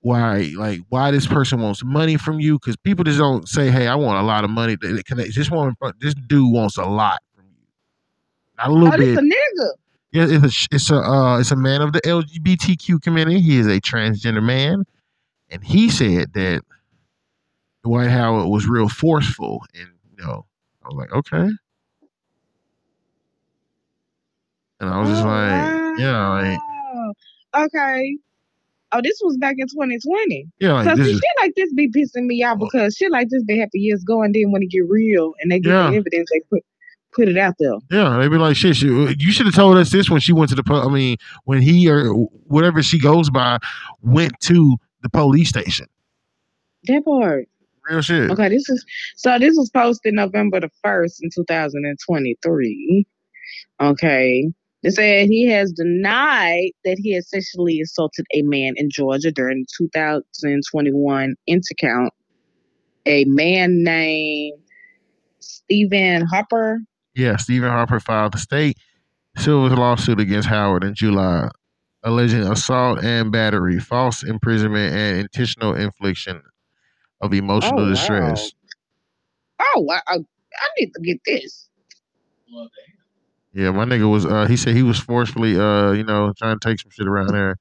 Why 0.00 0.52
like 0.56 0.80
why 0.90 1.10
this 1.10 1.26
person 1.26 1.60
wants 1.60 1.82
money 1.84 2.16
from 2.16 2.38
you? 2.40 2.58
Because 2.58 2.76
people 2.76 3.04
just 3.04 3.18
don't 3.18 3.48
say, 3.48 3.70
"Hey, 3.70 3.86
I 3.86 3.94
want 3.94 4.18
a 4.22 4.26
lot 4.26 4.44
of 4.44 4.50
money." 4.50 4.76
They- 4.80 4.92
they 4.92 5.02
connect- 5.02 5.34
This 5.34 5.50
one, 5.50 5.74
this 6.00 6.14
dude 6.14 6.52
wants 6.52 6.76
a 6.76 6.84
lot 6.84 7.20
from 7.34 7.44
you, 7.46 7.66
not 8.58 8.68
a 8.68 8.72
little 8.72 8.88
Oh, 8.88 8.90
bit. 8.96 8.98
this 9.06 9.18
a 9.18 9.22
nigga. 9.22 9.68
Yeah, 10.12 10.26
it's 10.28 10.44
a 10.70 10.74
it's 10.74 10.90
a 10.90 10.96
uh, 10.96 11.38
it's 11.40 11.50
a 11.52 11.56
man 11.56 11.80
of 11.80 11.92
the 11.94 12.00
LGBTQ 12.02 13.00
community. 13.02 13.40
He 13.40 13.56
is 13.58 13.66
a 13.66 13.80
transgender 13.80 14.42
man. 14.42 14.84
and 15.50 15.62
he 15.64 15.88
said 15.88 16.32
that 16.34 16.62
Dwight 17.84 18.10
Howard 18.10 18.48
was 18.48 18.66
real 18.66 18.88
forceful, 18.88 19.62
and 19.74 19.88
you 20.16 20.24
know, 20.24 20.46
I 20.82 20.88
was 20.88 20.96
like, 20.96 21.12
okay, 21.12 21.48
and 24.80 24.90
I 24.90 25.00
was 25.00 25.08
just 25.10 25.22
Oh, 25.22 25.26
like, 25.26 25.98
yeah, 25.98 26.28
like, 26.28 27.64
okay. 27.66 28.16
Oh, 28.92 29.00
this 29.02 29.18
was 29.24 29.36
back 29.38 29.56
in 29.58 29.66
2020. 29.66 30.46
yeah, 30.60 30.72
like 30.74 30.96
this 30.96 31.06
see, 31.06 31.12
is, 31.12 31.18
shit 31.18 31.30
like 31.42 31.52
this 31.56 31.72
be 31.74 31.90
pissing 31.90 32.26
me 32.26 32.42
out 32.44 32.58
oh. 32.60 32.64
because 32.66 32.94
shit 32.96 33.10
like 33.10 33.28
this 33.28 33.42
been 33.44 33.58
happen 33.58 33.80
years 33.80 34.02
ago, 34.02 34.22
and 34.22 34.34
then 34.34 34.50
when 34.52 34.62
it 34.62 34.70
get 34.70 34.88
real 34.88 35.34
and 35.40 35.50
they 35.50 35.58
get 35.60 35.70
Yeah. 35.70 35.90
the 35.90 35.96
evidence, 35.96 36.28
they 36.32 36.40
put 36.50 36.62
put 37.12 37.28
it 37.28 37.36
out 37.38 37.54
there. 37.60 37.74
yeah, 37.92 38.18
they 38.18 38.26
be 38.28 38.38
like, 38.38 38.56
shit, 38.56 38.74
she, 38.76 38.86
you 38.88 39.30
should 39.32 39.46
have 39.46 39.54
told 39.54 39.76
us 39.76 39.90
this 39.92 40.10
when 40.10 40.20
she 40.20 40.32
went 40.32 40.48
to 40.50 40.56
the, 40.56 40.64
po- 40.64 40.82
I 40.82 40.88
mean, 40.92 41.16
when 41.44 41.62
he 41.62 41.88
or 41.88 42.08
whatever 42.12 42.82
she 42.82 42.98
goes 42.98 43.30
by 43.30 43.58
went 44.02 44.32
to 44.40 44.76
the 45.02 45.08
police 45.08 45.48
station. 45.50 45.86
That 46.88 47.04
part. 47.04 47.46
Real 47.88 48.00
shit. 48.00 48.30
Okay, 48.30 48.48
this 48.48 48.68
is 48.68 48.84
so 49.16 49.38
this 49.38 49.54
was 49.56 49.70
posted 49.70 50.14
November 50.14 50.60
the 50.60 50.70
first 50.82 51.22
in 51.22 51.30
2023. 51.34 53.06
Okay. 53.80 54.48
They 54.82 54.90
said 54.90 55.26
he 55.28 55.46
has 55.48 55.72
denied 55.72 56.70
that 56.84 56.98
he 56.98 57.14
had 57.14 57.24
sexually 57.24 57.80
assaulted 57.80 58.26
a 58.34 58.42
man 58.42 58.74
in 58.76 58.90
Georgia 58.90 59.30
during 59.30 59.60
the 59.60 59.66
2021 59.78 61.34
intercount. 61.48 62.10
A 63.06 63.24
man 63.24 63.82
named 63.82 64.58
Stephen 65.40 66.26
Harper. 66.26 66.80
Yeah, 67.14 67.36
Stephen 67.36 67.70
Harper 67.70 68.00
filed 68.00 68.34
the 68.34 68.38
state 68.38 68.76
civil 69.36 69.68
lawsuit 69.68 70.20
against 70.20 70.48
Howard 70.48 70.84
in 70.84 70.94
July, 70.94 71.48
alleging 72.02 72.42
assault 72.42 73.02
and 73.02 73.32
battery, 73.32 73.78
false 73.78 74.22
imprisonment, 74.22 74.94
and 74.94 75.18
intentional 75.18 75.74
infliction 75.74 76.42
of 77.24 77.34
emotional 77.34 77.80
Oh, 77.80 77.84
wow. 77.84 77.90
distress. 77.90 78.52
Oh, 79.60 79.86
I, 79.90 80.00
I, 80.08 80.16
I 80.16 80.68
need 80.78 80.92
to 80.94 81.00
get 81.02 81.20
this. 81.26 81.68
Well. 82.52 82.68
Yeah, 83.54 83.70
my 83.72 83.84
nigga 83.84 84.10
was. 84.10 84.26
uh 84.26 84.46
He 84.46 84.56
said 84.56 84.76
he 84.76 84.82
was 84.82 84.98
forcefully, 84.98 85.58
uh, 85.58 85.92
you 85.92 86.04
know, 86.04 86.32
trying 86.38 86.58
to 86.58 86.68
take 86.68 86.80
some 86.80 86.90
shit 86.90 87.06
around 87.08 87.28
there. 87.28 87.56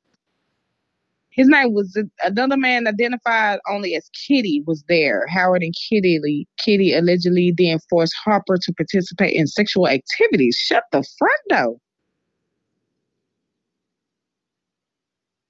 His 1.31 1.47
name 1.47 1.73
was 1.73 1.97
another 2.23 2.57
man 2.57 2.87
identified 2.87 3.59
only 3.69 3.95
as 3.95 4.09
Kitty 4.27 4.63
was 4.67 4.83
there. 4.87 5.25
Howard 5.27 5.63
and 5.63 5.73
Kitty 5.89 6.47
Kitty 6.59 6.93
allegedly 6.93 7.53
then 7.57 7.79
forced 7.89 8.13
Harper 8.23 8.57
to 8.61 8.73
participate 8.73 9.35
in 9.35 9.47
sexual 9.47 9.87
activities. 9.87 10.55
Shut 10.57 10.83
the 10.91 11.03
front 11.17 11.41
door. 11.49 11.77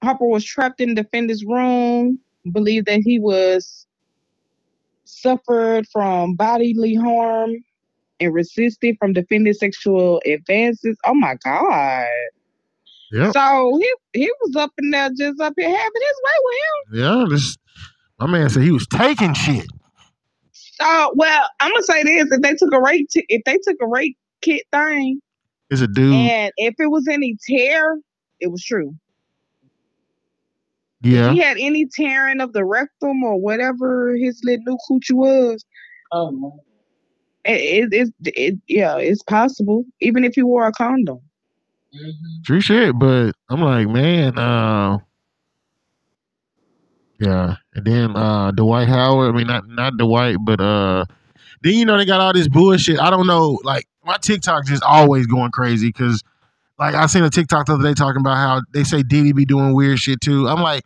Harper 0.04 0.28
was 0.28 0.46
trapped 0.46 0.82
in 0.82 0.96
the 0.96 1.04
defendant's 1.04 1.46
room, 1.46 2.20
believed 2.54 2.88
that 2.88 3.02
he 3.04 3.20
was 3.20 3.88
suffered 5.06 5.86
from 5.92 6.36
bodily 6.36 6.96
harm 6.96 7.52
and 8.20 8.34
resisted 8.34 8.96
from 9.00 9.14
defending 9.14 9.54
sexual 9.54 10.22
advances. 10.26 10.98
Oh 11.06 11.14
my 11.14 11.36
God. 11.44 12.06
Yep. 13.12 13.34
So 13.34 13.78
he 13.80 14.20
he 14.20 14.32
was 14.42 14.56
up 14.56 14.72
in 14.80 14.92
there 14.92 15.10
just 15.10 15.40
up 15.40 15.54
here 15.58 15.68
having 15.70 15.78
his 15.78 16.22
way 16.26 16.40
with 16.44 16.56
him. 16.56 17.00
Yeah, 17.00 17.26
this. 17.30 17.58
My 18.20 18.28
man 18.28 18.50
said 18.50 18.64
he 18.64 18.72
was 18.72 18.88
taking 18.88 19.34
shit. 19.34 19.66
So 20.52 21.12
well, 21.16 21.48
I'm 21.60 21.72
gonna 21.72 21.84
say 21.84 22.04
this: 22.04 22.32
if 22.32 22.42
they 22.42 22.54
took 22.56 22.74
a 22.74 22.82
rape, 22.82 23.08
t- 23.10 23.26
if 23.30 23.42
they 23.46 23.58
took 23.64 23.78
a 23.82 23.88
rape 23.88 24.18
kit 24.42 24.64
thing, 24.72 25.20
It's 25.70 25.82
a 25.82 25.88
dude. 25.88 26.14
and 26.14 26.52
if 26.58 26.76
it 26.80 26.88
was 26.90 27.08
any 27.08 27.38
tear, 27.48 28.00
it 28.40 28.48
was 28.48 28.64
true. 28.64 28.96
Yeah. 31.04 31.32
He 31.32 31.40
had 31.40 31.58
any 31.60 31.86
tearing 31.86 32.42
of 32.42 32.54
the 32.54 32.66
rectum 32.66 33.24
or 33.24 33.40
whatever 33.40 34.16
his 34.16 34.42
little 34.44 34.64
new 34.66 34.78
coochie 34.90 35.16
was. 35.16 35.64
Oh, 36.12 36.32
my. 36.32 36.50
It, 37.46 37.94
it, 37.94 38.14
it, 38.24 38.34
it, 38.38 38.60
yeah, 38.68 38.98
it's 38.98 39.22
possible. 39.24 39.84
Even 40.00 40.24
if 40.24 40.38
you 40.38 40.48
wore 40.48 40.66
a 40.66 40.72
condom. 40.72 41.20
Mm-hmm. 41.94 42.42
True 42.44 42.62
shit, 42.62 42.98
but 42.98 43.34
I'm 43.50 43.62
like, 43.62 43.88
man, 43.88 44.38
uh 44.38 44.98
yeah. 47.20 47.58
And 47.76 47.86
then 47.86 48.16
uh 48.16 48.52
Dwight 48.52 48.88
Howard, 48.88 49.36
I 49.36 49.38
mean 49.38 49.48
not 49.48 49.68
not 49.68 49.98
Dwight, 49.98 50.38
but 50.42 50.60
uh 50.60 51.06
then 51.62 51.74
you 51.74 51.86
know 51.86 51.98
they 51.98 52.06
got 52.06 52.20
all 52.20 52.34
this 52.34 52.48
bullshit. 52.48 53.00
I 53.00 53.12
don't 53.12 53.28
know, 53.28 53.60
like 53.64 53.86
my 54.04 54.18
TikTok 54.18 54.66
just 54.66 54.82
always 54.82 55.28
going 55.28 55.52
crazy 55.52 55.90
because 55.90 56.24
like 56.80 56.96
I 56.96 57.06
seen 57.06 57.24
a 57.24 57.30
TikTok 57.30 57.68
the 57.68 57.74
other 57.74 57.84
day 57.84 57.94
talking 57.94 58.22
about 58.22 58.38
how 58.38 58.62
they 58.74 58.84
say 58.84 59.04
Diddy 59.04 59.32
be 59.34 59.46
doing 59.46 59.76
weird 59.76 60.00
shit 60.00 60.20
too. 60.20 60.48
I'm 60.48 60.62
like, 60.62 60.84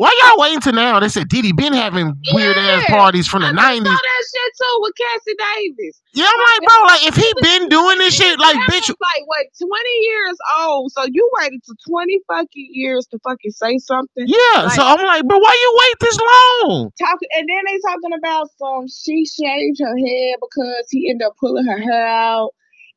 why 0.00 0.08
y'all 0.24 0.40
waiting 0.40 0.60
till 0.64 0.72
now? 0.72 0.98
They 0.98 1.08
said 1.12 1.28
Diddy 1.28 1.52
been 1.52 1.74
having 1.76 2.16
weird 2.32 2.56
ass 2.56 2.88
Yeah. 2.88 2.96
parties 2.96 3.28
from 3.28 3.42
the 3.44 3.48
I 3.48 3.52
just 3.52 3.60
nineties. 3.60 3.92
saw 3.92 4.00
that 4.00 4.22
shit 4.32 4.52
too 4.56 4.74
with 4.80 4.94
Cassie 4.96 5.36
Davis. 5.36 6.00
Yeah, 6.16 6.24
I'm 6.24 6.40
like, 6.40 6.60
bro, 6.64 6.76
like 6.88 7.04
if 7.04 7.16
he 7.20 7.28
been 7.44 7.68
doing 7.68 7.98
this 7.98 8.16
shit, 8.16 8.38
like 8.40 8.56
That 8.56 8.68
bitch, 8.72 8.88
was 8.88 8.96
like 8.96 9.22
what, 9.28 9.44
twenty 9.60 9.96
years 10.08 10.36
old. 10.64 10.92
So 10.92 11.04
you 11.04 11.20
waited 11.40 11.60
to 11.68 11.74
twenty 11.86 12.16
fucking 12.26 12.68
years 12.72 13.06
to 13.12 13.18
fucking 13.28 13.50
say 13.52 13.76
something. 13.76 14.24
yeah. 14.26 14.68
so 14.72 14.80
I'm 14.82 15.04
like, 15.04 15.24
bro, 15.28 15.36
why 15.38 15.52
you 15.60 15.70
wait 15.84 15.96
this 16.00 16.16
long? 16.18 16.90
Talking 16.98 17.28
and 17.36 17.44
then 17.46 17.62
they 17.68 17.78
talking 17.84 18.16
about 18.16 18.48
some 18.56 18.88
she 18.88 19.26
shaved 19.28 19.78
her 19.84 19.96
hair 20.00 20.34
because 20.40 20.86
he 20.90 21.10
ended 21.10 21.26
up 21.26 21.34
pulling 21.38 21.66
her 21.66 21.78
hair 21.78 22.06
out 22.06 22.52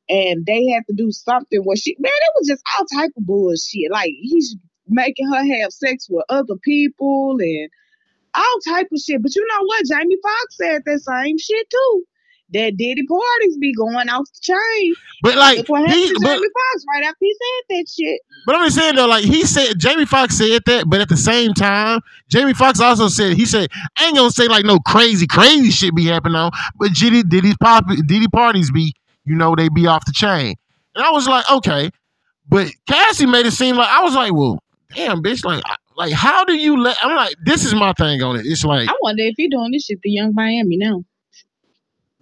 and 0.08 0.46
they 0.46 0.68
had 0.72 0.84
to 0.88 0.94
do 0.96 1.12
something 1.12 1.60
where 1.64 1.76
she 1.76 1.96
man, 2.00 2.12
it 2.16 2.32
was 2.40 2.48
just 2.48 2.64
all 2.80 2.86
type 2.96 3.12
of 3.18 3.26
bullshit. 3.26 3.92
Like 3.92 4.12
he's 4.22 4.56
making 4.88 5.32
her 5.32 5.44
have 5.62 5.72
sex 5.72 6.08
with 6.10 6.26
other 6.30 6.56
people 6.64 7.38
and 7.40 7.70
all 8.36 8.60
type 8.68 8.88
of 8.92 9.00
shit. 9.00 9.22
But 9.22 9.36
you 9.36 9.46
know 9.48 9.66
what? 9.66 9.86
Jamie 9.86 10.18
Foxx 10.22 10.58
said 10.58 10.82
that 10.86 11.00
same 11.00 11.38
shit 11.38 11.70
too. 11.70 12.04
That 12.54 12.78
Diddy 12.78 13.02
parties 13.08 13.58
be 13.58 13.74
going 13.74 14.10
off 14.10 14.28
the 14.32 14.40
chain. 14.42 14.94
But 15.24 15.38
like, 15.38 15.58
Look 15.60 15.70
what 15.70 15.90
he, 15.90 16.14
but 16.22 16.28
Jamie 16.28 16.48
Foxx 16.48 16.86
right 16.94 17.04
after 17.04 17.18
he 17.22 17.34
said 17.34 17.78
that 17.78 17.86
shit. 17.90 18.20
But 18.46 18.56
I'm 18.56 18.66
just 18.66 18.78
saying 18.78 18.96
though, 18.96 19.08
like 19.08 19.24
he 19.24 19.44
said, 19.46 19.80
Jamie 19.80 20.06
Foxx 20.06 20.38
said 20.38 20.62
that, 20.66 20.86
but 20.88 21.02
at 21.02 21.10
the 21.10 21.18
same 21.18 21.54
time, 21.54 22.02
Jamie 22.30 22.54
Foxx 22.54 22.80
also 22.80 23.08
said 23.08 23.34
he 23.34 23.46
said 23.46 23.70
I 23.98 24.06
ain't 24.06 24.16
gonna 24.16 24.30
say 24.30 24.48
like 24.48 24.66
no 24.66 24.78
crazy, 24.80 25.26
crazy 25.26 25.72
shit 25.72 25.96
be 25.96 26.06
happening 26.06 26.36
on, 26.36 26.52
but 26.78 26.94
Diddy 26.94 27.24
Diddy's 27.24 27.58
pop 27.58 27.86
Diddy 28.06 28.28
parties 28.28 28.72
be, 28.72 28.94
you 29.26 29.36
know, 29.36 29.56
they 29.56 29.70
be 29.70 29.88
off 29.88 30.06
the 30.06 30.12
chain. 30.12 30.56
And 30.96 31.04
I 31.04 31.10
was 31.10 31.28
like, 31.28 31.50
okay, 31.50 31.90
but 32.48 32.68
Cassie 32.88 33.26
made 33.26 33.48
it 33.48 33.52
seem 33.52 33.78
like 33.78 33.90
I 33.90 34.04
was 34.04 34.14
like, 34.14 34.32
well, 34.32 34.60
damn, 34.96 35.22
bitch, 35.24 35.44
like, 35.46 35.64
like 35.96 36.12
how 36.14 36.44
do 36.46 36.54
you 36.56 36.80
let? 36.82 36.98
I'm 37.04 37.16
like, 37.16 37.36
this 37.46 37.66
is 37.66 37.74
my 37.74 37.94
thing 37.94 38.22
on 38.24 38.36
it. 38.38 38.46
It's 38.46 38.64
like, 38.66 38.90
I 38.90 38.94
wonder 39.02 39.24
if 39.24 39.36
he 39.38 39.48
doing 39.48 39.72
this 39.72 39.86
shit 39.86 40.02
to 40.02 40.10
Young 40.10 40.34
Miami 40.34 40.78
now. 40.78 41.04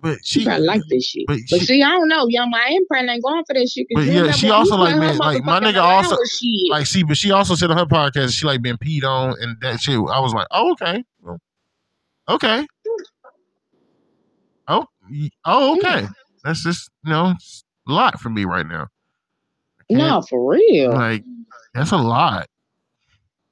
but 0.02 0.18
She 0.24 0.40
she, 0.42 0.46
probably 0.46 0.66
like 0.68 0.82
this 0.90 1.06
shit. 1.06 1.24
but 1.28 1.38
But, 1.50 1.60
she- 1.60 1.66
see, 1.66 1.84
I 1.84 1.90
don't 1.90 2.08
know. 2.08 2.26
Young 2.28 2.50
Miami 2.50 2.80
probably 2.90 3.10
ain't 3.12 3.24
going 3.24 3.44
for 3.46 3.54
that 3.54 3.70
shit. 3.70 3.88
But 3.94 4.06
yeah, 4.06 4.32
she 4.32 4.50
also, 4.50 4.76
like, 4.78 4.96
man, 4.98 5.18
like, 5.18 5.44
my 5.44 5.60
nigga 5.60 5.82
also- 5.82 6.18
like, 6.70 6.86
see, 6.88 7.04
but 7.04 7.18
she 7.18 7.32
also 7.32 7.56
said 7.56 7.72
on 7.72 7.78
her 7.78 7.86
podcast 7.86 8.34
she 8.34 8.46
like 8.46 8.62
been 8.62 8.78
peed 8.78 9.04
on 9.04 9.36
and 9.42 9.58
that 9.62 9.80
shit. 9.82 9.96
I 9.96 10.20
was 10.20 10.34
like, 10.34 10.48
oh, 10.52 10.72
okay, 10.74 11.04
okay, 12.30 12.66
oh, 14.68 14.86
oh, 15.46 15.78
okay. 15.78 16.08
That's 16.44 16.64
just 16.64 16.90
you 17.06 17.12
know 17.12 17.34
a 17.88 17.92
lot 17.92 18.20
for 18.20 18.30
me 18.30 18.46
right 18.46 18.66
now. 18.66 18.88
No, 19.90 20.22
for 20.22 20.54
real. 20.54 20.92
like 20.94 21.24
that's 21.74 21.92
a 21.92 21.98
lot. 21.98 22.48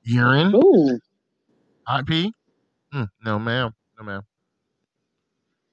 Urine, 0.10 0.56
Ooh. 0.56 1.00
hot 1.84 2.08
pee. 2.08 2.34
Mm, 2.94 3.08
no, 3.24 3.40
ma'am, 3.40 3.74
no, 3.98 4.04
ma'am. 4.04 4.22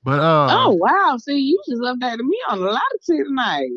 But 0.05 0.21
uh, 0.21 0.49
oh 0.51 0.73
wow. 0.73 1.17
See, 1.19 1.39
you 1.39 1.61
just 1.69 1.81
updated 1.81 2.21
me 2.21 2.39
on 2.49 2.59
a 2.59 2.63
lot 2.63 2.83
of 2.95 3.01
shit 3.05 3.27
tonight. 3.27 3.71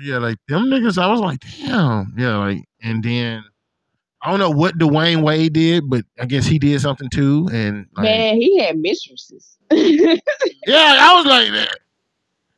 yeah, 0.00 0.18
like 0.18 0.36
them 0.46 0.66
niggas. 0.66 0.98
I 1.02 1.08
was 1.08 1.20
like, 1.20 1.40
damn, 1.40 2.14
yeah, 2.16 2.36
like, 2.36 2.64
and 2.82 3.02
then 3.02 3.44
I 4.22 4.30
don't 4.30 4.40
know 4.40 4.50
what 4.50 4.78
Dwyane 4.78 5.22
Wade 5.22 5.54
did, 5.54 5.88
but 5.88 6.04
I 6.20 6.26
guess 6.26 6.46
he 6.46 6.58
did 6.58 6.80
something 6.80 7.08
too, 7.08 7.48
and 7.52 7.86
like, 7.96 8.04
Man, 8.04 8.36
he 8.36 8.58
had 8.58 8.78
mistresses. 8.78 9.56
yeah, 9.70 10.18
I 10.66 11.14
was 11.16 11.26
like, 11.26 11.68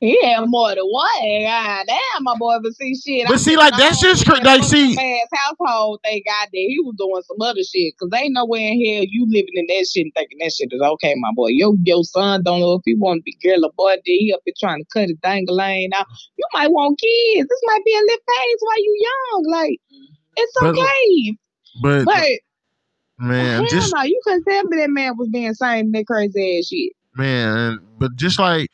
he 0.00 0.18
had 0.24 0.44
more 0.46 0.70
than 0.70 0.84
one. 0.84 1.42
God 1.44 1.86
damn, 1.86 2.24
my 2.24 2.34
boy. 2.38 2.56
But 2.62 2.74
see, 2.74 2.94
shit. 2.96 3.26
But 3.26 3.34
I 3.34 3.36
see, 3.36 3.56
like, 3.56 3.76
that's 3.76 4.00
just 4.00 4.24
cra- 4.24 4.36
fucking 4.36 4.46
like, 4.46 4.64
see- 4.64 4.96
ass 4.96 5.28
household 5.32 6.00
they 6.04 6.22
got 6.26 6.48
there. 6.52 6.62
He 6.66 6.80
was 6.80 6.94
doing 6.96 7.22
some 7.28 7.40
other 7.40 7.62
shit. 7.62 7.96
Cause 7.98 8.08
ain't 8.14 8.32
no 8.32 8.46
way 8.46 8.60
in 8.66 8.72
hell 8.72 9.04
you 9.06 9.26
living 9.28 9.54
in 9.54 9.66
that 9.68 9.86
shit 9.92 10.04
and 10.04 10.12
thinking 10.16 10.38
that 10.40 10.52
shit 10.52 10.72
is 10.72 10.80
okay, 10.80 11.14
my 11.18 11.30
boy. 11.36 11.48
Your 11.48 11.74
your 11.84 12.02
son 12.04 12.42
don't 12.42 12.60
know 12.60 12.74
if 12.74 12.82
he 12.86 12.94
want 12.94 13.18
to 13.18 13.22
be 13.22 13.36
girl 13.42 13.64
or 13.64 13.72
boy. 13.76 13.92
Then 13.92 14.02
he 14.06 14.32
up 14.34 14.40
here 14.46 14.54
trying 14.58 14.82
to 14.82 14.88
cut 14.90 15.08
his 15.08 15.18
dangling 15.22 15.90
out. 15.94 16.06
You 16.36 16.46
might 16.54 16.70
want 16.70 16.98
kids. 16.98 17.46
This 17.48 17.60
might 17.66 17.84
be 17.84 17.92
a 17.92 18.00
little 18.00 18.24
phase 18.26 18.58
while 18.60 18.78
you 18.78 18.98
young. 19.02 19.44
Like 19.50 19.80
mm-hmm. 19.92 20.14
it's 20.36 20.52
But- 20.60 20.68
okay. 20.78 21.36
but, 21.82 22.04
But 22.06 23.26
man, 23.26 23.60
hell 23.60 23.66
just 23.68 23.94
no, 23.94 24.00
you 24.02 24.18
couldn't 24.24 24.44
tell 24.44 24.64
me 24.64 24.78
that 24.78 24.90
man 24.90 25.16
was 25.18 25.28
being 25.28 25.52
saying 25.52 25.92
that 25.92 26.06
crazy 26.06 26.58
ass 26.58 26.68
shit. 26.68 26.92
man, 27.14 27.80
but 27.98 28.16
just 28.16 28.38
like 28.38 28.70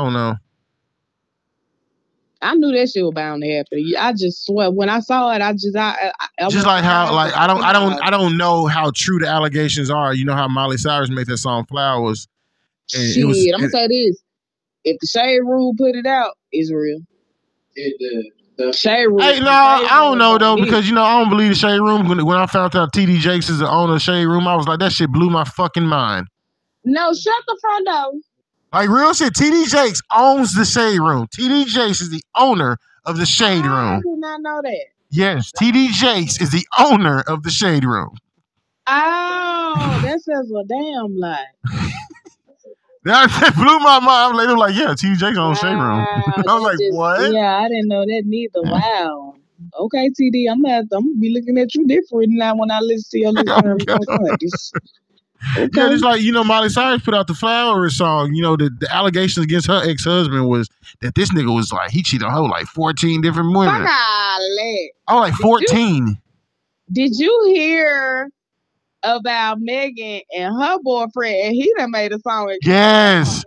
Oh, 0.00 0.02
I 0.02 0.04
don't 0.04 0.12
know. 0.14 0.36
I 2.42 2.54
knew 2.54 2.72
that 2.72 2.88
shit 2.88 3.04
was 3.04 3.12
bound 3.14 3.42
to 3.42 3.50
happen. 3.54 3.84
I 3.98 4.12
just 4.12 4.46
swear 4.46 4.70
when 4.70 4.88
I 4.88 5.00
saw 5.00 5.30
it, 5.32 5.42
I 5.42 5.52
just 5.52 5.76
I, 5.76 6.12
I, 6.20 6.26
I 6.46 6.48
Just 6.48 6.66
like 6.66 6.82
how, 6.82 7.14
like 7.14 7.36
I 7.36 7.46
don't, 7.46 7.62
I 7.62 7.72
don't, 7.74 7.92
I 8.02 8.08
don't 8.08 8.38
know 8.38 8.66
how 8.66 8.90
true 8.94 9.18
the 9.18 9.26
allegations 9.26 9.90
are. 9.90 10.14
You 10.14 10.24
know 10.24 10.34
how 10.34 10.48
Miley 10.48 10.78
Cyrus 10.78 11.10
made 11.10 11.26
that 11.26 11.36
song 11.36 11.66
"Flowers." 11.66 12.26
and 12.94 13.12
Shit, 13.12 13.22
it 13.22 13.26
was- 13.26 13.46
I'm 13.54 13.60
gonna 13.60 13.66
it- 13.66 13.72
say 13.72 13.88
this: 13.88 14.22
if 14.84 14.96
the 15.00 15.06
Shade 15.06 15.40
Room 15.40 15.76
put 15.76 15.94
it 15.94 16.06
out, 16.06 16.32
it's 16.50 16.72
real. 16.72 17.00
It 17.74 17.94
did. 17.98 18.32
The, 18.56 18.72
Shade 18.72 19.06
Room. 19.06 19.20
Hey, 19.20 19.38
no, 19.40 19.44
Shade 19.44 19.88
I 19.90 20.00
don't 20.02 20.16
know 20.18 20.38
though 20.38 20.56
because 20.56 20.88
you 20.88 20.94
know 20.94 21.02
I 21.02 21.20
don't 21.20 21.28
believe 21.28 21.50
the 21.50 21.54
Shade 21.56 21.80
Room. 21.80 22.08
When, 22.08 22.24
when 22.24 22.38
I 22.38 22.46
found 22.46 22.74
out 22.74 22.92
TD 22.94 23.18
Jakes 23.18 23.50
is 23.50 23.58
the 23.58 23.68
owner 23.68 23.96
of 23.96 24.02
Shade 24.02 24.24
Room, 24.24 24.48
I 24.48 24.54
was 24.56 24.66
like, 24.66 24.78
that 24.80 24.92
shit 24.92 25.10
blew 25.12 25.28
my 25.28 25.44
fucking 25.44 25.84
mind. 25.86 26.26
no, 26.84 27.12
shut 27.12 27.34
the 27.46 27.58
front 27.60 27.86
door. 27.86 28.12
Like 28.72 28.88
real 28.88 29.12
shit. 29.14 29.32
TD 29.34 29.68
Jakes 29.68 30.00
owns 30.14 30.54
the 30.54 30.64
Shade 30.64 31.00
Room. 31.00 31.26
TD 31.36 31.66
Jakes 31.66 32.00
is 32.00 32.10
the 32.10 32.22
owner 32.36 32.76
of 33.04 33.16
the 33.16 33.26
Shade 33.26 33.64
Room. 33.64 33.94
I 33.94 33.96
did 33.96 34.18
not 34.18 34.40
know 34.42 34.60
that. 34.62 34.84
Yes, 35.10 35.50
TD 35.60 35.88
Jakes 35.88 36.40
is 36.40 36.50
the 36.50 36.64
owner 36.78 37.20
of 37.26 37.42
the 37.42 37.50
Shade 37.50 37.84
Room. 37.84 38.16
Oh, 38.86 40.00
that 40.02 40.20
says 40.20 40.50
a 40.50 40.64
damn 40.64 41.16
lie. 41.16 41.44
That 43.02 43.54
blew 43.56 43.78
my 43.78 43.98
mind. 43.98 44.36
Like, 44.36 44.46
they 44.46 44.52
were 44.52 44.58
like, 44.58 44.74
yeah, 44.74 44.88
TD 44.92 45.16
Jakes 45.16 45.38
owns 45.38 45.58
Shade 45.58 45.72
Room. 45.72 45.80
I 45.80 46.42
was 46.46 46.62
like, 46.62 46.78
just- 46.78 46.94
what? 46.94 47.32
Yeah, 47.32 47.56
I 47.58 47.68
didn't 47.68 47.88
know 47.88 48.04
that 48.04 48.22
neither. 48.26 48.60
Wow. 48.62 49.34
Okay, 49.78 50.08
TD, 50.10 50.50
I'm 50.50 50.62
gonna, 50.62 50.80
I'm 50.80 50.86
gonna 50.90 51.18
be 51.20 51.30
looking 51.34 51.58
at 51.58 51.74
you 51.74 51.86
different 51.86 52.28
now 52.32 52.56
when 52.56 52.70
I 52.70 52.80
listen 52.80 53.08
to 53.12 53.18
your 53.18 53.28
oh 53.28 53.32
little 53.32 53.62
terms 53.62 53.84
Okay. 55.56 55.68
Yeah, 55.74 55.88
just 55.88 56.04
like 56.04 56.20
you 56.20 56.32
know, 56.32 56.44
Miley 56.44 56.68
Cyrus 56.68 57.02
put 57.02 57.14
out 57.14 57.26
the 57.26 57.34
Flowers 57.34 57.96
song. 57.96 58.34
You 58.34 58.42
know, 58.42 58.56
the, 58.56 58.70
the 58.78 58.94
allegations 58.94 59.42
against 59.44 59.66
her 59.68 59.80
ex 59.88 60.04
husband 60.04 60.48
was 60.48 60.68
that 61.00 61.14
this 61.14 61.32
nigga 61.32 61.54
was 61.54 61.72
like 61.72 61.90
he 61.90 62.02
cheated 62.02 62.26
on 62.26 62.32
her 62.32 62.40
like 62.42 62.66
fourteen 62.66 63.20
different 63.22 63.56
women. 63.56 63.86
All. 63.88 64.38
Oh, 65.08 65.18
like 65.20 65.32
Did 65.32 65.38
you- 65.38 65.42
fourteen. 65.42 66.18
Did 66.92 67.12
you 67.18 67.52
hear 67.54 68.28
about 69.02 69.58
Megan 69.60 70.20
and 70.36 70.54
her 70.60 70.78
boyfriend? 70.82 71.36
And 71.36 71.54
he 71.54 71.72
done 71.78 71.90
made 71.92 72.12
a 72.12 72.18
song. 72.20 72.54
Yes. 72.62 73.44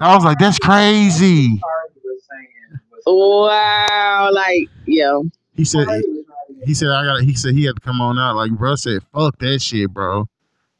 I 0.00 0.14
was 0.16 0.24
like, 0.24 0.38
that's 0.38 0.58
crazy. 0.58 1.58
Cardi 1.58 2.00
was 2.04 2.22
saying 2.28 2.80
was 3.06 3.48
Wow, 3.50 4.30
like 4.32 4.68
yo, 4.86 5.24
He 5.54 5.64
said 5.64 5.86
Cardi 5.86 6.08
was 6.08 6.24
not 6.26 6.36
even- 6.50 6.66
he 6.66 6.74
said 6.74 6.88
I 6.88 7.04
got. 7.04 7.20
He 7.22 7.34
said 7.34 7.54
he 7.54 7.64
had 7.64 7.76
to 7.76 7.80
come 7.80 8.00
on 8.00 8.18
out. 8.18 8.36
Like 8.36 8.50
bro 8.52 8.74
said, 8.76 9.00
fuck 9.14 9.38
that 9.38 9.60
shit, 9.62 9.90
bro. 9.90 10.26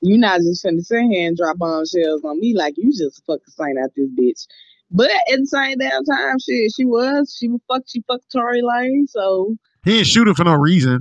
You 0.03 0.19
not 0.19 0.41
just 0.41 0.65
finna 0.65 0.81
sit 0.81 1.03
here 1.11 1.29
and 1.29 1.37
drop 1.37 1.59
bombshells 1.59 2.25
on 2.25 2.41
me 2.41 2.55
like 2.57 2.75
you 2.77 2.91
just 2.91 3.23
fucking 3.27 3.43
saint 3.49 3.79
out 3.79 3.91
this 3.97 4.09
bitch. 4.19 4.47
But 4.91 5.11
at 5.11 5.39
the 5.39 5.47
same 5.47 5.79
damn 5.79 6.05
time, 6.05 6.39
shit, 6.39 6.73
she 6.75 6.85
was 6.85 7.37
she 7.39 7.49
was 7.49 7.61
fuck 7.69 7.83
she 7.87 8.03
fucked 8.09 8.31
Tory 8.33 8.63
Lane, 8.63 9.07
so 9.07 9.57
He 9.85 9.93
didn't 9.93 10.07
shoot 10.09 10.27
her 10.27 10.35
for 10.35 10.45
no 10.45 10.55
reason. 10.55 11.01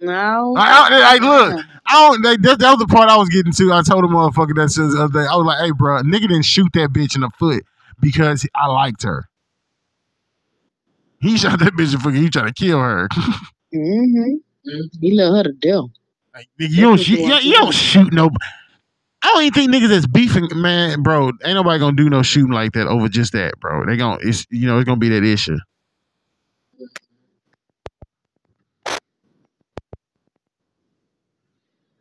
no. 0.00 0.54
I, 0.58 0.88
I, 0.90 0.98
like, 1.16 1.22
look, 1.22 1.64
I 1.86 1.92
don't. 2.08 2.22
Like, 2.22 2.42
that, 2.42 2.58
that 2.58 2.70
was 2.70 2.78
the 2.78 2.86
part 2.86 3.08
I 3.08 3.16
was 3.16 3.28
getting 3.30 3.52
to. 3.52 3.72
I 3.72 3.82
told 3.82 4.04
the 4.04 4.08
motherfucker 4.08 4.54
that 4.56 4.70
says 4.70 4.92
the 4.94 5.04
other 5.04 5.22
day. 5.22 5.26
I 5.30 5.36
was 5.36 5.46
like, 5.46 5.64
hey, 5.64 5.70
bro, 5.70 6.02
nigga 6.02 6.22
didn't 6.22 6.42
shoot 6.44 6.68
that 6.74 6.90
bitch 6.90 7.14
in 7.14 7.22
the 7.22 7.30
foot 7.38 7.64
because 8.00 8.46
I 8.54 8.66
liked 8.66 9.02
her. 9.04 9.26
He 11.20 11.36
shot 11.36 11.58
that 11.60 11.74
bitch 11.74 11.92
in 11.94 11.98
the 11.98 11.98
foot. 12.00 12.14
He 12.14 12.28
tried 12.30 12.46
to 12.48 12.52
kill 12.52 12.80
her. 12.80 13.08
Mm-hmm. 13.72 14.34
Mhm. 14.68 14.88
He 15.00 15.12
love 15.16 15.36
her 15.36 15.44
to 15.44 15.52
death. 15.52 15.84
Like, 16.34 16.48
nigga, 16.60 16.70
you 16.70 16.80
don't 16.82 16.98
shoot. 17.00 17.18
you 17.18 17.24
You, 17.26 17.30
want 17.30 17.44
you 17.44 17.52
to 17.54 17.58
don't 17.58 17.74
shoot 17.74 18.12
no. 18.12 18.30
I 19.22 19.26
don't 19.34 19.42
even 19.42 19.52
think 19.52 19.70
niggas 19.72 19.88
that's 19.88 20.06
beefing, 20.06 20.48
man, 20.54 21.02
bro. 21.02 21.28
Ain't 21.44 21.54
nobody 21.54 21.78
gonna 21.78 21.96
do 21.96 22.08
no 22.08 22.22
shooting 22.22 22.52
like 22.52 22.72
that 22.72 22.86
over 22.86 23.08
just 23.08 23.32
that, 23.32 23.58
bro. 23.60 23.84
They 23.84 23.96
gonna, 23.96 24.18
it's 24.22 24.46
you 24.50 24.66
know, 24.66 24.78
it's 24.78 24.86
gonna 24.86 24.98
be 24.98 25.10
that 25.10 25.24
issue. 25.24 25.58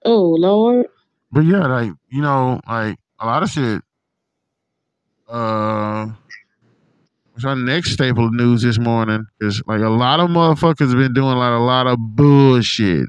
Oh 0.05 0.29
Lord. 0.37 0.87
But 1.31 1.41
yeah, 1.41 1.67
like 1.67 1.91
you 2.09 2.21
know, 2.21 2.61
like 2.67 2.97
a 3.19 3.25
lot 3.25 3.43
of 3.43 3.49
shit. 3.49 3.81
Uh, 5.27 6.07
what's 7.33 7.45
our 7.45 7.55
next 7.55 7.91
staple 7.91 8.25
of 8.25 8.33
news 8.33 8.61
this 8.63 8.79
morning? 8.79 9.25
Is 9.41 9.61
like 9.67 9.81
a 9.81 9.89
lot 9.89 10.19
of 10.19 10.29
motherfuckers 10.29 10.93
been 10.93 11.13
doing 11.13 11.37
like 11.37 11.51
a 11.53 11.61
lot 11.61 11.85
of 11.87 11.97
bullshit, 11.99 13.07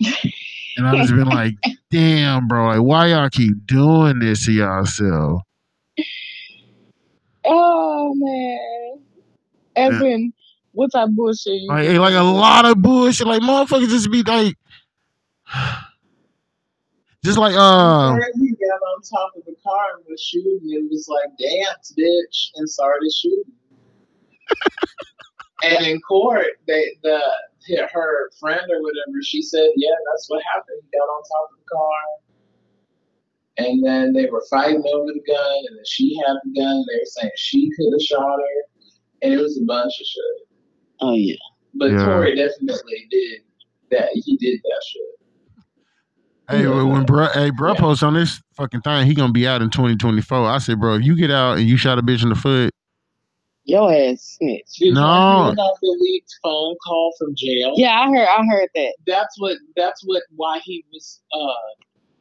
and 0.00 0.86
I've 0.86 0.96
just 0.96 1.14
been 1.14 1.24
like, 1.28 1.54
damn, 1.90 2.48
bro, 2.48 2.66
like 2.68 2.82
why 2.82 3.06
y'all 3.08 3.28
keep 3.30 3.66
doing 3.66 4.18
this 4.18 4.44
to 4.46 4.52
yourself? 4.52 5.42
Oh 7.44 8.12
man. 8.14 9.02
Evan, 9.76 10.32
what 10.72 10.92
type 10.92 11.08
of 11.08 11.16
bullshit 11.16 11.62
Like, 11.68 11.88
like 11.90 12.14
a 12.14 12.22
lot 12.22 12.64
of 12.64 12.82
bullshit. 12.82 13.26
Like 13.26 13.42
motherfuckers 13.42 13.88
just 13.88 14.10
be 14.10 14.22
like, 14.22 14.56
just 17.24 17.38
like 17.38 17.54
uh, 17.54 18.14
he 18.40 18.50
got 18.52 18.80
on 18.80 19.02
top 19.02 19.32
of 19.36 19.44
the 19.44 19.54
car 19.62 19.96
and 19.96 20.04
was 20.08 20.20
shooting, 20.20 20.60
it 20.64 20.90
was 20.90 21.08
like, 21.08 21.36
dance, 21.38 21.94
bitch, 21.98 22.50
and 22.56 22.68
started 22.68 23.12
shooting. 23.12 23.52
and 25.64 25.86
in 25.86 26.00
court, 26.00 26.46
they 26.66 26.96
the 27.02 27.20
her 27.78 28.30
friend 28.40 28.60
or 28.60 28.80
whatever, 28.82 29.22
she 29.22 29.42
said, 29.42 29.68
yeah, 29.76 29.94
that's 30.10 30.26
what 30.28 30.42
happened. 30.54 30.80
He 30.82 30.98
got 30.98 31.04
on 31.04 31.22
top 31.22 31.48
of 31.52 31.58
the 31.58 31.68
car. 31.70 32.02
And 33.58 33.84
then 33.84 34.12
they 34.12 34.26
were 34.30 34.42
fighting 34.50 34.82
over 34.92 35.06
the 35.06 35.22
gun, 35.26 35.56
and 35.68 35.76
then 35.76 35.84
she 35.86 36.16
had 36.26 36.34
the 36.44 36.60
gun. 36.60 36.84
They 36.88 36.96
were 36.98 37.04
saying 37.04 37.30
she 37.36 37.70
could 37.76 37.92
have 37.92 38.00
shot 38.00 38.38
her, 38.38 38.62
and 39.22 39.34
it 39.34 39.40
was 39.40 39.58
a 39.60 39.64
bunch 39.64 39.92
of 40.00 40.06
shit. 40.06 40.48
Oh 41.00 41.14
yeah. 41.14 41.34
But 41.74 41.92
Yeah. 41.92 42.04
Tory 42.04 42.36
definitely 42.36 43.06
did 43.10 43.40
that. 43.90 44.08
He 44.14 44.36
did 44.38 44.60
that 44.62 44.82
shit. 44.88 45.02
Hey, 46.48 46.62
Yeah. 46.62 46.82
when 46.82 47.04
bro, 47.04 47.26
hey, 47.26 47.50
bro, 47.50 47.74
Yeah. 47.74 47.80
posts 47.80 48.02
on 48.02 48.14
this 48.14 48.40
fucking 48.56 48.80
thing, 48.80 49.06
he 49.06 49.14
gonna 49.14 49.32
be 49.32 49.46
out 49.46 49.62
in 49.62 49.70
2024. 49.70 50.48
I 50.48 50.58
said, 50.58 50.80
bro, 50.80 50.94
if 50.94 51.04
you 51.04 51.14
get 51.14 51.30
out 51.30 51.58
and 51.58 51.68
you 51.68 51.76
shot 51.76 51.98
a 51.98 52.02
bitch 52.02 52.22
in 52.22 52.30
the 52.30 52.34
foot, 52.34 52.69
Your 53.70 53.92
ass 53.92 54.36
snitch. 54.38 54.66
Did 54.78 54.94
No. 54.94 55.02
you 55.02 55.22
hear 55.36 55.52
about 55.52 55.74
the 55.82 55.96
leaked 56.00 56.34
phone 56.42 56.76
call 56.86 57.14
from 57.18 57.34
jail? 57.36 57.74
Yeah, 57.76 57.98
I 58.00 58.08
heard 58.10 58.28
I 58.28 58.44
heard 58.50 58.68
that. 58.74 58.94
that's 59.06 59.34
what 59.38 59.56
that's 59.76 60.02
what 60.04 60.22
why 60.36 60.60
he 60.64 60.84
was 60.92 61.20
uh 61.32 61.54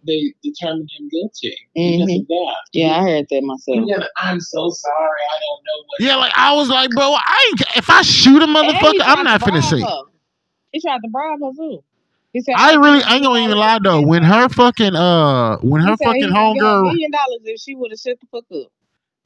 they 0.08 0.34
determined 0.44 0.90
him 0.98 1.10
guilty 1.10 1.58
because 1.76 2.10
Mhm. 2.10 2.22
of 2.22 2.28
that. 2.28 2.56
Yeah, 2.74 2.98
I 2.98 3.02
heard 3.02 3.26
that 3.30 3.44
myself. 3.44 3.78
And 3.78 3.90
then, 3.90 4.04
I'm 4.18 4.40
so 4.40 4.70
sorry, 4.70 5.22
I 5.34 5.40
don't 5.40 5.64
know 5.66 5.84
what. 5.88 6.02
yeah, 6.02 6.16
like 6.18 6.34
I 6.36 6.54
was 6.54 6.70
like, 6.70 6.90
bro, 6.92 7.14
I 7.14 7.48
ain't, 7.52 7.78
if 7.78 7.90
I 7.90 8.02
shoot 8.04 8.42
a 8.42 8.48
motherfucker, 8.48 9.02
I'm 9.06 9.24
not 9.24 9.42
finna 9.42 9.62
bribe 9.62 9.64
say. 9.64 9.82
her. 9.82 10.04
He 10.72 10.82
tried 10.82 11.00
to 11.04 11.10
bribe 11.12 11.40
her 11.44 11.52
too. 11.58 11.84
He 12.34 12.42
said, 12.42 12.56
I 12.58 12.76
really, 12.76 13.04
I 13.04 13.16
ain't 13.16 13.24
gonna 13.26 13.40
even 13.40 13.58
lie 13.58 13.80
though. 13.84 14.02
When 14.02 14.24
her 14.24 14.50
fucking 14.50 14.96
uh, 14.96 15.58
when 15.58 15.82
her 15.82 15.92
He 15.92 15.98
fucking 15.98 16.30
gonna 16.32 16.52
get 16.54 16.64
her 16.64 16.76
a 16.76 16.80
homegirl, 16.80 16.84
million 16.84 17.12
dollars 17.12 17.42
if 17.46 17.60
she 17.62 17.76
would 17.76 17.92
have 17.92 18.00
shut 18.00 18.18
the 18.22 18.28
fuck 18.32 18.46
up. 18.54 18.72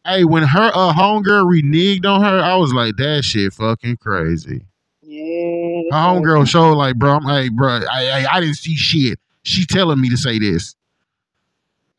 Hey, 0.06 0.24
when 0.24 0.44
her 0.44 0.72
uh 0.74 0.94
homegirl 0.94 1.46
reneged 1.46 2.06
on 2.06 2.24
her, 2.24 2.40
I 2.40 2.56
was 2.56 2.74
like, 2.74 2.96
that 2.98 3.24
shit 3.24 3.54
fucking 3.54 3.98
crazy. 3.98 4.66
Yeah. 5.02 5.84
Her 5.92 5.98
homegirl 5.98 6.48
showed 6.48 6.74
like, 6.74 6.98
bro, 6.98 7.14
I'm 7.14 7.24
like, 7.24 7.52
bro, 7.54 7.82
I, 7.92 8.10
I 8.26 8.38
I 8.38 8.40
didn't 8.42 8.56
see 8.58 8.76
shit. 8.76 9.20
She 9.44 9.66
telling 9.66 10.00
me 10.00 10.10
to 10.10 10.18
say 10.18 10.40
this. 10.40 10.76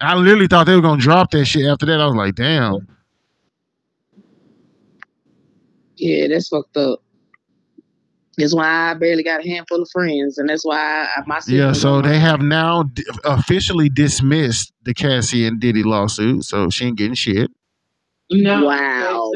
I 0.01 0.15
literally 0.17 0.49
thought 0.49 0.67
they 0.67 0.75
were 0.75 0.83
gonna 0.83 1.01
drop 1.01 1.31
that 1.31 1.47
shit 1.47 1.67
after 1.67 1.87
that. 1.87 2.01
I 2.01 2.07
was 2.07 2.15
like, 2.15 2.35
damn. 2.35 2.89
Yeah, 5.97 6.29
that's 6.29 6.49
fucked 6.49 6.77
up. 6.77 7.01
That's 8.37 8.55
why 8.55 8.91
I 8.91 8.95
barely 8.95 9.23
got 9.23 9.45
a 9.45 9.49
handful 9.49 9.81
of 9.81 9.89
friends, 9.93 10.39
and 10.39 10.49
that's 10.49 10.65
why 10.65 11.07
I, 11.17 11.23
my 11.27 11.41
Yeah, 11.47 11.73
so 11.73 12.03
they 12.03 12.19
have 12.19 12.41
now 12.41 12.83
d- 12.83 13.05
officially 13.25 13.89
dismissed 13.89 14.73
the 14.83 14.93
Cassie 14.93 15.47
and 15.47 15.61
Diddy 15.61 15.85
lawsuit, 15.85 16.45
so 16.45 16.69
she 16.69 16.87
ain't 16.87 16.99
getting 16.99 17.15
shit. 17.15 17.51
No, 18.31 18.65
Wow. 18.67 19.33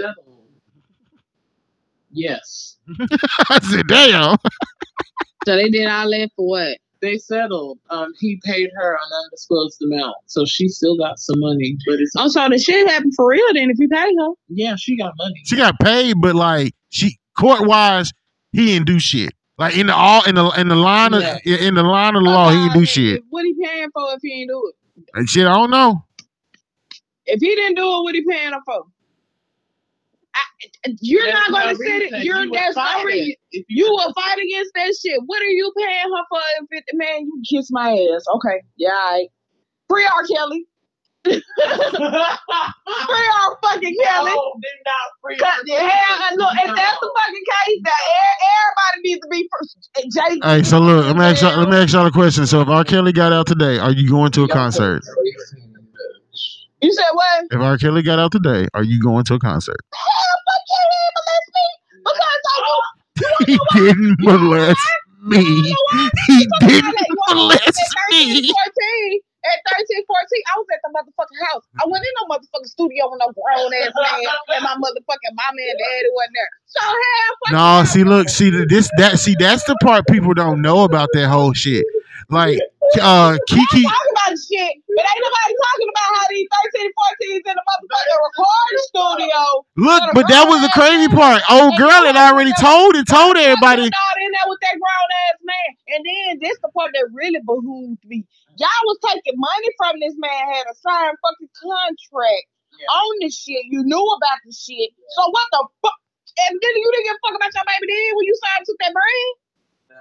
Yes, 2.10 2.78
I 3.50 3.58
said, 3.60 3.86
damn. 3.88 4.36
So 5.46 5.56
they 5.56 5.70
did 5.70 5.86
all 5.86 6.10
that 6.10 6.30
for 6.36 6.46
what? 6.46 6.76
they 7.00 7.16
settled. 7.16 7.78
Um, 7.90 8.12
he 8.18 8.40
paid 8.44 8.68
her 8.76 8.92
an 8.94 8.98
undisclosed 9.24 9.80
amount, 9.82 10.16
so 10.26 10.44
she 10.44 10.68
still 10.68 10.98
got 10.98 11.18
some 11.20 11.38
money. 11.38 11.76
But 11.86 12.00
it's 12.00 12.12
Oh, 12.18 12.28
so 12.28 12.48
the 12.48 12.58
shit 12.58 12.86
happened 12.88 13.14
for 13.14 13.30
real 13.30 13.46
then? 13.54 13.70
If 13.70 13.76
you 13.78 13.88
pay 13.88 13.96
her, 14.18 14.28
yeah, 14.48 14.74
she 14.76 14.96
got 14.98 15.12
money. 15.16 15.40
She 15.44 15.56
got 15.56 15.78
paid, 15.80 16.16
but 16.20 16.34
like 16.34 16.74
she 16.90 17.16
court 17.38 17.66
wise, 17.66 18.12
he 18.52 18.66
didn't 18.66 18.86
do 18.86 18.98
shit. 18.98 19.32
Like 19.58 19.76
in 19.76 19.86
the 19.86 19.94
all 19.94 20.24
in 20.24 20.34
the 20.34 20.50
in 20.58 20.68
the 20.68 20.76
line 20.76 21.14
of 21.14 21.22
Yeah. 21.22 21.38
in 21.44 21.74
the 21.74 21.82
line 21.84 22.16
of 22.16 22.24
the 22.24 22.30
law, 22.30 22.50
he 22.50 22.56
didn't 22.58 22.74
do 22.80 22.84
shit. 22.84 23.22
What 23.30 23.44
he 23.44 23.54
paying 23.54 23.88
for 23.94 24.12
if 24.14 24.18
he 24.22 24.40
ain't 24.42 24.50
do 24.50 24.72
it? 24.96 25.04
And 25.14 25.30
shit, 25.30 25.46
I 25.46 25.54
don't 25.54 25.70
know. 25.70 26.04
If 27.28 27.40
he 27.40 27.54
didn't 27.54 27.76
do 27.76 27.82
it, 27.84 28.02
what 28.04 28.14
he 28.14 28.24
paying 28.28 28.52
her 28.52 28.60
for? 28.64 28.84
I, 30.34 30.40
you're 31.00 31.22
There's 31.24 31.34
not 31.34 31.50
gonna 31.52 31.72
no 31.72 31.74
sit 31.74 32.02
it. 32.02 32.24
You're 32.24 32.42
You 32.44 32.50
would 32.50 32.58
that's 32.58 32.76
no 32.76 32.82
fight 32.82 33.04
reason. 33.04 33.34
If 33.52 33.64
You 33.68 33.84
will 33.86 34.12
fight 34.14 34.38
against 34.38 34.72
that 34.74 34.94
shit. 35.00 35.20
What 35.26 35.42
are 35.42 35.46
you 35.46 35.72
paying 35.76 36.04
her 36.04 36.24
for? 36.30 36.40
If 36.60 36.66
it, 36.70 36.84
man, 36.94 37.20
you 37.26 37.42
kiss 37.50 37.68
my 37.70 37.90
ass. 37.92 38.24
Okay, 38.36 38.62
yeah, 38.76 38.90
all 38.90 39.12
right. 39.12 39.28
Free 39.88 40.04
R. 40.04 40.24
Kelly. 40.26 40.66
Free 41.24 41.36
R. 41.36 41.42
fucking 43.62 43.94
Kelly. 44.02 44.30
No, 44.32 44.52
they're 44.62 44.82
not 44.86 45.08
free. 45.22 45.36
Cause 45.36 45.62
the 45.66 45.74
hell, 45.74 46.36
look, 46.36 46.52
if 46.54 46.66
that's 46.66 46.98
the 47.00 47.10
fucking 47.16 47.44
case, 47.66 47.80
that 47.84 48.02
everybody 48.56 49.02
needs 49.04 49.20
to 49.20 49.28
be 49.30 49.48
first. 49.52 49.90
Eh, 49.96 50.02
Jay, 50.12 50.40
Hey, 50.42 50.62
so 50.62 50.78
look, 50.78 51.04
let 51.06 51.16
me 51.16 51.24
ask 51.24 51.42
y'all, 51.42 51.58
let 51.58 51.68
me 51.68 51.76
ask 51.76 51.92
y'all 51.92 52.06
a 52.06 52.10
question. 52.12 52.46
So 52.46 52.62
if 52.62 52.68
R. 52.68 52.84
Kelly 52.84 53.12
got 53.12 53.32
out 53.32 53.46
today, 53.46 53.78
are 53.78 53.92
you 53.92 54.08
going 54.08 54.30
to 54.32 54.44
a 54.44 54.48
concert? 54.48 55.02
You 56.80 56.92
said 56.92 57.04
what? 57.12 57.44
If 57.50 57.60
R. 57.60 57.78
Kelly 57.78 58.02
got 58.02 58.18
out 58.18 58.32
today, 58.32 58.68
are 58.74 58.84
you 58.84 59.00
going 59.00 59.24
to 59.24 59.34
a 59.34 59.38
concert? 59.38 59.80
Hell, 59.94 60.38
fuck 60.46 60.62
he 60.68 61.00
molest 61.16 61.50
me 61.54 61.66
because 62.04 62.44
I 62.46 63.44
He 63.46 63.58
didn't 63.74 64.16
molest 64.20 64.86
me. 65.24 65.74
He 66.26 66.46
didn't 66.60 66.94
molest 67.28 67.80
me. 68.10 68.52
14, 68.52 69.20
at 69.44 69.58
13, 69.78 70.04
14, 70.06 70.42
I 70.46 70.54
was 70.58 70.66
at 70.72 70.80
the 70.82 70.90
motherfucking 70.94 71.40
house. 71.50 71.62
I 71.80 71.84
went 71.86 72.04
in 72.04 72.10
no 72.20 72.36
motherfucking 72.36 72.66
studio 72.66 73.10
with 73.10 73.20
no 73.20 73.32
grown 73.32 73.72
ass 73.74 73.92
man 73.94 74.22
and 74.54 74.64
my 74.64 74.74
motherfucking 74.76 75.34
mama 75.34 75.62
and 75.62 75.78
daddy 75.78 76.10
wasn't 76.12 76.34
there. 76.34 76.50
So 76.66 76.80
hell, 76.84 77.80
No, 77.80 77.84
see, 77.84 78.04
look, 78.04 78.28
see 78.28 78.50
this 78.50 78.90
that 78.98 79.18
see 79.18 79.34
that's 79.38 79.64
the 79.64 79.76
part 79.82 80.06
people 80.06 80.34
don't 80.34 80.60
know 80.62 80.84
about 80.84 81.08
that 81.14 81.28
whole 81.28 81.52
shit. 81.52 81.84
Like, 82.30 82.60
uh, 83.00 83.36
Kiki, 83.46 83.82
talking 83.84 84.12
about 84.16 84.32
shit, 84.38 84.72
but 84.88 85.04
ain't 85.04 85.22
nobody 85.22 85.52
talking 85.52 85.90
about 85.92 86.08
how 86.16 86.24
these 86.32 86.48
13, 86.48 86.88
14s 86.88 87.44
in 87.44 87.54
the 87.54 87.64
motherfucking 87.64 88.20
recording 88.24 88.82
studio. 88.88 89.42
look, 89.76 90.02
but 90.16 90.24
that 90.32 90.44
was 90.48 90.60
the 90.64 90.72
crazy 90.72 91.08
part. 91.12 91.44
Old 91.52 91.76
girl 91.76 92.02
had 92.08 92.16
already 92.16 92.52
told 92.56 92.96
and 92.96 93.06
told 93.06 93.36
everybody. 93.36 93.88
In 93.88 94.30
there 94.34 94.48
with 94.50 94.60
that 94.64 94.76
grown 94.76 95.08
ass 95.28 95.38
man, 95.44 95.68
and 95.94 96.00
then 96.02 96.28
this 96.42 96.56
the 96.64 96.70
part 96.72 96.90
that 96.94 97.06
really 97.12 97.40
behooved 97.44 98.02
me. 98.08 98.24
Y'all 98.58 98.84
was 98.88 98.98
taking 99.06 99.38
money 99.38 99.70
from 99.78 99.94
this 100.02 100.16
man, 100.18 100.42
had 100.52 100.66
a 100.66 100.74
signed 100.74 101.14
fucking 101.22 101.52
contract 101.54 102.46
on 102.74 103.12
this 103.22 103.34
shit. 103.38 103.62
You 103.70 103.82
knew 103.84 104.02
about 104.02 104.38
the 104.44 104.52
shit. 104.52 104.90
So 105.14 105.22
what 105.30 105.46
the 105.52 105.62
fuck? 105.82 105.98
And 106.46 106.54
then 106.54 106.74
you 106.78 106.88
didn't 106.94 107.06
give 107.10 107.18
a 107.18 107.22
fuck 107.22 107.34
about 107.34 107.54
your 107.54 107.66
baby 107.66 107.86
then 107.90 108.14
when 108.14 108.26
you 108.26 108.34
signed 108.38 108.66
took 108.66 108.78
that 108.78 108.94
bread? 108.94 109.30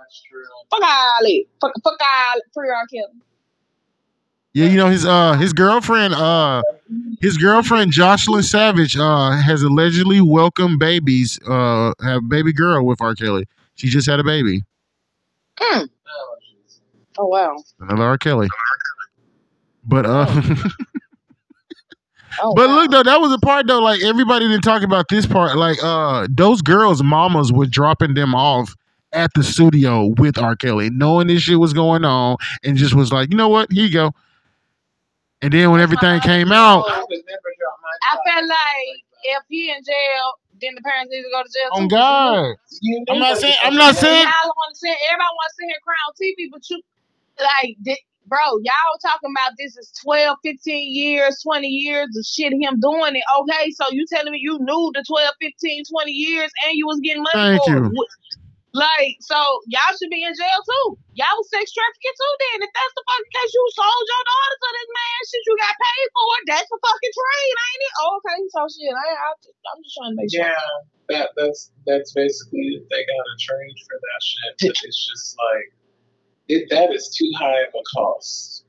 That's 0.08 0.22
true. 0.24 0.44
Fuck 0.72 0.82
all 0.84 1.20
it. 1.22 1.48
Fuck, 1.62 1.72
fuck 1.84 1.98
all 2.02 2.38
it. 2.38 2.44
Free 2.54 2.70
R. 2.70 2.86
Kelly. 2.88 3.22
Yeah, 4.54 4.68
you 4.68 4.78
know 4.78 4.88
his 4.90 5.06
uh 5.06 5.34
his 5.34 5.54
girlfriend 5.54 6.14
uh 6.16 6.64
his 7.22 7.38
girlfriend 7.38 7.92
Joycelyn 7.92 8.44
Savage 8.44 8.98
uh 8.98 9.32
has 9.32 9.62
allegedly 9.62 10.22
welcomed 10.22 10.80
babies 10.80 11.40
uh 11.48 11.94
have 12.02 12.28
baby 12.30 12.54
girl 12.54 12.86
with 12.86 13.02
R. 13.02 13.14
Kelly. 13.14 13.46
She 13.76 13.88
just 13.90 14.10
had 14.10 14.20
a 14.20 14.24
baby. 14.24 14.64
Oh. 15.60 15.88
Oh 17.20 17.28
wow. 17.28 17.58
Another 17.80 18.04
R. 18.04 18.18
Kelly. 18.18 18.48
But 19.84 20.06
uh 20.06 20.26
Oh, 22.42 22.54
But 22.56 22.70
wow. 22.70 22.76
look 22.76 22.92
though, 22.92 23.04
that 23.04 23.20
was 23.20 23.32
the 23.32 23.40
part 23.40 23.68
though. 23.68 23.80
Like 23.80 24.04
everybody 24.04 24.48
didn't 24.48 24.62
talk 24.64 24.84
about 24.84 25.08
this 25.10 25.26
part. 25.26 25.58
Like 25.58 25.84
uh, 25.84 26.28
those 26.30 26.62
girls' 26.62 27.02
mamas 27.02 27.52
were 27.52 27.66
dropping 27.66 28.14
them 28.14 28.36
off 28.36 28.76
at 29.14 29.32
the 29.36 29.44
studio 29.44 30.14
with 30.18 30.38
R. 30.38 30.56
Kelly, 30.56 30.90
knowing 30.90 31.28
this 31.28 31.44
shit 31.44 31.60
was 31.60 31.74
going 31.74 32.06
on, 32.06 32.38
and 32.64 32.78
just 32.78 32.94
was 32.94 33.12
like, 33.12 33.32
you 33.32 33.38
know 33.38 33.50
what, 33.50 33.72
here 33.72 33.86
you 33.86 33.94
go. 33.94 34.12
And 35.42 35.54
then 35.54 35.72
when 35.72 35.82
everything 35.82 36.20
came 36.22 36.52
out, 36.52 36.84
I 36.88 37.00
would 37.00 37.10
never 37.10 37.50
drop 37.60 37.78
my 37.82 37.90
I 38.10 38.16
child. 38.16 38.22
felt 38.26 38.50
like 38.50 39.04
if 39.24 39.44
he 39.50 39.70
in 39.70 39.84
jail, 39.84 40.34
then 40.60 40.74
the 40.76 40.82
parents 40.82 41.12
need 41.12 41.22
to 41.22 41.30
go 41.30 41.44
to 41.44 41.50
jail. 41.54 41.70
on 41.74 41.82
too. 41.84 41.96
God, 41.96 42.56
I'm 43.10 43.20
not 43.20 43.38
saying, 43.38 43.56
I'm 43.62 43.76
not 43.76 43.96
were 43.96 44.02
saying, 44.02 44.26
Y'all 44.26 44.54
want 44.58 44.74
to 44.74 44.80
say 44.80 44.90
everybody 44.90 45.36
wants 45.38 45.54
to 45.54 45.62
sit 45.62 45.68
here 45.70 45.78
and 45.78 46.02
on 46.08 46.14
TV, 46.18 46.40
but 46.52 46.62
you 46.70 46.82
like, 47.40 47.78
di- 47.84 48.06
bro, 48.28 48.58
y'all 48.66 48.98
talking 49.02 49.32
about 49.32 49.54
this 49.58 49.78
is 49.78 49.92
12, 50.04 50.38
15 50.44 50.94
years, 50.94 51.40
20 51.44 51.68
years 51.68 52.08
of 52.18 52.26
shit 52.26 52.54
him 52.54 52.80
doing 52.80 53.16
it. 53.16 53.24
Okay, 53.40 53.72
so 53.72 53.86
you 53.92 54.06
telling 54.10 54.32
me 54.32 54.40
you 54.42 54.58
knew 54.60 54.92
the 54.94 55.04
12, 55.08 55.34
15, 55.42 55.84
20 55.86 56.12
years 56.12 56.52
and 56.66 56.74
you 56.76 56.86
was 56.88 57.00
getting 57.02 57.24
money 57.24 57.36
Thank 57.36 57.62
for 57.62 57.72
you. 57.78 57.86
it. 57.86 57.94
Like, 58.76 59.18
so 59.24 59.38
y'all 59.72 59.96
should 59.96 60.12
be 60.12 60.22
in 60.22 60.36
jail 60.36 60.60
too. 60.62 60.88
Y'all 61.16 61.34
was 61.40 61.50
sex 61.50 61.72
trafficking 61.72 62.18
too 62.18 62.34
then. 62.40 62.68
If 62.68 62.72
that's 62.76 62.94
the 62.94 63.04
fucking 63.08 63.34
case, 63.34 63.52
you 63.56 63.64
sold 63.74 64.06
your 64.06 64.24
daughter 64.28 64.58
to 64.60 64.70
this 64.76 64.92
man, 64.92 65.20
shit 65.24 65.44
you 65.48 65.56
got 65.58 65.76
paid 65.80 66.08
for. 66.12 66.32
That's 66.52 66.70
a 66.70 66.78
fucking 66.78 67.16
trade, 67.16 67.58
ain't 67.58 67.84
it? 67.88 67.94
Oh, 67.98 68.12
okay, 68.22 68.40
so 68.54 68.62
shit. 68.68 68.94
I, 68.94 69.08
I, 69.08 69.30
I'm 69.32 69.80
just 69.82 69.96
trying 69.96 70.14
to 70.14 70.18
make 70.20 70.30
sure. 70.30 70.46
Yeah, 70.46 70.72
that 71.10 71.28
that's 71.40 71.72
that's 71.88 72.12
basically 72.12 72.84
they 72.92 73.02
got 73.08 73.24
a 73.24 73.36
trade 73.40 73.78
for 73.88 73.98
that 73.98 74.22
shit. 74.22 74.52
But 74.68 74.78
it's 74.84 75.02
just 75.10 75.28
like 75.40 75.68
it, 76.52 76.68
that 76.70 76.92
is 76.92 77.10
too 77.16 77.32
high 77.40 77.66
of 77.66 77.72
a 77.72 77.84
cost. 77.96 78.68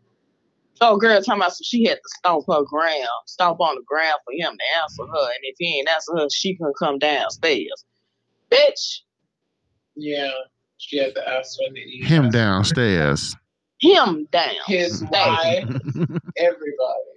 Oh, 0.81 0.97
girl, 0.97 1.21
talking 1.21 1.43
about 1.43 1.53
some 1.53 1.67
she 1.67 1.85
had 1.85 1.99
to 1.99 2.11
stomp 2.23 2.47
her 2.49 2.63
ground, 2.63 3.19
stomp 3.27 3.61
on 3.61 3.75
the 3.75 3.83
ground 3.83 4.23
for 4.25 4.33
him 4.33 4.55
to 4.55 4.67
answer 4.79 5.03
her, 5.11 5.27
and 5.27 5.43
if 5.43 5.57
he 5.59 5.79
ain't 5.79 5.89
answer 5.89 6.13
her, 6.17 6.29
she 6.31 6.57
can 6.57 6.73
come 6.79 6.99
downstairs. 6.99 7.85
Bitch, 8.51 9.03
Yeah, 9.99 10.31
she 10.79 10.99
had 10.99 11.15
to 11.17 11.29
ask 11.29 11.59
when 11.61 11.75
to 11.75 11.81
eat. 11.81 12.05
him 12.05 12.31
downstairs. 12.31 13.35
him 13.81 14.29
down. 14.31 14.55
His 14.67 15.03
wife, 15.11 15.65
everybody, 16.37 17.09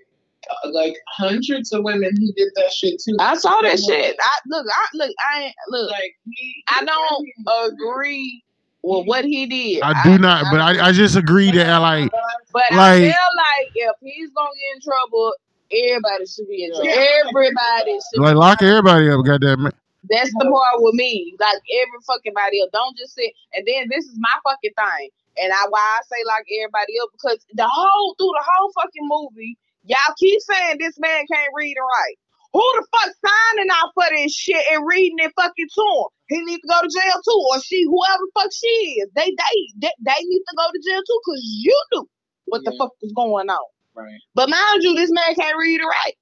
like 0.71 0.95
hundreds 1.09 1.71
of 1.71 1.83
women. 1.83 2.09
He 2.17 2.31
did 2.35 2.49
that 2.55 2.71
shit 2.73 2.99
too. 3.05 3.15
I 3.19 3.35
saw 3.35 3.61
that 3.61 3.79
shit. 3.79 4.15
I 4.19 4.37
look, 4.47 4.65
I 4.67 4.85
look, 4.95 5.11
I 5.31 5.43
ain't 5.43 5.55
look. 5.69 5.91
Like 5.91 6.15
he, 6.25 6.63
I 6.69 6.83
don't 6.83 7.71
agree 7.71 8.43
with 8.81 9.05
what 9.05 9.25
he 9.25 9.45
did. 9.45 9.83
I 9.83 10.03
do 10.03 10.17
not, 10.17 10.45
but 10.51 10.59
I, 10.59 10.87
I 10.87 10.91
just 10.91 11.15
agree 11.15 11.51
that 11.51 11.77
like 11.77 12.11
But 12.51 12.63
I 12.71 12.99
feel 12.99 13.11
like 13.11 13.71
if 13.75 13.95
he's 14.01 14.31
gonna 14.31 14.49
get 14.49 14.75
in 14.75 14.81
trouble, 14.81 15.33
everybody 15.71 16.25
should 16.25 16.47
be 16.47 16.63
in 16.63 16.71
trouble. 16.71 16.89
Everybody 16.89 17.99
should. 18.11 18.21
like 18.21 18.33
be 18.33 18.39
lock 18.39 18.61
everybody 18.63 19.11
up. 19.11 19.23
Goddamn 19.23 19.67
it. 19.67 19.75
That's 20.11 20.31
the 20.35 20.43
part 20.43 20.83
with 20.83 20.95
me. 20.95 21.35
Like 21.39 21.63
every 21.71 22.01
fucking 22.05 22.35
body 22.35 22.59
else. 22.59 22.69
Don't 22.75 22.97
just 22.99 23.15
sit. 23.15 23.31
And 23.55 23.63
then 23.65 23.87
this 23.87 24.03
is 24.05 24.19
my 24.19 24.35
fucking 24.43 24.75
thing. 24.75 25.09
And 25.39 25.55
I 25.55 25.63
why 25.71 25.79
I 25.79 26.03
say 26.11 26.19
like 26.27 26.43
everybody 26.59 26.99
else 26.99 27.11
because 27.15 27.39
the 27.55 27.67
whole 27.67 28.15
through 28.19 28.35
the 28.35 28.43
whole 28.43 28.71
fucking 28.75 29.07
movie, 29.07 29.55
y'all 29.87 30.15
keep 30.19 30.39
saying 30.43 30.77
this 30.79 30.99
man 30.99 31.23
can't 31.31 31.55
read 31.55 31.79
and 31.79 31.87
write. 31.87 32.19
Who 32.51 32.59
the 32.75 32.83
fuck 32.91 33.15
signing 33.15 33.71
out 33.71 33.95
for 33.95 34.03
this 34.11 34.35
shit 34.35 34.59
and 34.75 34.83
reading 34.83 35.23
it 35.23 35.31
fucking 35.39 35.71
to 35.71 35.85
him? 35.95 36.07
He 36.27 36.43
needs 36.43 36.61
to 36.61 36.67
go 36.67 36.81
to 36.83 36.91
jail 36.91 37.17
too, 37.23 37.41
or 37.47 37.63
she, 37.63 37.87
whoever 37.87 38.19
the 38.27 38.31
fuck 38.35 38.51
she 38.51 38.99
is. 38.99 39.07
They 39.15 39.31
they 39.31 39.55
they, 39.79 39.95
they 40.03 40.19
need 40.19 40.43
to 40.43 40.55
go 40.59 40.67
to 40.67 40.79
jail 40.83 40.99
too, 41.07 41.19
cause 41.23 41.39
you 41.39 41.77
knew 41.93 42.09
what 42.51 42.65
the 42.65 42.75
fuck 42.77 42.91
was 43.01 43.13
going 43.15 43.49
on. 43.49 43.67
right. 43.95 44.19
But 44.35 44.49
mind 44.49 44.83
you, 44.83 44.95
this 44.95 45.11
man 45.11 45.35
can't 45.35 45.55
read 45.57 45.79
or 45.79 45.87
write. 45.87 46.17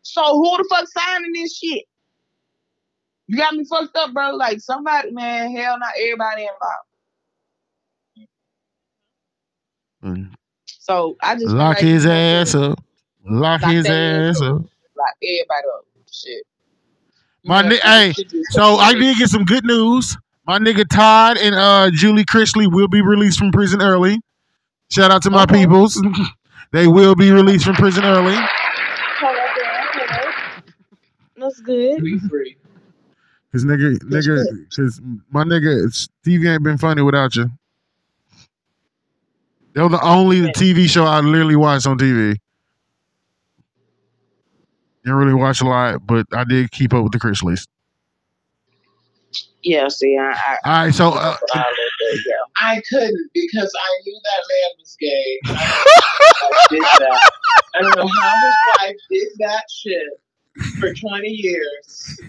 So 0.00 0.22
who 0.40 0.56
the 0.56 0.64
fuck 0.70 0.88
signing 0.88 1.32
this 1.34 1.54
shit? 1.54 1.84
You 3.28 3.38
got 3.38 3.54
me 3.54 3.64
fucked 3.66 3.96
up, 3.96 4.14
bro. 4.14 4.32
Like 4.36 4.60
somebody, 4.60 5.12
man, 5.12 5.56
hell 5.56 5.78
not 5.80 5.92
everybody 6.00 6.42
involved. 6.42 6.86
Mm. 10.04 10.34
So 10.66 11.16
I 11.22 11.34
just 11.36 11.46
Lock 11.54 11.76
like 11.76 11.78
his 11.80 12.06
ass 12.06 12.54
up. 12.54 12.80
Lock 13.24 13.62
Lock 13.62 13.72
his 13.72 13.88
ass 13.90 13.90
ass 13.90 14.42
up. 14.42 14.62
Lock 14.96 15.14
everybody 15.22 15.68
up. 15.76 15.84
Shit. 16.12 16.44
My 17.44 17.62
Yeah, 17.62 17.68
ni- 17.68 17.80
hey, 17.82 18.14
So 18.50 18.76
I 18.76 18.94
did 18.94 19.18
get 19.18 19.30
some 19.30 19.44
good 19.44 19.64
news. 19.64 20.16
My 20.46 20.58
nigga 20.58 20.88
Todd 20.88 21.38
and 21.38 21.54
uh 21.54 21.90
Julie 21.92 22.24
Chrisley 22.24 22.72
will 22.72 22.88
be 22.88 23.02
released 23.02 23.38
from 23.38 23.52
prison 23.52 23.82
early. 23.82 24.18
Shout 24.90 25.10
out 25.10 25.22
to 25.22 25.30
my 25.30 25.44
Okay. 25.44 25.62
peoples. 25.62 26.02
they 26.72 26.88
will 26.88 27.14
be 27.16 27.32
released 27.32 27.64
from 27.66 27.76
prison 27.76 28.04
early. 28.04 28.36
That's 31.36 31.60
good. 31.60 32.02
be 32.02 32.18
free. 32.28 32.56
Cause 33.52 33.64
nigga, 33.64 33.96
nigga, 34.00 34.44
cause 34.76 35.00
my 35.30 35.42
nigga 35.42 35.92
Stevie 35.92 36.48
ain't 36.48 36.62
been 36.62 36.76
funny 36.76 37.00
without 37.00 37.34
you. 37.34 37.50
They 39.74 39.80
were 39.82 39.88
the 39.88 40.04
only 40.04 40.40
TV 40.52 40.88
show 40.88 41.04
I 41.04 41.20
literally 41.20 41.56
watched 41.56 41.86
on 41.86 41.98
TV. 41.98 42.36
Didn't 45.04 45.18
really 45.18 45.34
watch 45.34 45.62
a 45.62 45.64
lot, 45.64 46.06
but 46.06 46.26
I 46.32 46.44
did 46.44 46.70
keep 46.70 46.92
up 46.92 47.02
with 47.04 47.12
the 47.12 47.18
Chrisleys. 47.18 47.66
Yeah, 49.62 49.88
see, 49.88 50.16
I, 50.18 50.30
I, 50.30 50.56
All 50.64 50.84
right, 50.84 50.94
so 50.94 51.08
uh, 51.08 51.36
I, 51.54 51.58
I 51.58 51.64
yeah. 52.26 52.32
I 52.56 52.82
couldn't 52.88 53.30
because 53.32 53.72
I 53.74 54.02
knew 54.04 54.20
that 54.24 54.42
man 54.50 54.70
was 54.78 54.96
gay. 55.00 55.40
I 55.46 56.66
did 56.70 56.82
that. 56.82 57.30
I 57.74 57.82
don't 57.82 57.96
know 57.96 58.06
how 58.06 58.36
his 58.46 58.54
wife 58.80 58.96
did 59.10 59.28
that 59.38 59.64
shit 59.70 60.02
for 60.80 60.92
20 60.92 61.28
years. 61.28 62.20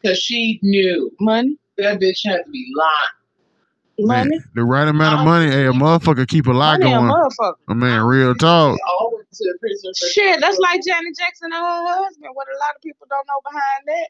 Because 0.00 0.18
she 0.18 0.58
knew 0.62 1.10
Money, 1.20 1.56
that 1.78 2.00
bitch 2.00 2.20
had 2.24 2.44
to 2.44 2.50
be 2.50 2.66
lying. 2.76 4.06
money, 4.06 4.30
man, 4.30 4.44
the 4.54 4.64
right 4.64 4.88
amount 4.88 5.20
of 5.20 5.24
money, 5.26 5.50
hey, 5.50 5.66
a 5.66 5.72
motherfucker 5.72 6.26
keep 6.26 6.46
a 6.46 6.52
lot 6.52 6.80
money, 6.80 6.92
a 6.92 6.96
going. 6.98 7.10
motherfucker. 7.10 7.54
I 7.68 7.74
mean, 7.74 8.00
real 8.00 8.34
talk. 8.34 8.76
They 8.76 8.82
all 8.88 9.12
went 9.14 9.30
to 9.30 9.54
prison 9.60 9.92
for 9.98 10.06
Shit, 10.08 10.40
that's 10.40 10.58
like 10.58 10.80
Janet 10.86 11.16
Jackson 11.18 11.50
and 11.52 11.54
her 11.54 12.02
husband. 12.04 12.30
What 12.32 12.46
a 12.48 12.58
lot 12.58 12.76
of 12.76 12.82
people 12.82 13.06
don't 13.10 13.26
know 13.26 13.40
behind 13.50 13.84
that. 13.86 14.08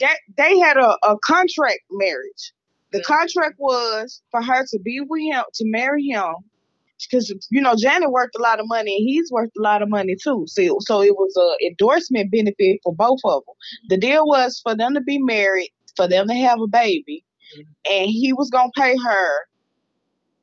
That 0.00 0.16
they 0.36 0.58
had 0.58 0.76
a, 0.76 0.96
a 1.02 1.18
contract 1.18 1.80
marriage. 1.90 2.52
The 2.92 3.02
contract 3.02 3.54
was 3.58 4.22
for 4.30 4.42
her 4.42 4.66
to 4.66 4.78
be 4.78 5.00
with 5.00 5.22
him, 5.22 5.44
to 5.54 5.64
marry 5.66 6.04
him. 6.04 6.34
Because 7.10 7.32
you 7.50 7.60
know 7.60 7.74
Janet 7.76 8.10
worked 8.10 8.36
a 8.36 8.42
lot 8.42 8.60
of 8.60 8.66
money 8.68 8.96
and 8.96 9.08
he's 9.08 9.30
worth 9.30 9.50
a 9.58 9.62
lot 9.62 9.82
of 9.82 9.88
money 9.88 10.16
too. 10.22 10.44
So 10.48 10.76
so 10.80 11.02
it 11.02 11.14
was 11.14 11.34
a 11.36 11.66
endorsement 11.66 12.30
benefit 12.30 12.80
for 12.82 12.94
both 12.94 13.20
of 13.24 13.42
them. 13.46 13.54
The 13.88 13.96
deal 13.98 14.26
was 14.26 14.60
for 14.62 14.74
them 14.74 14.94
to 14.94 15.00
be 15.00 15.18
married, 15.18 15.72
for 15.96 16.08
them 16.08 16.28
to 16.28 16.34
have 16.34 16.60
a 16.60 16.66
baby, 16.66 17.24
and 17.90 18.10
he 18.10 18.32
was 18.32 18.50
gonna 18.50 18.70
pay 18.76 18.96
her 18.96 19.46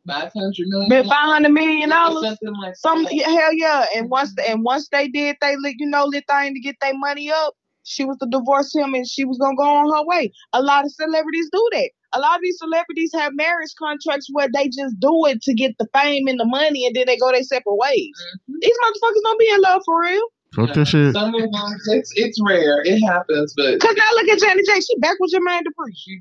Five 0.08 0.32
hundred 0.34 0.68
million. 0.68 1.04
five 1.04 1.30
hundred 1.30 1.52
million 1.52 1.90
dollars. 1.90 2.24
Something 2.24 2.54
like 2.62 2.76
Some 2.76 3.06
hell 3.06 3.54
yeah. 3.54 3.86
And 3.96 4.10
once 4.10 4.34
mm-hmm. 4.34 4.54
and 4.54 4.64
once 4.64 4.88
they 4.90 5.08
did 5.08 5.36
they 5.42 5.56
you 5.78 5.88
know 5.88 6.06
lit 6.06 6.26
thing 6.28 6.54
to 6.54 6.60
get 6.60 6.76
their 6.82 6.98
money 6.98 7.32
up, 7.32 7.54
she 7.84 8.06
was 8.06 8.18
to 8.18 8.28
divorce 8.30 8.74
him 8.74 8.94
and 8.94 9.08
she 9.08 9.26
was 9.26 9.38
gonna 9.38 9.56
go 9.56 9.64
on 9.64 9.94
her 9.94 10.06
way. 10.06 10.32
A 10.54 10.62
lot 10.62 10.86
of 10.86 10.92
celebrities 10.92 11.50
do 11.52 11.70
that. 11.74 11.92
A 12.14 12.20
lot 12.20 12.36
of 12.36 12.42
these 12.42 12.58
celebrities 12.58 13.12
have 13.14 13.34
marriage 13.36 13.72
contracts 13.78 14.28
where 14.32 14.48
they 14.54 14.66
just 14.70 15.00
do 15.00 15.14
it 15.28 15.42
to 15.44 15.54
get 15.54 15.76
the 15.78 15.88
fame 15.94 16.28
and 16.28 16.40
the 16.40 16.46
money 16.46 16.86
and 16.88 16.96
then 16.96 17.06
they 17.08 17.18
go 17.18 17.32
their 17.32 17.44
separate 17.44 17.76
ways. 17.76 18.12
Mhm. 18.50 18.56
These 18.62 18.78
motherfuckers 18.84 19.22
don't 19.24 19.40
be 19.40 19.50
in 19.50 19.62
love 19.62 19.82
for 19.86 20.02
real. 20.02 20.24
Fuck 20.56 20.74
that 20.74 20.88
shit. 20.88 21.14
Some 21.14 21.36
of 21.36 21.42
them, 21.42 21.72
it's 21.94 22.12
it's 22.16 22.40
rare. 22.44 22.82
It 22.84 23.00
happens, 23.06 23.54
but 23.56 23.80
Cause 23.80 23.96
now 23.96 24.04
look 24.16 24.28
at 24.30 24.40
Janet 24.40 24.66
Jackson, 24.66 24.82
she 24.82 25.00
back 25.00 25.18
with 25.20 25.32
Jermaine 25.32 25.62
Dupri. 25.62 25.94
she- 25.96 26.20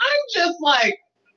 I'm 0.00 0.22
just 0.34 0.58
like, 0.60 0.94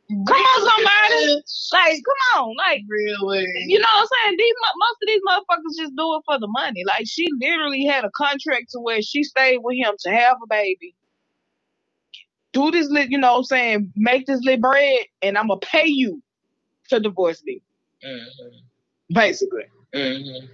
Come 0.09 0.37
on, 0.37 0.59
somebody. 0.69 1.25
bitch, 1.25 1.73
Like, 1.73 2.01
come 2.05 2.43
on, 2.43 2.55
like 2.57 2.81
really? 2.89 3.45
You 3.67 3.79
know 3.79 3.87
what 3.95 4.01
I'm 4.03 4.07
saying? 4.25 4.37
These 4.37 4.53
most 4.77 4.97
of 5.01 5.07
these 5.07 5.21
motherfuckers 5.27 5.77
just 5.83 5.93
do 5.97 6.15
it 6.15 6.21
for 6.25 6.39
the 6.39 6.47
money. 6.47 6.83
Like 6.87 7.05
she 7.07 7.27
literally 7.39 7.85
had 7.85 8.05
a 8.05 8.11
contract 8.15 8.67
to 8.71 8.79
where 8.79 9.01
she 9.01 9.23
stayed 9.23 9.59
with 9.63 9.77
him 9.77 9.93
to 10.01 10.09
have 10.11 10.37
a 10.43 10.47
baby. 10.47 10.95
Do 12.55 12.71
this 12.71 12.89
lit, 12.89 13.11
you 13.11 13.19
know 13.19 13.33
what 13.33 13.39
I'm 13.39 13.45
saying? 13.45 13.93
Make 13.97 14.27
this 14.27 14.41
lit 14.43 14.61
bread 14.61 15.01
and 15.21 15.37
I'm 15.37 15.49
gonna 15.49 15.59
pay 15.61 15.87
you 15.87 16.23
to 16.89 16.99
divorce 16.99 17.43
me. 17.45 17.61
Mhm, 18.05 18.27
Basically. 19.13 19.65
mhm. 19.95 20.49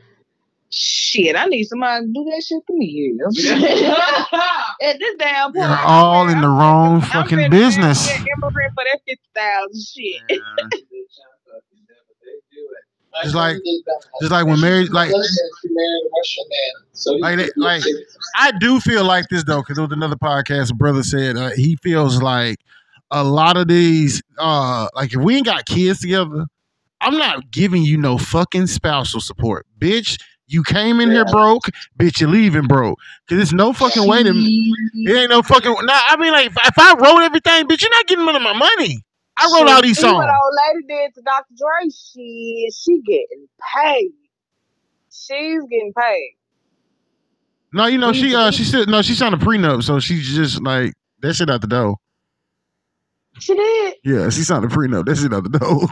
Shit, 0.72 1.36
I 1.36 1.46
need 1.48 1.66
somebody 1.66 2.06
to 2.08 2.14
do 2.14 2.26
that 2.32 2.44
shit 2.44 2.64
to 2.68 2.74
me 2.74 2.88
here. 2.88 3.16
At 4.82 5.00
this 5.00 5.16
damn 5.20 5.54
point. 5.54 5.68
You're 5.68 5.78
all 5.80 6.30
in 6.30 6.42
the 6.42 6.50
wrong 6.50 7.02
I'm 7.02 7.02
fucking 7.02 7.38
ready 7.40 7.50
to 7.50 7.60
marry 7.60 7.62
business. 7.62 8.10
immigrant 8.10 8.74
for 8.76 8.84
that 8.86 9.02
fifty 9.08 9.30
thousand 9.36 9.82
shit. 9.84 10.22
Bitch, 10.30 10.40
I'm 10.60 11.38
fucking 11.48 11.86
dead, 11.88 12.04
but 12.08 12.18
they 12.24 12.38
do 12.52 12.64
it. 12.72 12.86
My 13.00 13.01
Just 13.24 13.36
like- 13.36 13.52
friend 13.52 13.62
did 13.64 13.84
that. 13.86 14.04
just 14.22 14.32
like 14.32 14.46
when 14.46 14.60
married- 14.62 14.92
like- 14.92 15.10
Muslim, 15.12 15.26
she 15.62 15.68
married 15.70 16.02
a 16.06 16.10
Russian 16.18 16.44
man, 16.50 16.88
so 16.94 17.16
he 17.16 17.22
Like 17.22 17.38
they- 17.38 17.44
could 17.46 17.56
be 17.56 17.62
a 17.62 17.64
like- 17.66 17.84
I 18.38 18.52
do 18.60 18.80
feel 18.80 19.04
like 19.04 19.28
this 19.30 19.44
though, 19.44 19.62
because 19.62 19.76
there 19.76 19.86
was 19.86 19.92
another 19.94 20.16
podcast. 20.16 20.72
A 20.72 20.76
brother 20.76 21.04
said 21.04 21.38
uh, 21.38 21.50
he 21.52 21.76
feels 21.84 22.22
like 22.22 22.60
a 23.12 23.24
lot 23.24 23.58
of 23.58 23.68
these, 23.68 24.22
uh, 24.38 24.88
like 24.96 25.14
if 25.14 25.20
we 25.20 25.36
ain't 25.36 25.46
got 25.46 25.66
kids 25.66 26.00
together, 26.00 26.46
I'm 27.02 27.18
not 27.18 27.52
giving 27.52 27.84
you 27.84 27.98
no 27.98 28.18
fucking 28.18 28.68
spousal 28.68 29.20
support, 29.22 29.66
bitch. 29.80 30.18
You 30.48 30.64
came 30.64 31.00
in 31.00 31.12
here 31.12 31.26
broke, 31.26 31.64
bitch. 31.98 32.20
You 32.22 32.28
leaving 32.28 32.68
broke, 32.68 33.00
because 33.26 33.38
there's 33.38 33.54
no 33.54 33.72
fucking 33.74 34.06
way 34.08 34.22
to. 34.22 34.30
It 34.32 35.18
ain't 35.18 35.30
no 35.30 35.42
fucking. 35.42 35.72
Nah, 35.82 35.94
I 35.94 36.18
mean, 36.18 36.32
like 36.34 36.48
if, 36.48 36.58
if 36.58 36.78
I 36.78 36.94
wrote 36.94 37.22
everything, 37.24 37.68
bitch, 37.68 37.82
you're 37.82 37.92
not 37.92 38.06
getting 38.08 38.26
none 38.26 38.36
of 38.36 38.42
my 38.42 38.54
money. 38.54 39.04
I 39.42 39.60
wrote 39.60 39.70
all 39.70 39.82
these 39.82 40.00
See 40.00 40.06
what 40.06 40.14
songs. 40.14 40.26
old 40.26 40.56
lady 40.76 40.88
did 40.88 41.16
to 41.16 41.22
Dr. 41.22 41.54
Dre? 41.58 41.90
She 41.90 42.70
she 42.78 43.02
getting 43.02 43.48
paid. 43.76 44.12
She's 45.12 45.62
getting 45.70 45.94
paid. 45.98 46.36
No, 47.74 47.86
you 47.88 47.98
know 47.98 48.14
she 48.14 48.36
uh 48.36 48.52
she 48.52 48.64
said 48.64 48.90
no, 48.90 49.02
she 49.02 49.14
signed 49.14 49.36
a 49.36 49.38
prenup, 49.38 49.84
so 49.84 50.00
she's 50.00 50.34
just 50.36 50.62
like 50.62 50.94
that 51.22 51.36
shit 51.36 51.50
out 51.50 51.62
the 51.62 51.68
door. 51.68 51.98
She 53.40 53.56
did. 53.56 53.96
Yeah, 54.04 54.30
she 54.30 54.44
signed 54.44 54.66
a 54.66 54.68
prenup. 54.68 55.06
That 55.06 55.16
shit 55.18 55.34
out 55.34 55.44
the 55.44 55.58
door. 55.58 55.88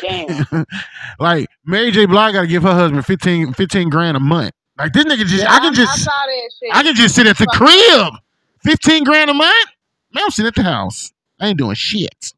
Damn. 0.00 0.66
like 1.18 1.48
Mary 1.64 1.90
J. 1.90 2.06
Blige 2.06 2.34
got 2.34 2.42
to 2.42 2.46
give 2.46 2.62
her 2.64 2.72
husband 2.74 3.04
15, 3.06 3.54
15 3.54 3.88
grand 3.90 4.16
a 4.16 4.20
month. 4.20 4.52
Like 4.78 4.92
this 4.92 5.04
nigga 5.04 5.24
just, 5.26 5.42
Yeah, 5.42 5.52
I 5.54 5.60
can 5.60 5.72
I 5.72 5.76
just, 5.76 5.98
shit. 5.98 6.70
I 6.72 6.82
can 6.82 6.94
just 6.94 7.14
sit 7.14 7.26
at 7.26 7.38
the 7.38 7.46
crib. 7.46 8.14
Fifteen 8.62 9.04
grand 9.04 9.30
a 9.30 9.34
month. 9.34 9.68
Man, 10.12 10.24
I'm 10.24 10.30
sitting 10.30 10.48
at 10.48 10.54
the 10.54 10.62
house. 10.64 11.12
I 11.40 11.48
ain't 11.48 11.58
doing 11.58 11.74
shit. 11.76 12.32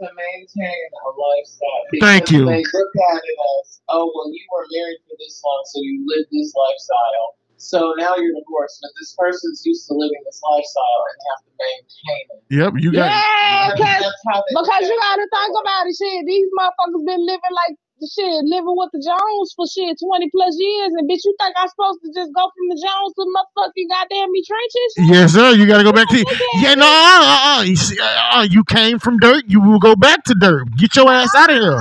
To 0.00 0.08
maintain 0.16 0.86
a 0.96 1.10
lifestyle. 1.12 1.84
Thank 2.00 2.32
you. 2.32 2.48
They 2.48 2.64
look 2.64 2.92
at 3.12 3.20
it 3.20 3.38
as, 3.60 3.80
oh, 3.92 4.08
well, 4.08 4.28
you 4.32 4.44
were 4.48 4.66
married 4.72 5.00
for 5.04 5.16
this 5.20 5.40
long, 5.44 5.62
so 5.68 5.78
you 5.84 6.00
lived 6.08 6.32
this 6.32 6.52
lifestyle. 6.56 7.36
So 7.60 7.92
now 8.00 8.16
you're 8.16 8.32
divorced, 8.32 8.80
but 8.80 8.88
this 8.96 9.12
person's 9.20 9.60
used 9.68 9.84
to 9.88 9.92
living 9.92 10.22
this 10.24 10.40
lifestyle 10.40 11.00
and 11.12 11.16
have 11.28 11.40
to 11.44 11.52
maintain 11.60 12.24
it. 12.32 12.40
Yep, 12.56 12.72
you 12.80 12.88
got. 12.88 13.12
yeah, 13.12 13.68
That's, 13.68 13.76
cause, 13.76 14.00
that's 14.00 14.22
how 14.32 14.40
they 14.40 14.52
because 14.56 14.82
you 14.88 14.96
gotta 14.96 15.28
think 15.28 15.54
about 15.60 15.84
it. 15.84 15.92
Shit, 15.92 16.24
these 16.24 16.48
motherfuckers 16.56 17.04
been 17.04 17.20
living 17.20 17.52
like 17.52 17.76
the 17.76 17.89
shit, 18.08 18.44
living 18.46 18.76
with 18.78 18.92
the 18.94 19.02
Jones 19.02 19.52
for 19.52 19.66
shit 19.66 19.98
twenty 19.98 20.30
plus 20.30 20.54
years, 20.56 20.92
and 20.96 21.04
bitch, 21.04 21.24
you 21.24 21.34
think 21.36 21.52
I'm 21.58 21.68
supposed 21.68 22.00
to 22.04 22.08
just 22.14 22.30
go 22.32 22.48
from 22.48 22.66
the 22.70 22.78
Jones 22.78 23.12
to 23.18 23.22
motherfucking 23.28 23.88
goddamn 23.90 24.30
me 24.32 24.40
trenches? 24.46 24.90
Yes, 25.10 25.32
sir. 25.34 25.52
You 25.52 25.66
got 25.66 25.78
to 25.78 25.84
go 25.84 25.92
back 25.92 26.08
to. 26.08 26.18
Yeah, 26.60 26.74
no, 26.74 26.86
uh, 26.86 26.88
uh, 26.88 27.58
uh, 27.58 27.62
you, 27.62 27.76
see, 27.76 27.98
uh, 28.00 28.38
uh, 28.40 28.46
you 28.48 28.64
came 28.64 28.98
from 28.98 29.18
dirt. 29.18 29.44
You 29.48 29.60
will 29.60 29.78
go 29.78 29.96
back 29.96 30.24
to 30.24 30.34
dirt. 30.34 30.68
Get 30.76 30.96
your 30.96 31.10
ass 31.10 31.34
out 31.34 31.50
of 31.50 31.56
here. 31.56 31.80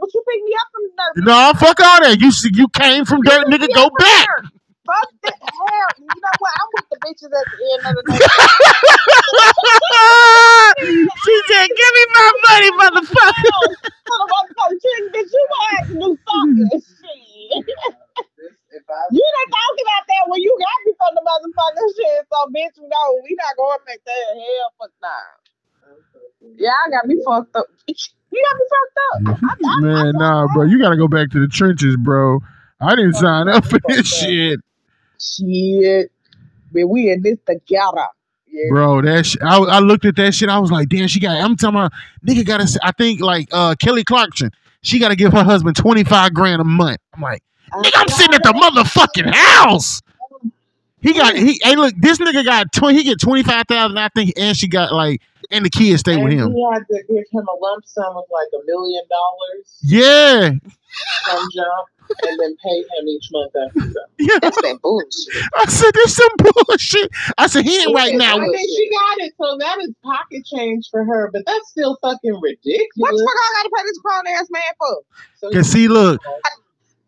But 0.00 0.08
you 0.14 0.22
pick 0.26 0.42
me 0.44 0.52
up 0.58 0.68
from 0.72 0.82
the 0.84 0.92
dirt. 0.96 1.24
No, 1.24 1.52
fuck 1.58 1.80
all 1.80 2.00
that. 2.02 2.18
You 2.20 2.32
see, 2.32 2.50
you 2.52 2.68
came 2.68 3.04
from 3.04 3.22
dirt, 3.22 3.46
nigga. 3.46 3.68
Go 3.74 3.90
back. 3.98 4.28
Fuck 4.90 5.06
that. 5.22 5.38
Hell, 5.38 6.02
you 6.02 6.10
know 6.10 6.34
what? 6.42 6.50
I'm 6.50 6.66
with 6.74 6.90
the 6.90 6.98
bitches 6.98 7.30
at 7.30 7.46
the 7.46 7.62
end 7.62 7.86
of 7.86 7.94
the 7.94 8.02
day. 8.10 8.18
she 11.22 11.34
said, 11.46 11.70
"Give 11.70 11.92
me 11.94 12.04
my 12.10 12.26
money, 12.50 12.70
motherfucker." 12.74 13.54
Motherfucker, 14.10 14.74
chick, 14.82 15.02
bitch, 15.14 15.30
you 15.30 15.42
gonna 15.46 15.70
have 15.78 15.86
to 15.86 15.94
do 15.94 16.10
something. 16.26 16.66
Shit. 16.74 17.62
this. 17.62 18.50
If 18.74 18.82
I 18.90 18.98
You 19.14 19.22
didn't 19.22 19.52
talk 19.54 19.74
about 19.78 20.04
that 20.10 20.26
when 20.26 20.42
you 20.42 20.50
got 20.58 20.78
me 20.82 20.90
from 20.98 21.14
the 21.14 21.22
motherfucking 21.22 21.90
shit. 21.94 22.26
So, 22.26 22.38
bitch, 22.50 22.74
no, 22.82 23.02
we 23.22 23.38
not 23.38 23.54
going 23.54 23.78
back 23.86 24.02
there. 24.02 24.34
Hell, 24.34 24.74
fuck 24.74 24.90
nah. 24.98 25.38
Yeah, 26.58 26.74
I 26.74 26.90
got 26.90 27.06
me 27.06 27.22
fucked 27.24 27.54
up. 27.54 27.66
You 27.86 27.94
got 28.42 28.54
me 28.58 28.64
fucked 28.74 28.98
up. 29.06 29.38
I, 29.42 29.54
I, 29.54 29.80
Man, 29.80 30.12
nah, 30.18 30.46
bro. 30.52 30.64
You 30.64 30.82
got 30.82 30.90
to 30.90 30.96
go 30.96 31.06
back 31.06 31.30
to 31.30 31.38
the 31.38 31.48
trenches, 31.48 31.96
bro. 31.96 32.40
I 32.80 32.96
didn't 32.96 33.14
sign 33.14 33.48
up 33.48 33.64
for 33.64 33.78
this 33.88 34.08
shit, 34.08 34.58
Shit. 35.20 36.10
But 36.72 36.86
we 36.88 37.10
in 37.10 37.22
this 37.22 37.38
together. 37.46 38.06
Yeah. 38.46 38.64
bro. 38.70 39.02
That 39.02 39.26
sh- 39.26 39.36
I, 39.42 39.58
I 39.58 39.78
looked 39.80 40.04
at 40.04 40.16
that 40.16 40.34
shit. 40.34 40.48
I 40.48 40.58
was 40.58 40.70
like, 40.72 40.88
damn, 40.88 41.06
she 41.08 41.20
got. 41.20 41.36
I'm 41.36 41.56
talking 41.56 41.78
about 41.78 41.92
nigga 42.26 42.44
got 42.44 42.66
to. 42.66 42.80
I 42.82 42.92
think 42.92 43.20
like 43.20 43.48
uh 43.52 43.74
Kelly 43.76 44.04
Clarkson. 44.04 44.50
She 44.82 44.98
got 44.98 45.08
to 45.10 45.16
give 45.16 45.32
her 45.32 45.44
husband 45.44 45.76
twenty 45.76 46.04
five 46.04 46.32
grand 46.34 46.60
a 46.60 46.64
month. 46.64 46.98
I'm 47.14 47.20
like, 47.20 47.42
nigga, 47.72 47.92
I'm 47.96 48.08
sitting 48.08 48.34
at 48.34 48.42
the 48.42 48.52
motherfucking 48.52 49.32
house. 49.34 50.00
He 51.02 51.12
got 51.12 51.36
he. 51.36 51.60
Hey, 51.62 51.76
look, 51.76 51.94
this 51.98 52.18
nigga 52.18 52.44
got 52.44 52.72
twenty. 52.72 52.98
He 52.98 53.04
get 53.04 53.20
twenty 53.20 53.42
five 53.42 53.64
thousand. 53.68 53.98
I 53.98 54.08
think, 54.08 54.32
and 54.36 54.56
she 54.56 54.68
got 54.68 54.92
like, 54.92 55.20
and 55.50 55.64
the 55.64 55.70
kids 55.70 56.00
stay 56.00 56.16
with 56.16 56.32
him. 56.32 56.52
he 56.52 56.66
had 56.72 56.86
to 56.88 57.02
give 57.08 57.24
him 57.32 57.46
a 57.46 57.56
lump 57.60 57.84
sum 57.86 58.16
of 58.16 58.24
like 58.30 58.48
a 58.54 58.64
million 58.66 59.02
dollars 59.08 59.78
Yeah, 59.82 60.50
from 61.24 61.48
jump, 61.54 61.86
and 62.28 62.40
then 62.40 62.56
pay 62.64 62.78
him 62.78 63.08
each 63.08 63.28
month 63.32 63.52
after 63.66 63.80
that. 63.92 64.06
yeah. 64.18 64.38
That's 64.42 64.60
that 64.62 64.78
bullshit. 64.82 65.44
I 65.56 65.64
said, 65.66 65.90
this 65.94 66.16
some 66.16 66.32
bullshit. 66.38 67.10
I 67.38 67.46
said, 67.46 67.64
he 67.64 67.76
ain't 67.82 67.94
right 67.94 68.14
now. 68.14 68.36
I 68.36 68.40
mean, 68.40 68.54
she 68.58 68.90
got 68.90 69.26
it, 69.26 69.32
so 69.40 69.56
that 69.58 69.78
is 69.80 69.90
pocket 70.04 70.44
change 70.44 70.88
for 70.90 71.04
her, 71.04 71.30
but 71.32 71.42
that's 71.46 71.70
still 71.70 71.98
fucking 72.02 72.40
ridiculous. 72.40 72.88
What 72.96 73.10
the 73.12 73.18
fuck 73.18 73.34
I 73.36 73.62
gotta 73.62 73.70
pay 73.76 73.82
this 73.84 73.98
grown 73.98 74.26
ass 74.28 74.46
man 74.50 74.62
for? 74.78 75.02
So 75.36 75.50
Cause 75.52 75.70
see, 75.70 75.88
look, 75.88 76.20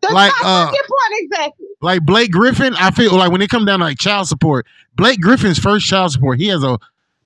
That's 0.00 0.14
Like, 0.14 0.32
my 0.42 0.48
uh, 0.48 0.66
point 0.70 1.12
exactly. 1.14 1.66
like 1.80 2.02
Blake 2.04 2.30
Griffin, 2.32 2.74
I 2.74 2.90
feel 2.90 3.14
like 3.16 3.30
when 3.30 3.40
it 3.42 3.50
come 3.50 3.64
down 3.64 3.78
to 3.80 3.84
like 3.86 3.98
child 3.98 4.26
support, 4.28 4.66
Blake 4.96 5.20
Griffin's 5.20 5.58
first 5.58 5.86
child 5.86 6.12
support, 6.12 6.38
he 6.38 6.48
has 6.48 6.62
a 6.64 6.78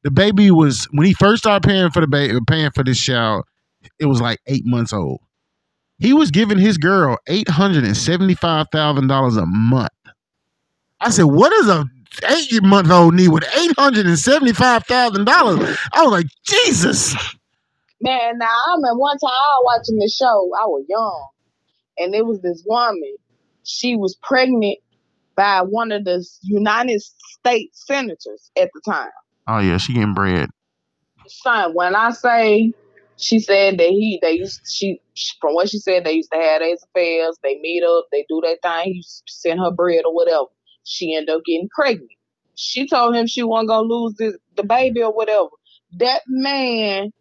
the 0.07 0.11
baby 0.13 0.53
was 0.53 0.87
when 0.93 1.05
he 1.05 1.13
first 1.15 1.43
started 1.43 1.67
paying 1.67 1.91
for 1.91 2.01
the 2.01 2.07
baby, 2.07 2.39
paying 2.47 2.71
for 2.71 2.85
this 2.85 3.01
child, 3.01 3.45
it 3.99 4.07
was 4.07 4.21
like 4.21 4.39
eight 4.47 4.65
months 4.65 4.93
old. 4.93 5.19
He 5.99 6.13
was 6.13 6.31
giving 6.31 6.59
his 6.59 6.79
girl 6.79 7.19
eight 7.27 7.49
hundred 7.49 7.83
and 7.83 7.97
seventy 7.97 8.37
five 8.37 8.69
thousand 8.71 9.09
dollars 9.09 9.37
a 9.37 9.47
month. 9.47 9.91
I 11.01 11.11
said, 11.11 11.25
"What 11.25 11.53
is 11.55 11.69
a 11.69 11.87
eight 12.29 12.63
month 12.63 12.89
old 12.89 13.15
need 13.15 13.31
with 13.31 13.43
eight 13.57 13.73
hundred 13.77 14.07
and 14.07 14.17
seventy 14.17 14.53
five 14.53 14.87
thousand 14.87 15.25
dollars?" 15.25 15.77
I 15.93 16.05
was 16.05 16.13
like, 16.13 16.27
"Jesus." 16.45 17.17
Man, 18.01 18.39
now 18.39 18.47
I 18.47 18.75
remember 18.77 19.01
one 19.01 19.19
time 19.19 19.29
I 19.29 19.59
was 19.59 19.79
watching 19.81 19.99
this 19.99 20.17
show. 20.17 20.51
I 20.55 20.67
was 20.67 20.85
young, 20.89 21.29
and 21.99 22.15
it 22.15 22.25
was 22.25 22.41
this 22.43 22.63
woman. 22.65 23.17
She 23.65 23.97
was 23.97 24.17
pregnant 24.23 24.79
by 25.35 25.63
one 25.63 25.91
of 25.91 26.05
the 26.05 26.25
United 26.43 27.03
States 27.03 27.85
senators 27.89 28.53
at 28.57 28.71
the 28.73 28.81
time. 28.89 29.11
Oh 29.49 29.59
yeah, 29.59 29.79
she 29.79 29.95
getting 29.95 30.15
bread. 30.15 30.51
Son, 31.29 31.73
when 31.75 31.95
I 31.95 32.11
say 32.11 32.73
she 33.17 33.41
said 33.41 33.79
that 33.79 33.89
he 33.89 34.19
they 34.23 34.33
used 34.33 34.61
she 34.67 35.01
from 35.41 35.55
what 35.55 35.69
she 35.71 35.79
said 35.79 36.05
they 36.05 36.13
used 36.13 36.31
to 36.33 36.39
have 36.39 36.61
these 36.63 36.83
affairs, 36.85 37.39
they 37.43 37.59
meet 37.61 37.83
up, 37.85 38.07
they 38.13 38.25
do 38.29 38.41
that 38.43 38.59
thing, 38.63 38.95
he 38.95 39.05
send 39.27 39.61
her 39.61 39.71
bread 39.71 40.03
or 40.05 40.15
whatever. 40.15 40.47
She 40.85 41.15
ended 41.15 41.35
up 41.35 41.43
getting 41.45 41.69
pregnant. 41.75 42.11
She 42.55 42.87
told 42.89 43.15
him 43.15 43.27
she 43.27 43.43
wasn't 43.43 43.69
gonna 43.69 43.87
lose 43.89 44.15
this, 44.19 44.37
the 44.57 44.65
baby 44.65 45.03
or 45.03 45.13
whatever. 45.13 45.49
That 45.99 46.23
man 46.27 47.13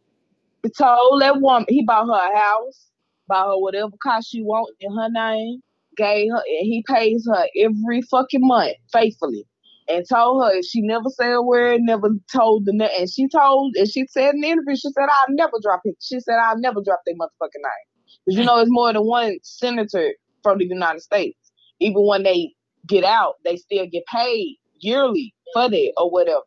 told 0.77 1.21
that 1.21 1.41
woman 1.41 1.65
he 1.69 1.83
bought 1.85 2.07
her 2.07 2.33
a 2.33 2.37
house, 2.37 2.87
buy 3.27 3.41
her 3.41 3.57
whatever 3.57 3.91
car 4.01 4.21
she 4.21 4.41
want 4.41 4.75
in 4.79 4.95
her 4.95 5.09
name, 5.09 5.61
gave 5.97 6.31
her, 6.31 6.37
and 6.37 6.65
he 6.65 6.83
pays 6.87 7.27
her 7.27 7.45
every 7.59 8.01
fucking 8.03 8.41
month 8.45 8.75
faithfully. 8.91 9.45
And 9.87 10.03
told 10.09 10.43
her 10.43 10.57
if 10.57 10.65
she 10.65 10.81
never 10.81 11.09
said 11.09 11.33
a 11.33 11.41
word, 11.41 11.81
never 11.81 12.09
told 12.33 12.65
the 12.65 12.73
ne- 12.73 12.95
and 12.99 13.09
she 13.09 13.27
told 13.27 13.75
and 13.75 13.87
she 13.87 14.07
said 14.07 14.33
in 14.33 14.41
the 14.41 14.47
interview, 14.47 14.75
she 14.75 14.89
said 14.91 15.07
I'll 15.09 15.35
never 15.35 15.57
drop 15.61 15.81
it. 15.83 15.95
She 16.01 16.19
said 16.19 16.35
I'll 16.41 16.59
never 16.59 16.81
drop 16.83 17.01
their 17.05 17.15
motherfucking 17.15 17.61
name. 17.61 17.85
Because 18.25 18.39
you 18.39 18.45
know 18.45 18.59
it's 18.59 18.71
more 18.71 18.91
than 18.91 19.05
one 19.05 19.37
senator 19.43 20.13
from 20.41 20.57
the 20.57 20.65
United 20.65 21.01
States. 21.01 21.37
Even 21.79 22.05
when 22.05 22.23
they 22.23 22.53
get 22.87 23.03
out, 23.03 23.35
they 23.43 23.57
still 23.57 23.85
get 23.91 24.03
paid 24.11 24.57
yearly 24.79 25.33
for 25.53 25.69
that 25.69 25.93
or 25.97 26.09
whatever. 26.09 26.41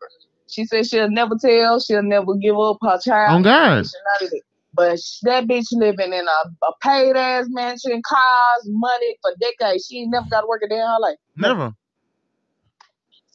She 0.48 0.64
said 0.64 0.86
she'll 0.86 1.10
never 1.10 1.36
tell, 1.40 1.78
she'll 1.78 2.02
never 2.02 2.34
give 2.34 2.58
up 2.58 2.78
her 2.82 2.98
child. 2.98 3.36
On 3.36 3.42
God. 3.42 3.78
information, 3.78 4.00
none 4.20 4.26
of 4.26 4.30
that. 4.30 4.42
But 4.74 4.98
that 5.22 5.44
bitch 5.46 5.66
living 5.72 6.12
in 6.12 6.26
a, 6.26 6.66
a 6.66 6.72
paid 6.82 7.16
ass 7.16 7.46
mansion, 7.48 8.00
cars, 8.06 8.62
money 8.66 9.16
for 9.22 9.32
decades. 9.40 9.86
She 9.86 10.00
ain't 10.00 10.10
never 10.12 10.26
got 10.30 10.42
to 10.42 10.46
work 10.46 10.62
a 10.64 10.68
day 10.68 10.76
in 10.76 10.80
her 10.80 11.00
life. 11.00 11.16
Never. 11.36 11.74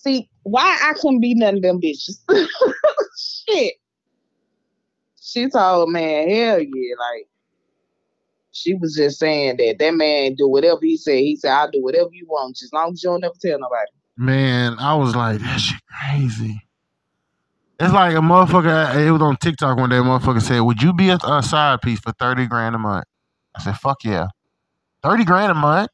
See, 0.04 0.30
why 0.44 0.78
I 0.82 0.94
couldn't 1.00 1.22
be 1.22 1.34
none 1.34 1.56
of 1.56 1.62
them 1.62 1.80
bitches? 1.80 2.18
Shit. 3.48 3.76
She 5.22 5.50
told 5.50 5.90
man, 5.90 6.30
hell 6.30 6.60
yeah, 6.60 6.96
like 7.00 7.28
she 8.52 8.74
was 8.76 8.96
just 8.96 9.20
saying 9.20 9.58
that 9.58 9.78
that 9.80 9.94
man 9.96 10.36
do 10.36 10.48
whatever 10.48 10.80
he 10.82 10.98
said. 10.98 11.20
He 11.20 11.38
said, 11.38 11.52
I'll 11.52 11.72
do 11.72 11.82
whatever 11.82 12.10
you 12.12 12.26
want, 12.28 12.56
just 12.56 12.66
as 12.66 12.74
long 12.74 12.92
as 12.92 13.04
you 13.04 13.10
don't 13.10 13.22
never 13.22 13.34
tell 13.42 13.60
nobody. 13.60 13.92
Man, 14.18 14.76
I 14.78 14.96
was 14.96 15.16
like, 15.16 15.40
that 15.40 15.60
shit 15.60 15.82
crazy. 15.88 16.62
It's 17.80 17.94
like 17.94 18.14
a 18.14 18.20
motherfucker. 18.20 18.96
It 18.96 19.12
was 19.12 19.22
on 19.22 19.38
TikTok 19.38 19.78
one 19.78 19.90
day. 19.90 19.96
Motherfucker 19.96 20.42
said, 20.42 20.60
"Would 20.60 20.82
you 20.82 20.94
be 20.94 21.10
a, 21.10 21.18
a 21.26 21.42
side 21.42 21.82
piece 21.82 22.00
for 22.00 22.12
thirty 22.14 22.46
grand 22.46 22.76
a 22.76 22.78
month?" 22.78 23.06
I 23.56 23.64
said, 23.64 23.78
"Fuck 23.78 24.04
yeah, 24.04 24.28
thirty 25.02 25.26
grand 25.26 25.52
a 25.52 25.56
month. 25.56 25.90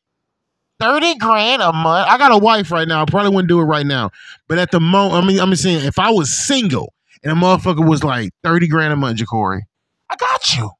Thirty 0.79 1.15
grand 1.15 1.61
a 1.61 1.73
month. 1.73 2.07
I 2.09 2.17
got 2.17 2.31
a 2.31 2.37
wife 2.37 2.71
right 2.71 2.87
now. 2.87 3.01
I 3.01 3.05
probably 3.05 3.31
wouldn't 3.31 3.49
do 3.49 3.59
it 3.59 3.65
right 3.65 3.85
now, 3.85 4.11
but 4.47 4.57
at 4.57 4.71
the 4.71 4.79
moment, 4.79 5.23
I 5.23 5.27
mean, 5.27 5.39
I'm 5.39 5.53
saying 5.55 5.85
if 5.85 5.99
I 5.99 6.09
was 6.09 6.31
single 6.31 6.93
and 7.23 7.31
a 7.31 7.35
motherfucker 7.35 7.87
was 7.87 8.03
like 8.03 8.31
thirty 8.43 8.67
grand 8.67 8.93
a 8.93 8.95
month, 8.95 9.19
Ja'Cory, 9.19 9.61
I 10.09 10.15
got 10.15 10.55
you 10.57 10.71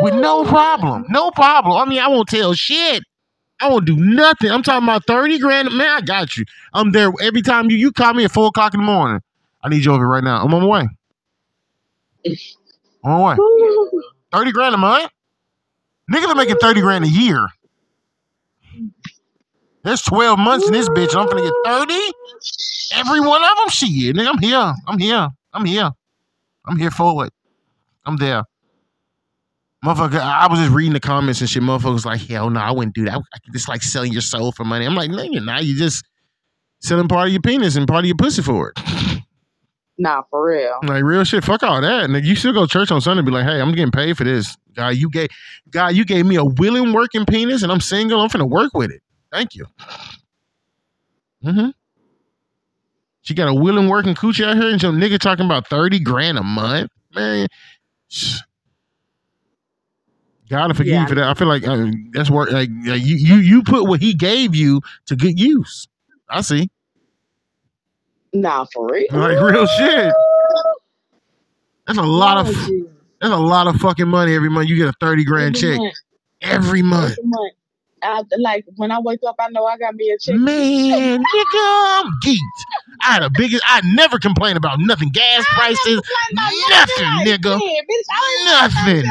with 0.00 0.14
no 0.14 0.44
problem, 0.44 1.04
no 1.08 1.30
problem. 1.30 1.76
I 1.76 1.84
mean, 1.88 2.00
I 2.00 2.08
won't 2.08 2.28
tell 2.28 2.52
shit. 2.54 3.02
I 3.60 3.68
won't 3.68 3.86
do 3.86 3.96
nothing. 3.96 4.50
I'm 4.50 4.62
talking 4.62 4.84
about 4.86 5.06
30 5.06 5.38
grand. 5.38 5.72
Man, 5.72 5.88
I 5.88 6.00
got 6.02 6.36
you. 6.36 6.44
I'm 6.74 6.92
there 6.92 7.10
every 7.22 7.40
time 7.40 7.70
you 7.70 7.76
you 7.76 7.90
call 7.90 8.12
me 8.12 8.24
at 8.24 8.30
four 8.30 8.48
o'clock 8.48 8.74
in 8.74 8.80
the 8.80 8.86
morning. 8.86 9.22
I 9.62 9.68
need 9.68 9.84
you 9.84 9.92
over 9.92 10.06
right 10.06 10.22
now. 10.22 10.42
I'm 10.42 10.52
on 10.52 10.62
my 10.62 10.68
way. 10.68 10.88
On 13.04 13.20
my 13.20 13.36
way. 13.36 14.02
30 14.32 14.52
grand 14.52 14.74
a 14.74 14.78
month? 14.78 15.10
Niggas 16.12 16.28
are 16.28 16.34
making 16.34 16.56
30 16.56 16.80
grand 16.80 17.04
a 17.04 17.08
year. 17.08 17.46
There's 19.82 20.02
12 20.02 20.38
months 20.38 20.66
in 20.66 20.72
this 20.72 20.88
bitch. 20.88 21.10
and 21.10 21.20
I'm 21.20 21.28
gonna 21.28 21.42
get 21.42 21.52
30. 21.64 21.94
Every 22.94 23.20
one 23.20 23.42
of 23.42 23.56
them. 23.56 23.68
Shit, 23.68 24.16
nigga, 24.16 24.28
I'm 24.28 24.38
here. 24.38 24.74
I'm 24.86 24.98
here. 24.98 25.28
I'm 25.52 25.64
here. 25.64 25.90
I'm 26.64 26.76
here 26.76 26.90
for 26.90 27.26
it. 27.26 27.32
I'm 28.04 28.16
there. 28.16 28.42
Motherfucker, 29.84 30.18
I 30.18 30.48
was 30.48 30.58
just 30.58 30.72
reading 30.72 30.94
the 30.94 31.00
comments 31.00 31.40
and 31.40 31.48
shit. 31.48 31.62
Motherfuckers 31.62 32.04
like, 32.04 32.20
hell 32.20 32.50
no, 32.50 32.60
I 32.60 32.72
wouldn't 32.72 32.94
do 32.94 33.04
that. 33.04 33.14
I 33.14 33.38
could 33.44 33.52
just 33.52 33.68
like 33.68 33.82
selling 33.82 34.12
your 34.12 34.22
soul 34.22 34.50
for 34.50 34.64
money. 34.64 34.84
I'm 34.84 34.94
like, 34.96 35.10
no, 35.10 35.22
you're 35.22 35.42
not. 35.42 35.64
You're 35.64 35.78
just 35.78 36.04
selling 36.80 37.06
part 37.08 37.28
of 37.28 37.32
your 37.32 37.42
penis 37.42 37.76
and 37.76 37.86
part 37.86 38.00
of 38.00 38.06
your 38.06 38.16
pussy 38.16 38.42
for 38.42 38.72
it. 38.74 39.22
Nah, 39.98 40.22
for 40.30 40.46
real. 40.46 40.78
Like 40.82 41.02
real 41.02 41.24
shit. 41.24 41.42
Fuck 41.44 41.62
all 41.62 41.80
that. 41.80 42.10
Nigga, 42.10 42.24
you 42.24 42.36
still 42.36 42.52
go 42.52 42.66
to 42.66 42.70
church 42.70 42.90
on 42.90 43.00
Sunday 43.00 43.20
and 43.20 43.26
be 43.26 43.32
like, 43.32 43.44
hey, 43.46 43.60
I'm 43.60 43.70
getting 43.72 43.90
paid 43.92 44.16
for 44.16 44.24
this. 44.24 44.56
God, 44.74 44.90
you 44.90 45.08
gave 45.08 45.28
God, 45.70 45.94
you 45.94 46.04
gave 46.04 46.26
me 46.26 46.36
a 46.36 46.44
willing 46.44 46.92
working 46.92 47.24
penis 47.24 47.62
and 47.62 47.72
I'm 47.72 47.80
single. 47.80 48.20
I'm 48.20 48.28
finna 48.28 48.48
work 48.48 48.74
with 48.74 48.90
it. 48.90 49.00
Thank 49.32 49.54
you. 49.54 49.64
Mm-hmm. 51.44 51.70
She 53.22 53.34
got 53.34 53.48
a 53.48 53.54
willing 53.54 53.88
working 53.88 54.14
coochie 54.14 54.44
out 54.46 54.56
here 54.56 54.70
and 54.70 54.80
some 54.80 55.00
nigga 55.00 55.18
talking 55.18 55.46
about 55.46 55.66
30 55.68 56.00
grand 56.00 56.38
a 56.38 56.42
month. 56.42 56.90
Man. 57.14 57.48
Gotta 60.48 60.74
forgive 60.74 60.92
Yeah. 60.92 61.02
you 61.02 61.08
for 61.08 61.14
that. 61.16 61.24
I 61.24 61.34
feel 61.34 61.48
like 61.48 61.66
uh, 61.66 61.86
that's 62.12 62.30
work. 62.30 62.52
Like 62.52 62.68
uh, 62.86 62.92
you, 62.92 63.16
you, 63.16 63.36
you 63.36 63.62
put 63.62 63.88
what 63.88 64.00
he 64.00 64.14
gave 64.14 64.54
you 64.54 64.80
to 65.06 65.16
good 65.16 65.40
use. 65.40 65.88
I 66.30 66.42
see. 66.42 66.70
Nah, 68.40 68.66
for 68.72 68.86
real. 68.90 69.06
Like 69.12 69.40
real 69.40 69.66
shit. 69.66 70.12
That's 71.86 71.98
a 71.98 72.02
lot 72.02 72.38
of 72.38 72.46
that's 73.20 73.32
a 73.32 73.36
lot 73.36 73.66
of 73.66 73.76
fucking 73.76 74.08
money 74.08 74.34
every 74.34 74.50
month. 74.50 74.68
You 74.68 74.76
get 74.76 74.88
a 74.88 74.92
thirty 75.00 75.24
grand 75.24 75.56
Every 75.56 75.70
check 75.70 75.78
month, 75.78 75.94
every 76.42 76.82
month. 76.82 77.12
every 77.12 77.24
month. 77.24 77.52
I, 78.02 78.22
like 78.38 78.64
when 78.76 78.90
I 78.92 79.00
wake 79.00 79.20
up, 79.26 79.36
I 79.38 79.48
know 79.50 79.64
I 79.64 79.78
got 79.78 79.94
me 79.94 80.10
a 80.10 80.18
check. 80.18 80.36
Man, 80.36 81.18
nigga, 81.18 81.54
I'm 81.54 82.12
geeked. 82.24 82.38
I 83.00 83.12
had 83.14 83.22
a 83.22 83.30
biggest. 83.30 83.62
I 83.66 83.80
never 83.94 84.18
complain 84.18 84.56
about 84.56 84.78
nothing. 84.80 85.10
Gas 85.10 85.44
prices, 85.54 86.02
nothing, 86.32 87.04
nigga. 87.24 87.42
Nothing. 87.54 87.60
I 88.08 88.68
got 88.68 88.88
it. 88.88 89.06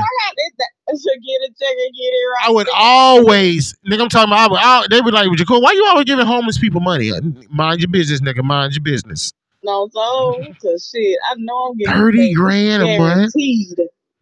I 0.87 0.91
should 0.91 1.01
get 1.01 1.41
a 1.41 1.51
check 1.59 1.71
and 1.71 1.93
get 1.95 2.13
it 2.13 2.27
right. 2.31 2.47
I 2.47 2.51
would 2.51 2.67
always, 2.75 3.75
nigga. 3.87 4.01
I'm 4.01 4.09
talking 4.09 4.31
about. 4.31 4.39
I 4.39 4.47
would, 4.49 4.59
I, 4.59 4.87
they 4.89 5.01
would 5.01 5.13
like, 5.13 5.31
Jacob, 5.35 5.63
why 5.63 5.71
you 5.71 5.85
always 5.89 6.05
giving 6.05 6.25
homeless 6.25 6.59
people 6.59 6.79
money? 6.79 7.11
Uh, 7.11 7.21
Mind 7.49 7.81
your 7.81 7.89
business, 7.89 8.21
nigga. 8.21 8.43
Mind 8.43 8.73
your 8.73 8.83
business. 8.83 9.33
No, 9.63 9.89
so, 9.91 10.43
cause 10.61 10.91
shit, 10.93 11.17
I 11.31 11.35
know 11.39 11.71
I'm 11.71 11.77
getting 11.77 11.93
30 11.95 12.17
paid. 12.17 12.35
grand 12.35 12.83
a 12.83 12.99
month? 12.99 13.33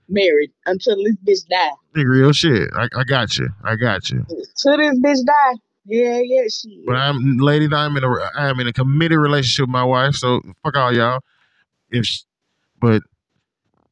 Married 0.10 0.52
until 0.66 0.96
this 0.98 1.16
bitch 1.26 1.48
die. 1.50 1.72
Nigga, 1.96 2.10
real 2.10 2.34
shit. 2.34 2.70
I, 2.76 2.88
I 2.96 3.04
got 3.04 3.38
you. 3.38 3.50
I 3.64 3.76
got 3.76 4.10
you. 4.10 4.26
Till 4.58 4.78
this 4.78 5.00
bitch 5.00 5.26
die. 5.26 5.60
Yeah, 5.86 6.22
yeah, 6.24 6.44
she. 6.50 6.84
But 6.86 6.96
I'm, 6.96 7.38
ladies, 7.38 7.74
I'm 7.74 7.96
in 7.98 8.04
a, 8.04 8.10
I 8.38 8.50
am 8.50 8.60
in 8.60 8.68
a 8.68 8.74
committed 8.74 9.18
relationship 9.18 9.64
with 9.64 9.72
my 9.72 9.84
wife. 9.84 10.16
So 10.16 10.42
fuck 10.64 10.76
all 10.78 10.94
y'all. 10.94 11.20
If, 11.90 12.06
sh 12.06 12.22
but 12.80 13.04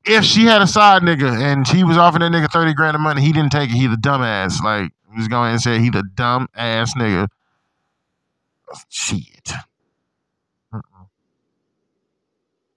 if 0.05 0.23
she 0.23 0.45
had 0.45 0.61
a 0.61 0.67
side 0.67 1.01
nigga 1.01 1.31
and 1.31 1.67
she 1.67 1.83
was 1.83 1.97
offering 1.97 2.21
that 2.21 2.37
nigga 2.37 2.51
thirty 2.51 2.73
grand 2.73 2.95
of 2.95 3.01
money, 3.01 3.21
he 3.21 3.31
didn't 3.31 3.51
take 3.51 3.69
it. 3.69 3.75
He 3.75 3.87
the 3.87 3.95
dumbass. 3.95 4.61
Like 4.63 4.91
just 5.17 5.29
go 5.29 5.41
ahead 5.41 5.53
and 5.53 5.61
say 5.61 5.79
he 5.79 5.89
the 5.89 6.03
dumb 6.15 6.47
ass 6.55 6.93
nigga. 6.95 7.27
Shit. 8.89 9.51
Uh-uh. 10.73 11.05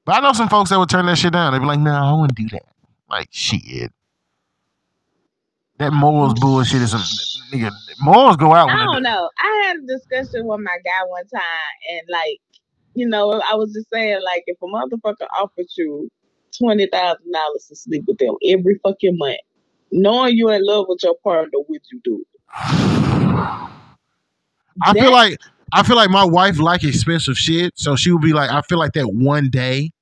But 0.05 0.17
I 0.17 0.21
know 0.21 0.33
some 0.33 0.49
folks 0.49 0.71
that 0.71 0.79
would 0.79 0.89
turn 0.89 1.07
that 1.07 1.17
shit 1.17 1.33
down. 1.33 1.53
They'd 1.53 1.61
be 1.61 1.67
like, 1.67 1.79
"No, 1.79 1.93
nah, 1.93 2.11
I 2.11 2.21
wouldn't 2.21 2.37
do 2.37 2.49
that." 2.51 2.74
Like 3.15 3.29
shit. 3.31 3.93
That 5.79 5.93
morals 5.93 6.35
bullshit 6.35 6.83
is 6.83 6.91
some 6.91 7.01
nigga. 7.53 7.71
Morals 8.01 8.37
go 8.37 8.53
out. 8.53 8.71
I 8.71 8.87
don't 8.87 9.05
know. 9.05 9.31
I 9.39 9.67
had 9.67 9.77
a 9.77 9.87
discussion 9.87 10.49
with 10.49 10.59
my 10.59 10.77
guy 10.85 11.07
one 11.07 11.25
time, 11.29 11.43
and 11.93 12.01
like, 12.11 12.41
you 12.95 13.07
know, 13.07 13.41
I 13.49 13.55
was 13.55 13.73
just 13.73 13.89
saying, 13.93 14.21
like, 14.25 14.43
if 14.49 14.57
a 14.61 14.67
motherfucker 14.67 15.29
offered 15.39 15.67
you 15.79 16.11
twenty 16.59 16.89
thousand 16.89 17.31
dollars 17.31 17.67
to 17.69 17.77
sleep 17.77 18.03
with 18.09 18.19
them 18.19 18.35
every 18.49 18.81
fucking 18.83 19.17
month, 19.17 19.39
knowing 19.93 20.37
you 20.37 20.51
in 20.51 20.67
love 20.67 20.87
with 20.89 21.05
your 21.05 21.15
partner, 21.23 21.53
would 21.69 21.83
you 21.93 22.01
do 22.03 22.21
it? 22.21 22.41
I 22.53 23.71
feel 24.93 25.13
like 25.13 25.39
I 25.73 25.85
feel 25.85 25.95
like 25.95 26.11
my 26.11 26.25
wife 26.25 26.59
like 26.59 26.83
expensive 26.83 27.39
shit, 27.39 27.79
so 27.79 27.95
she 27.95 28.11
would 28.11 28.23
be 28.23 28.33
like, 28.33 28.51
I 28.51 28.61
feel 28.63 28.79
like 28.79 28.95
that 28.95 29.07
one 29.07 29.51
day, 29.51 29.93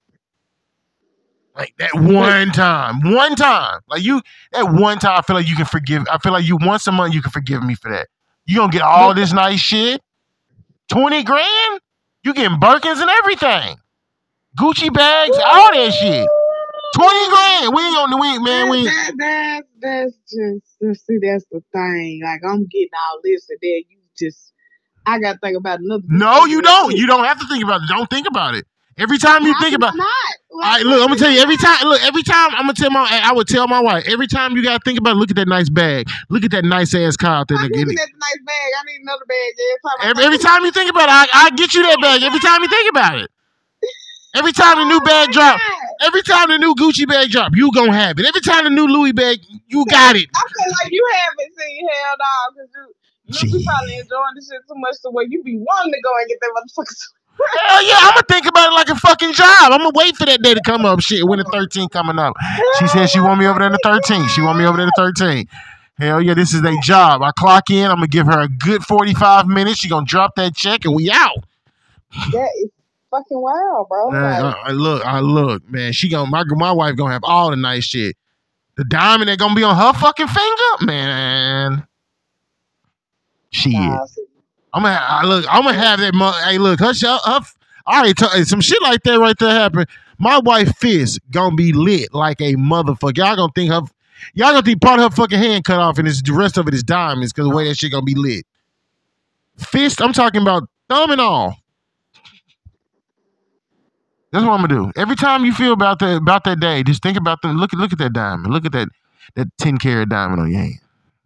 like 1.55 1.75
that 1.79 1.95
one 1.95 2.51
time, 2.51 3.01
one 3.13 3.37
time, 3.37 3.81
like 3.89 4.03
you, 4.03 4.23
that 4.53 4.73
one 4.73 4.99
time, 4.99 5.19
I 5.19 5.23
feel 5.23 5.37
like 5.37 5.49
you 5.49 5.57
can 5.57 5.67
forgive. 5.67 6.05
I 6.11 6.19
feel 6.19 6.33
like 6.33 6.47
you 6.47 6.57
once 6.61 6.87
a 6.87 6.93
month 6.93 7.15
you 7.15 7.23
can 7.23 7.31
forgive 7.31 7.63
me 7.63 7.75
for 7.75 7.91
that. 7.91 8.09
You 8.47 8.57
gonna 8.57 8.73
get 8.73 8.83
all 8.83 9.15
this 9.15 9.33
nice 9.33 9.61
shit, 9.61 10.01
twenty 10.89 11.23
grand, 11.23 11.81
you 12.25 12.33
getting 12.35 12.59
Birkins 12.59 13.01
and 13.01 13.11
everything, 13.11 13.77
Gucci 14.59 14.93
bags, 14.93 15.37
all 15.37 15.73
that 15.73 15.93
shit, 15.93 16.27
twenty 16.95 17.29
grand. 17.29 17.75
We 17.75 17.83
ain't 17.83 17.97
gonna, 17.97 18.17
we 18.17 18.27
ain't, 18.29 18.45
man, 18.45 18.71
we. 18.71 18.79
Ain't, 18.79 18.87
that, 18.87 19.13
that, 19.19 19.63
that's 19.81 20.17
just 20.33 21.07
see 21.07 21.19
that's 21.23 21.45
the 21.51 21.63
thing. 21.73 22.23
Like 22.25 22.41
I'm 22.49 22.67
getting 22.67 22.89
all 23.11 23.21
this 23.23 23.47
and 23.51 23.59
then 23.61 23.83
you 23.89 23.99
just 24.19 24.53
I 25.07 25.19
gotta 25.19 25.39
think 25.39 25.57
about 25.57 25.81
another. 25.81 26.05
no, 26.07 26.47
you 26.47 26.63
don't. 26.63 26.97
You 26.97 27.07
don't 27.07 27.25
have 27.25 27.41
to 27.41 27.47
think 27.47 27.63
about 27.65 27.83
it. 27.83 27.89
Don't 27.89 28.09
think 28.09 28.27
about 28.29 28.55
it. 28.55 28.65
Every 28.99 29.19
time 29.19 29.43
you 29.45 29.55
How 29.55 29.61
think 29.61 29.73
can 29.73 29.83
about, 29.83 29.95
I 29.95 29.97
not? 29.97 30.35
All 30.53 30.61
right, 30.61 30.83
look, 30.85 31.01
I'm 31.03 31.09
gonna 31.09 31.19
tell 31.19 31.31
you 31.31 31.41
every 31.41 31.57
time. 31.57 31.89
Look, 31.89 32.03
every 32.05 32.23
time 32.23 32.51
I'm 32.53 32.63
gonna 32.69 32.75
tell 32.75 32.91
my, 32.91 33.09
I 33.25 33.33
would 33.33 33.49
tell 33.49 33.67
my 33.69 33.81
wife 33.81 34.05
every 34.07 34.27
time 34.27 34.57
you 34.57 34.63
gotta 34.63 34.81
think 34.85 34.99
about. 34.99 35.13
it, 35.13 35.17
Look 35.17 35.31
at 35.31 35.37
that 35.37 35.49
nice 35.49 35.71
bag. 35.71 36.07
Look 36.31 36.45
at 36.45 36.51
that 36.53 36.65
nice 36.65 36.95
ass 36.95 37.17
car 37.17 37.41
out 37.41 37.49
there. 37.49 37.59
I'm 37.59 37.71
nigga. 37.71 37.87
looking 37.87 37.99
at 37.99 38.09
the 38.13 38.21
nice 38.21 38.43
bag. 38.45 38.71
I 38.79 38.83
need 38.87 39.01
another 39.03 39.25
bag 39.29 39.53
every 39.59 39.81
time. 39.83 39.99
I 39.99 40.05
Every, 40.11 40.23
think 40.23 40.27
every 40.27 40.39
about 40.39 40.49
time 40.49 40.65
you 40.65 40.73
think 40.73 40.91
about 40.91 41.09
it, 41.09 41.13
I, 41.13 41.29
I 41.47 41.51
get 41.57 41.75
you 41.75 41.83
that 41.85 42.01
bag. 42.01 42.23
Every 42.23 42.41
time 42.41 42.63
you 42.63 42.69
think 42.69 42.91
about 42.91 43.19
it. 43.19 43.31
Every 44.35 44.53
time 44.53 44.79
the 44.79 44.85
new 44.89 45.01
bag 45.01 45.29
my 45.29 45.33
drop, 45.33 45.59
God. 45.59 46.07
every 46.07 46.23
time 46.23 46.49
the 46.49 46.59
new 46.59 46.75
Gucci 46.75 47.07
bag 47.09 47.31
drop, 47.31 47.53
you 47.57 47.71
gonna 47.73 47.93
have 47.93 48.19
it. 48.19 48.27
Every 48.27 48.41
time 48.41 48.65
the 48.65 48.71
new 48.71 48.87
Louis 48.87 49.13
bag, 49.13 49.41
you 49.69 49.85
got 49.87 50.17
it. 50.17 50.29
I 50.35 50.43
feel 50.49 50.73
like 50.83 50.93
you 50.93 51.05
haven't 51.13 51.53
seen 51.59 51.89
Hell 51.89 52.17
Dog 52.17 52.49
because 52.57 53.43
you, 53.43 53.59
you 53.59 53.65
probably 53.67 53.95
enjoying 53.99 54.35
the 54.37 54.43
shit 54.45 54.63
too 54.69 54.77
much 54.77 54.97
the 55.03 55.11
way 55.13 55.25
you 55.29 55.43
be 55.43 55.57
wanting 55.59 55.93
to 55.93 56.01
go 56.03 56.11
and 56.21 56.29
get 56.29 56.39
that 56.41 56.53
motherfucker. 56.57 56.97
Hell 57.39 57.83
yeah, 57.85 57.97
I'm 58.01 58.11
gonna 58.15 58.23
think 58.29 58.47
about 58.47 58.71
it 58.71 58.75
like 58.75 58.89
a 58.89 58.97
fucking 58.97 59.33
job. 59.33 59.73
I'm 59.73 59.79
gonna 59.79 59.91
wait 59.95 60.17
for 60.17 60.27
that 60.27 60.43
day 60.43 60.55
to 60.55 60.61
come 60.65 60.85
up. 60.85 61.01
Shit, 61.01 61.27
when 61.27 61.39
the 61.39 61.45
13 61.53 61.89
coming 61.89 62.19
up. 62.19 62.37
She 62.79 62.87
said 62.89 63.07
she 63.07 63.21
want 63.21 63.41
me 63.41 63.47
over 63.47 63.59
there 63.59 63.71
the 63.71 63.79
13. 63.83 64.29
She 64.29 64.43
want 64.43 64.59
me 64.59 64.65
over 64.65 64.77
there 64.77 64.87
the 64.87 64.93
13. 64.97 65.47
Hell 65.99 66.23
yeah, 66.23 66.35
this 66.35 66.55
is 66.55 66.63
a 66.63 66.75
job. 66.83 67.23
I 67.23 67.31
clock 67.33 67.71
in. 67.71 67.85
I'm 67.91 67.97
gonna 67.97 68.07
give 68.09 68.27
her 68.27 68.41
a 68.41 68.49
good 68.49 68.83
45 68.83 69.47
minutes. 69.47 69.79
She 69.81 69.89
gonna 69.89 70.07
drop 70.07 70.35
that 70.37 70.55
check 70.55 70.85
and 70.85 70.95
we 70.95 71.11
out. 71.11 71.45
That 72.33 72.51
is 72.63 72.71
fucking 73.11 73.41
wild, 73.41 73.89
bro. 73.89 74.11
Man, 74.11 74.43
Like, 74.43 74.57
I, 74.57 74.69
I 74.69 74.71
look, 74.73 75.05
I 75.05 75.21
look, 75.21 75.69
man. 75.71 75.93
She 75.93 76.09
gonna 76.09 76.31
my 76.31 76.45
my 76.49 76.73
wife 76.73 76.97
gonna 76.97 77.13
have 77.13 77.25
all 77.25 77.51
the 77.51 77.57
nice 77.57 77.85
shit. 77.85 78.17
The 78.77 78.85
diamond 78.85 79.29
that 79.29 79.39
gonna 79.39 79.55
be 79.55 79.63
on 79.63 79.77
her 79.77 79.93
fucking 79.99 80.29
finger, 80.29 80.87
man. 80.87 81.87
Shit. 83.51 83.73
nah, 83.73 84.05
see, 84.07 84.25
I'm 84.75 84.83
gonna 84.83 85.01
I 85.01 85.25
look. 85.25 85.45
I'm 85.51 85.65
gonna 85.65 85.77
have 85.77 86.01
that. 86.01 86.15
Mo- 86.15 86.33
hey, 86.45 86.59
look, 86.59 86.81
her, 86.81 86.93
her 86.95 87.41
I 87.87 87.99
already 87.99 88.15
told 88.15 88.47
some 88.47 88.61
shit 88.61 88.81
like 88.83 89.03
that 89.05 89.19
right 89.19 89.37
there 89.39 89.51
happen. 89.51 89.87
My 90.19 90.39
wife 90.39 90.77
fist 90.79 91.21
gonna 91.31 91.57
be 91.57 91.73
lit 91.73 92.15
like 92.15 92.41
a 92.41 92.55
motherfucker. 92.55 93.19
Y'all 93.19 93.37
gonna 93.37 93.53
think 93.55 93.71
her, 93.73 93.83
y'all 94.35 94.53
gonna 94.53 94.63
think 94.63 94.81
part 94.81 95.01
of 95.01 95.13
her 95.13 95.17
fucking 95.17 95.39
hand 95.39 95.65
cut 95.65 95.81
off 95.81 95.99
and 95.99 96.09
it's, 96.09 96.23
the 96.23 96.33
rest 96.33 96.57
of 96.59 96.69
it 96.69 96.75
is 96.75 96.83
diamonds 96.83 97.33
because 97.33 97.49
the 97.49 97.55
way 97.55 97.69
that 97.69 97.77
shit 97.77 97.93
gonna 97.93 98.05
be 98.05 98.15
lit. 98.15 98.47
Fist, 99.59 100.01
I'm 100.01 100.13
talking 100.13 100.43
about 100.43 100.65
thumb 100.89 101.11
and 101.11 101.21
all. 101.21 101.57
That's 104.33 104.45
what 104.45 104.53
I'm 104.53 104.67
gonna 104.67 104.93
do. 104.93 104.93
Every 105.01 105.17
time 105.17 105.45
you 105.45 105.53
feel 105.53 105.73
about 105.73 105.99
that 106.01 106.17
about 106.17 106.45
that 106.45 106.61
day, 106.61 106.83
just 106.83 107.03
think 107.03 107.19
about 107.19 107.43
them. 107.43 107.57
Look 107.59 107.73
at 107.75 107.79
look 107.79 107.93
at 107.93 107.99
that 107.99 108.13
diamond. 108.15 108.53
Look 108.53 108.65
at 108.65 108.73
that 108.73 108.89
that 109.35 109.49
ten 109.59 109.79
carat 109.79 110.09
diamond 110.09 110.41
on 110.41 110.51
your 110.51 110.61
hand. 110.61 110.75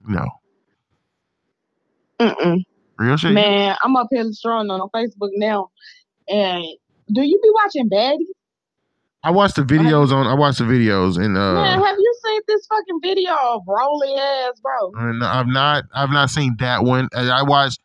Know, 0.08 0.28
Mm-mm. 2.20 2.64
Real 2.98 3.16
shit. 3.16 3.32
Man, 3.32 3.76
I'm 3.82 3.96
up 3.96 4.08
here 4.10 4.24
strolling 4.32 4.70
on 4.70 4.88
Facebook 4.94 5.30
now, 5.34 5.70
and 6.28 6.64
do 7.12 7.22
you 7.22 7.40
be 7.42 7.50
watching 7.52 7.88
baddies? 7.88 8.32
I 9.22 9.30
watched 9.30 9.56
the 9.56 9.62
videos 9.62 10.12
on. 10.12 10.28
I 10.28 10.34
watched 10.34 10.58
the 10.58 10.64
videos 10.64 11.16
and 11.16 11.36
uh. 11.36 11.54
Man, 11.54 11.82
have 11.82 11.96
you 11.98 12.14
seen 12.24 12.40
this 12.46 12.64
fucking 12.66 13.00
video 13.02 13.34
of 13.34 13.62
Rolly 13.66 14.14
ass, 14.14 14.60
bro? 14.60 14.92
I've 15.20 15.48
not 15.48 15.84
I've 15.92 16.10
not 16.10 16.30
seen 16.30 16.54
that 16.60 16.84
one. 16.84 17.08
I 17.12 17.42
watched 17.42 17.80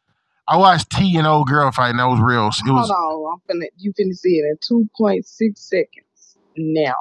I 0.47 0.57
watched 0.57 0.91
T 0.91 1.17
and 1.17 1.25
old 1.25 1.47
girl 1.47 1.71
fight 1.71 1.89
and 1.89 1.99
that 1.99 2.05
was 2.05 2.19
real. 2.19 2.45
It 2.47 2.71
was 2.71 2.91
Hold 2.91 2.91
on, 2.91 3.39
I'm 3.49 3.57
finna 3.57 3.65
you 3.77 3.91
finna 3.93 4.13
see 4.13 4.37
it 4.37 4.45
in 4.45 4.57
two 4.61 4.87
point 4.95 5.25
six 5.25 5.61
seconds 5.67 6.37
now. 6.57 6.93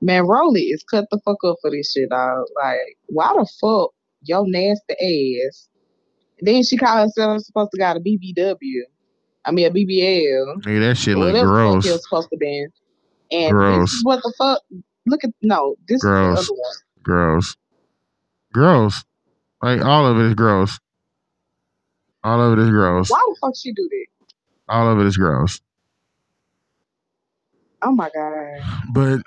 Man, 0.00 0.26
Rolly 0.26 0.62
is 0.62 0.82
cut 0.82 1.04
the 1.10 1.20
fuck 1.22 1.44
up 1.44 1.56
for 1.60 1.70
this 1.70 1.92
shit, 1.92 2.08
dog. 2.08 2.46
Like, 2.56 2.96
why 3.08 3.34
the 3.34 3.46
fuck 3.60 3.90
yo 4.22 4.44
nasty 4.44 5.44
ass? 5.46 5.68
Then 6.42 6.62
she 6.62 6.76
called 6.76 7.00
herself 7.08 7.42
supposed 7.42 7.70
to 7.72 7.78
got 7.78 7.96
a 7.96 8.00
BBW. 8.00 8.82
I 9.44 9.50
mean 9.52 9.66
a 9.66 9.70
BBL. 9.70 10.64
hey, 10.64 10.78
that 10.78 10.96
shit 10.96 11.16
look 11.16 11.32
gross. 11.34 11.86
it 11.86 11.92
was 11.92 12.02
supposed 12.04 12.28
to 12.30 12.36
be. 12.36 12.66
And 13.32 13.52
Gross. 13.52 13.92
is 13.92 14.04
what 14.04 14.22
the 14.22 14.32
fuck 14.36 14.60
look 15.06 15.24
at 15.24 15.30
no, 15.42 15.76
this 15.88 16.02
Gross. 16.02 16.40
is 16.40 16.46
the 16.46 16.52
other 16.52 16.60
one. 16.60 16.74
Gross. 17.02 17.56
Gross. 18.52 19.04
Like 19.62 19.82
all 19.84 20.06
of 20.06 20.18
it 20.18 20.26
is 20.26 20.34
gross. 20.34 20.78
All 22.24 22.40
of 22.40 22.58
it 22.58 22.62
is 22.62 22.70
gross. 22.70 23.10
Why 23.10 23.22
the 23.28 23.36
fuck 23.40 23.54
she 23.56 23.72
do 23.72 23.88
that? 23.88 24.06
All 24.68 24.90
of 24.90 24.98
it 24.98 25.06
is 25.06 25.16
gross. 25.16 25.60
Oh 27.82 27.92
my 27.92 28.10
god. 28.14 28.60
But 28.92 29.20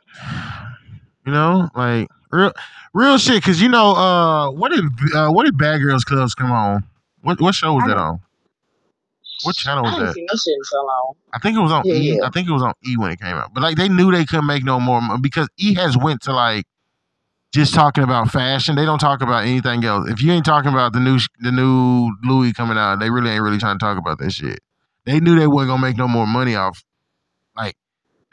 you 1.25 1.31
know, 1.31 1.69
like 1.75 2.07
real 2.31 2.51
real 2.93 3.17
shit. 3.17 3.41
Cause 3.43 3.59
you 3.61 3.69
know, 3.69 3.91
uh, 3.95 4.51
what 4.51 4.71
did 4.71 4.85
uh, 5.15 5.31
what 5.31 5.45
did 5.45 5.57
Bad 5.57 5.79
Girls 5.79 6.03
Clubs 6.03 6.35
come 6.35 6.51
on? 6.51 6.83
What 7.23 7.41
what 7.41 7.55
show 7.55 7.73
was 7.73 7.83
I 7.85 7.87
that 7.89 7.97
on? 7.97 8.19
What 9.43 9.55
channel 9.55 9.83
was 9.83 9.93
ain't 9.95 10.05
that? 10.05 10.13
seen 10.13 10.27
shit 10.29 10.53
in 10.55 10.63
so 10.63 10.77
long. 10.85 11.13
I 11.33 11.39
think 11.39 11.57
it 11.57 11.61
was 11.61 11.71
on 11.71 11.81
Yeah, 11.85 11.95
E. 11.95 12.17
yeah. 12.17 12.25
I 12.25 12.29
think 12.29 12.47
it 12.47 12.51
was 12.51 12.61
on 12.61 12.73
E 12.85 12.95
when 12.97 13.11
it 13.11 13.19
came 13.19 13.35
out. 13.35 13.53
But 13.53 13.61
like 13.63 13.75
they 13.77 13.89
knew 13.89 14.11
they 14.11 14.25
couldn't 14.25 14.45
make 14.45 14.63
no 14.63 14.79
more 14.79 15.01
mo- 15.01 15.17
because 15.17 15.49
E 15.57 15.73
has 15.73 15.97
went 15.97 16.21
to 16.23 16.33
like 16.33 16.65
just 17.53 17.73
talking 17.73 18.03
about 18.03 18.31
fashion. 18.31 18.75
They 18.75 18.85
don't 18.85 18.99
talk 18.99 19.21
about 19.21 19.43
anything 19.45 19.83
else. 19.85 20.09
If 20.09 20.21
you 20.21 20.31
ain't 20.31 20.45
talking 20.45 20.71
about 20.71 20.93
the 20.93 20.99
new 20.99 21.19
sh- 21.19 21.27
the 21.39 21.51
new 21.51 22.11
Louis 22.23 22.53
coming 22.53 22.77
out, 22.77 22.99
they 22.99 23.09
really 23.09 23.31
ain't 23.31 23.41
really 23.41 23.57
trying 23.57 23.77
to 23.77 23.83
talk 23.83 23.97
about 23.97 24.19
that 24.19 24.31
shit. 24.31 24.59
They 25.05 25.19
knew 25.19 25.37
they 25.37 25.47
wasn't 25.47 25.69
gonna 25.71 25.81
make 25.81 25.97
no 25.97 26.07
more 26.07 26.27
money 26.27 26.55
off. 26.55 26.83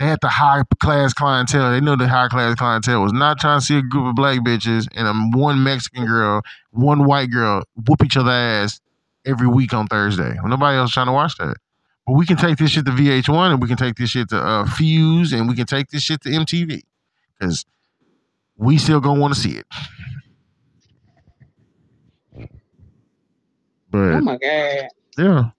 They 0.01 0.07
had 0.07 0.19
the 0.23 0.29
high 0.31 0.63
class 0.81 1.13
clientele. 1.13 1.73
They 1.73 1.81
knew 1.83 1.95
the 1.95 2.09
high 2.09 2.29
class 2.29 2.55
clientele 2.55 3.03
was 3.03 3.13
not 3.13 3.39
trying 3.39 3.61
to 3.61 3.67
see 3.67 3.77
a 3.77 3.83
group 3.83 4.07
of 4.07 4.15
black 4.15 4.41
bitches 4.41 4.89
and 4.95 5.07
a 5.07 5.39
one 5.39 5.63
Mexican 5.63 6.07
girl, 6.07 6.41
one 6.71 7.05
white 7.05 7.31
girl 7.31 7.65
whoop 7.87 8.03
each 8.03 8.17
other 8.17 8.31
ass 8.31 8.81
every 9.27 9.47
week 9.47 9.75
on 9.75 9.87
Thursday. 9.89 10.35
Nobody 10.43 10.79
else 10.79 10.93
trying 10.93 11.09
to 11.09 11.13
watch 11.13 11.37
that. 11.37 11.59
But 12.07 12.15
we 12.15 12.25
can 12.25 12.39
take 12.39 12.57
this 12.57 12.71
shit 12.71 12.87
to 12.87 12.93
VH1 12.93 13.53
and 13.53 13.61
we 13.61 13.69
can 13.69 13.77
take 13.77 13.97
this 13.97 14.09
shit 14.09 14.31
to 14.31 14.39
uh, 14.39 14.65
Fuse 14.65 15.35
and 15.35 15.47
we 15.47 15.55
can 15.55 15.67
take 15.67 15.89
this 15.91 16.03
shit 16.03 16.23
to 16.23 16.31
MTV 16.31 16.81
because 17.39 17.67
we 18.57 18.79
still 18.79 19.01
gonna 19.01 19.21
want 19.21 19.35
to 19.35 19.41
see 19.41 19.59
it. 19.59 19.67
But 23.91 24.15
Oh 24.15 24.21
my 24.23 24.39
god. 24.39 24.89
yeah, 25.19 25.51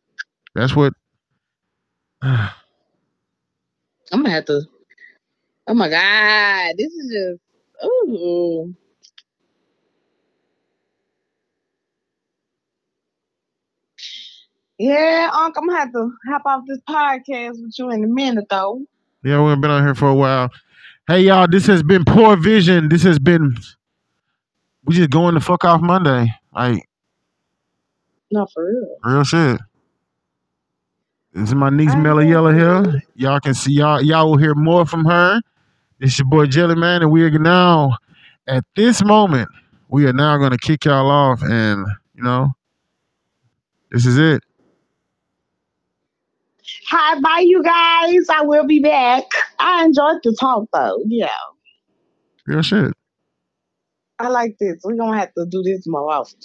that's 0.55 0.75
what. 0.75 0.93
I'm 4.11 4.23
gonna 4.23 4.31
have 4.35 4.45
to. 4.45 4.61
Oh 5.67 5.73
my 5.73 5.89
god, 5.89 6.75
this 6.77 6.91
is 6.93 7.11
just. 7.11 7.41
Ooh. 7.85 8.75
Yeah, 14.77 15.29
Unc, 15.33 15.55
I'm 15.57 15.67
gonna 15.67 15.79
have 15.79 15.91
to 15.93 16.11
hop 16.27 16.41
off 16.45 16.63
this 16.67 16.79
podcast 16.89 17.61
with 17.61 17.75
you 17.77 17.91
in 17.91 18.03
a 18.03 18.07
minute, 18.07 18.45
though. 18.49 18.83
Yeah, 19.23 19.45
we've 19.45 19.61
been 19.61 19.69
on 19.69 19.83
here 19.83 19.95
for 19.95 20.09
a 20.09 20.15
while. 20.15 20.49
Hey 21.07 21.21
y'all, 21.21 21.47
this 21.49 21.67
has 21.67 21.83
been 21.83 22.03
Poor 22.05 22.35
Vision. 22.35 22.89
This 22.89 23.03
has 23.03 23.19
been. 23.19 23.55
We 24.85 24.95
just 24.95 25.11
going 25.11 25.35
to 25.35 25.39
fuck 25.41 25.63
off 25.63 25.81
Monday. 25.81 26.27
Like 26.53 26.87
No, 28.31 28.47
for 28.53 28.65
real. 28.65 28.97
real 29.03 29.23
shit. 29.23 29.61
This 31.33 31.49
is 31.49 31.55
my 31.55 31.69
niece 31.69 31.91
I 31.91 32.01
Yellow 32.03 32.51
for 32.51 32.53
here. 32.53 33.03
Y'all 33.15 33.39
can 33.39 33.53
see 33.53 33.73
y'all. 33.73 34.01
Y'all 34.01 34.29
will 34.29 34.37
hear 34.37 34.53
more 34.55 34.85
from 34.85 35.05
her. 35.05 35.41
It's 35.99 36.17
your 36.19 36.27
boy 36.27 36.47
Jelly 36.47 36.75
Man, 36.75 37.01
and 37.01 37.11
we 37.11 37.23
are 37.23 37.31
now 37.31 37.97
at 38.47 38.65
this 38.75 39.03
moment. 39.03 39.49
We 39.89 40.05
are 40.07 40.13
now 40.13 40.37
going 40.37 40.51
to 40.51 40.57
kick 40.57 40.85
y'all 40.85 41.09
off, 41.09 41.41
and 41.43 41.85
you 42.15 42.23
know, 42.23 42.49
this 43.91 44.05
is 44.05 44.17
it. 44.17 44.43
Hi, 46.89 47.19
bye, 47.19 47.43
you 47.45 47.63
guys. 47.63 48.27
I 48.29 48.43
will 48.43 48.65
be 48.65 48.79
back. 48.79 49.23
I 49.59 49.85
enjoyed 49.85 50.19
the 50.23 50.35
talk, 50.39 50.67
though. 50.73 51.03
Yeah, 51.07 51.29
Real 52.45 52.61
shit. 52.61 52.93
I 54.19 54.27
like 54.29 54.57
this. 54.59 54.81
We're 54.83 54.95
gonna 54.95 55.17
have 55.17 55.33
to 55.35 55.45
do 55.49 55.63
this 55.63 55.83
more 55.87 56.11
often. 56.11 56.41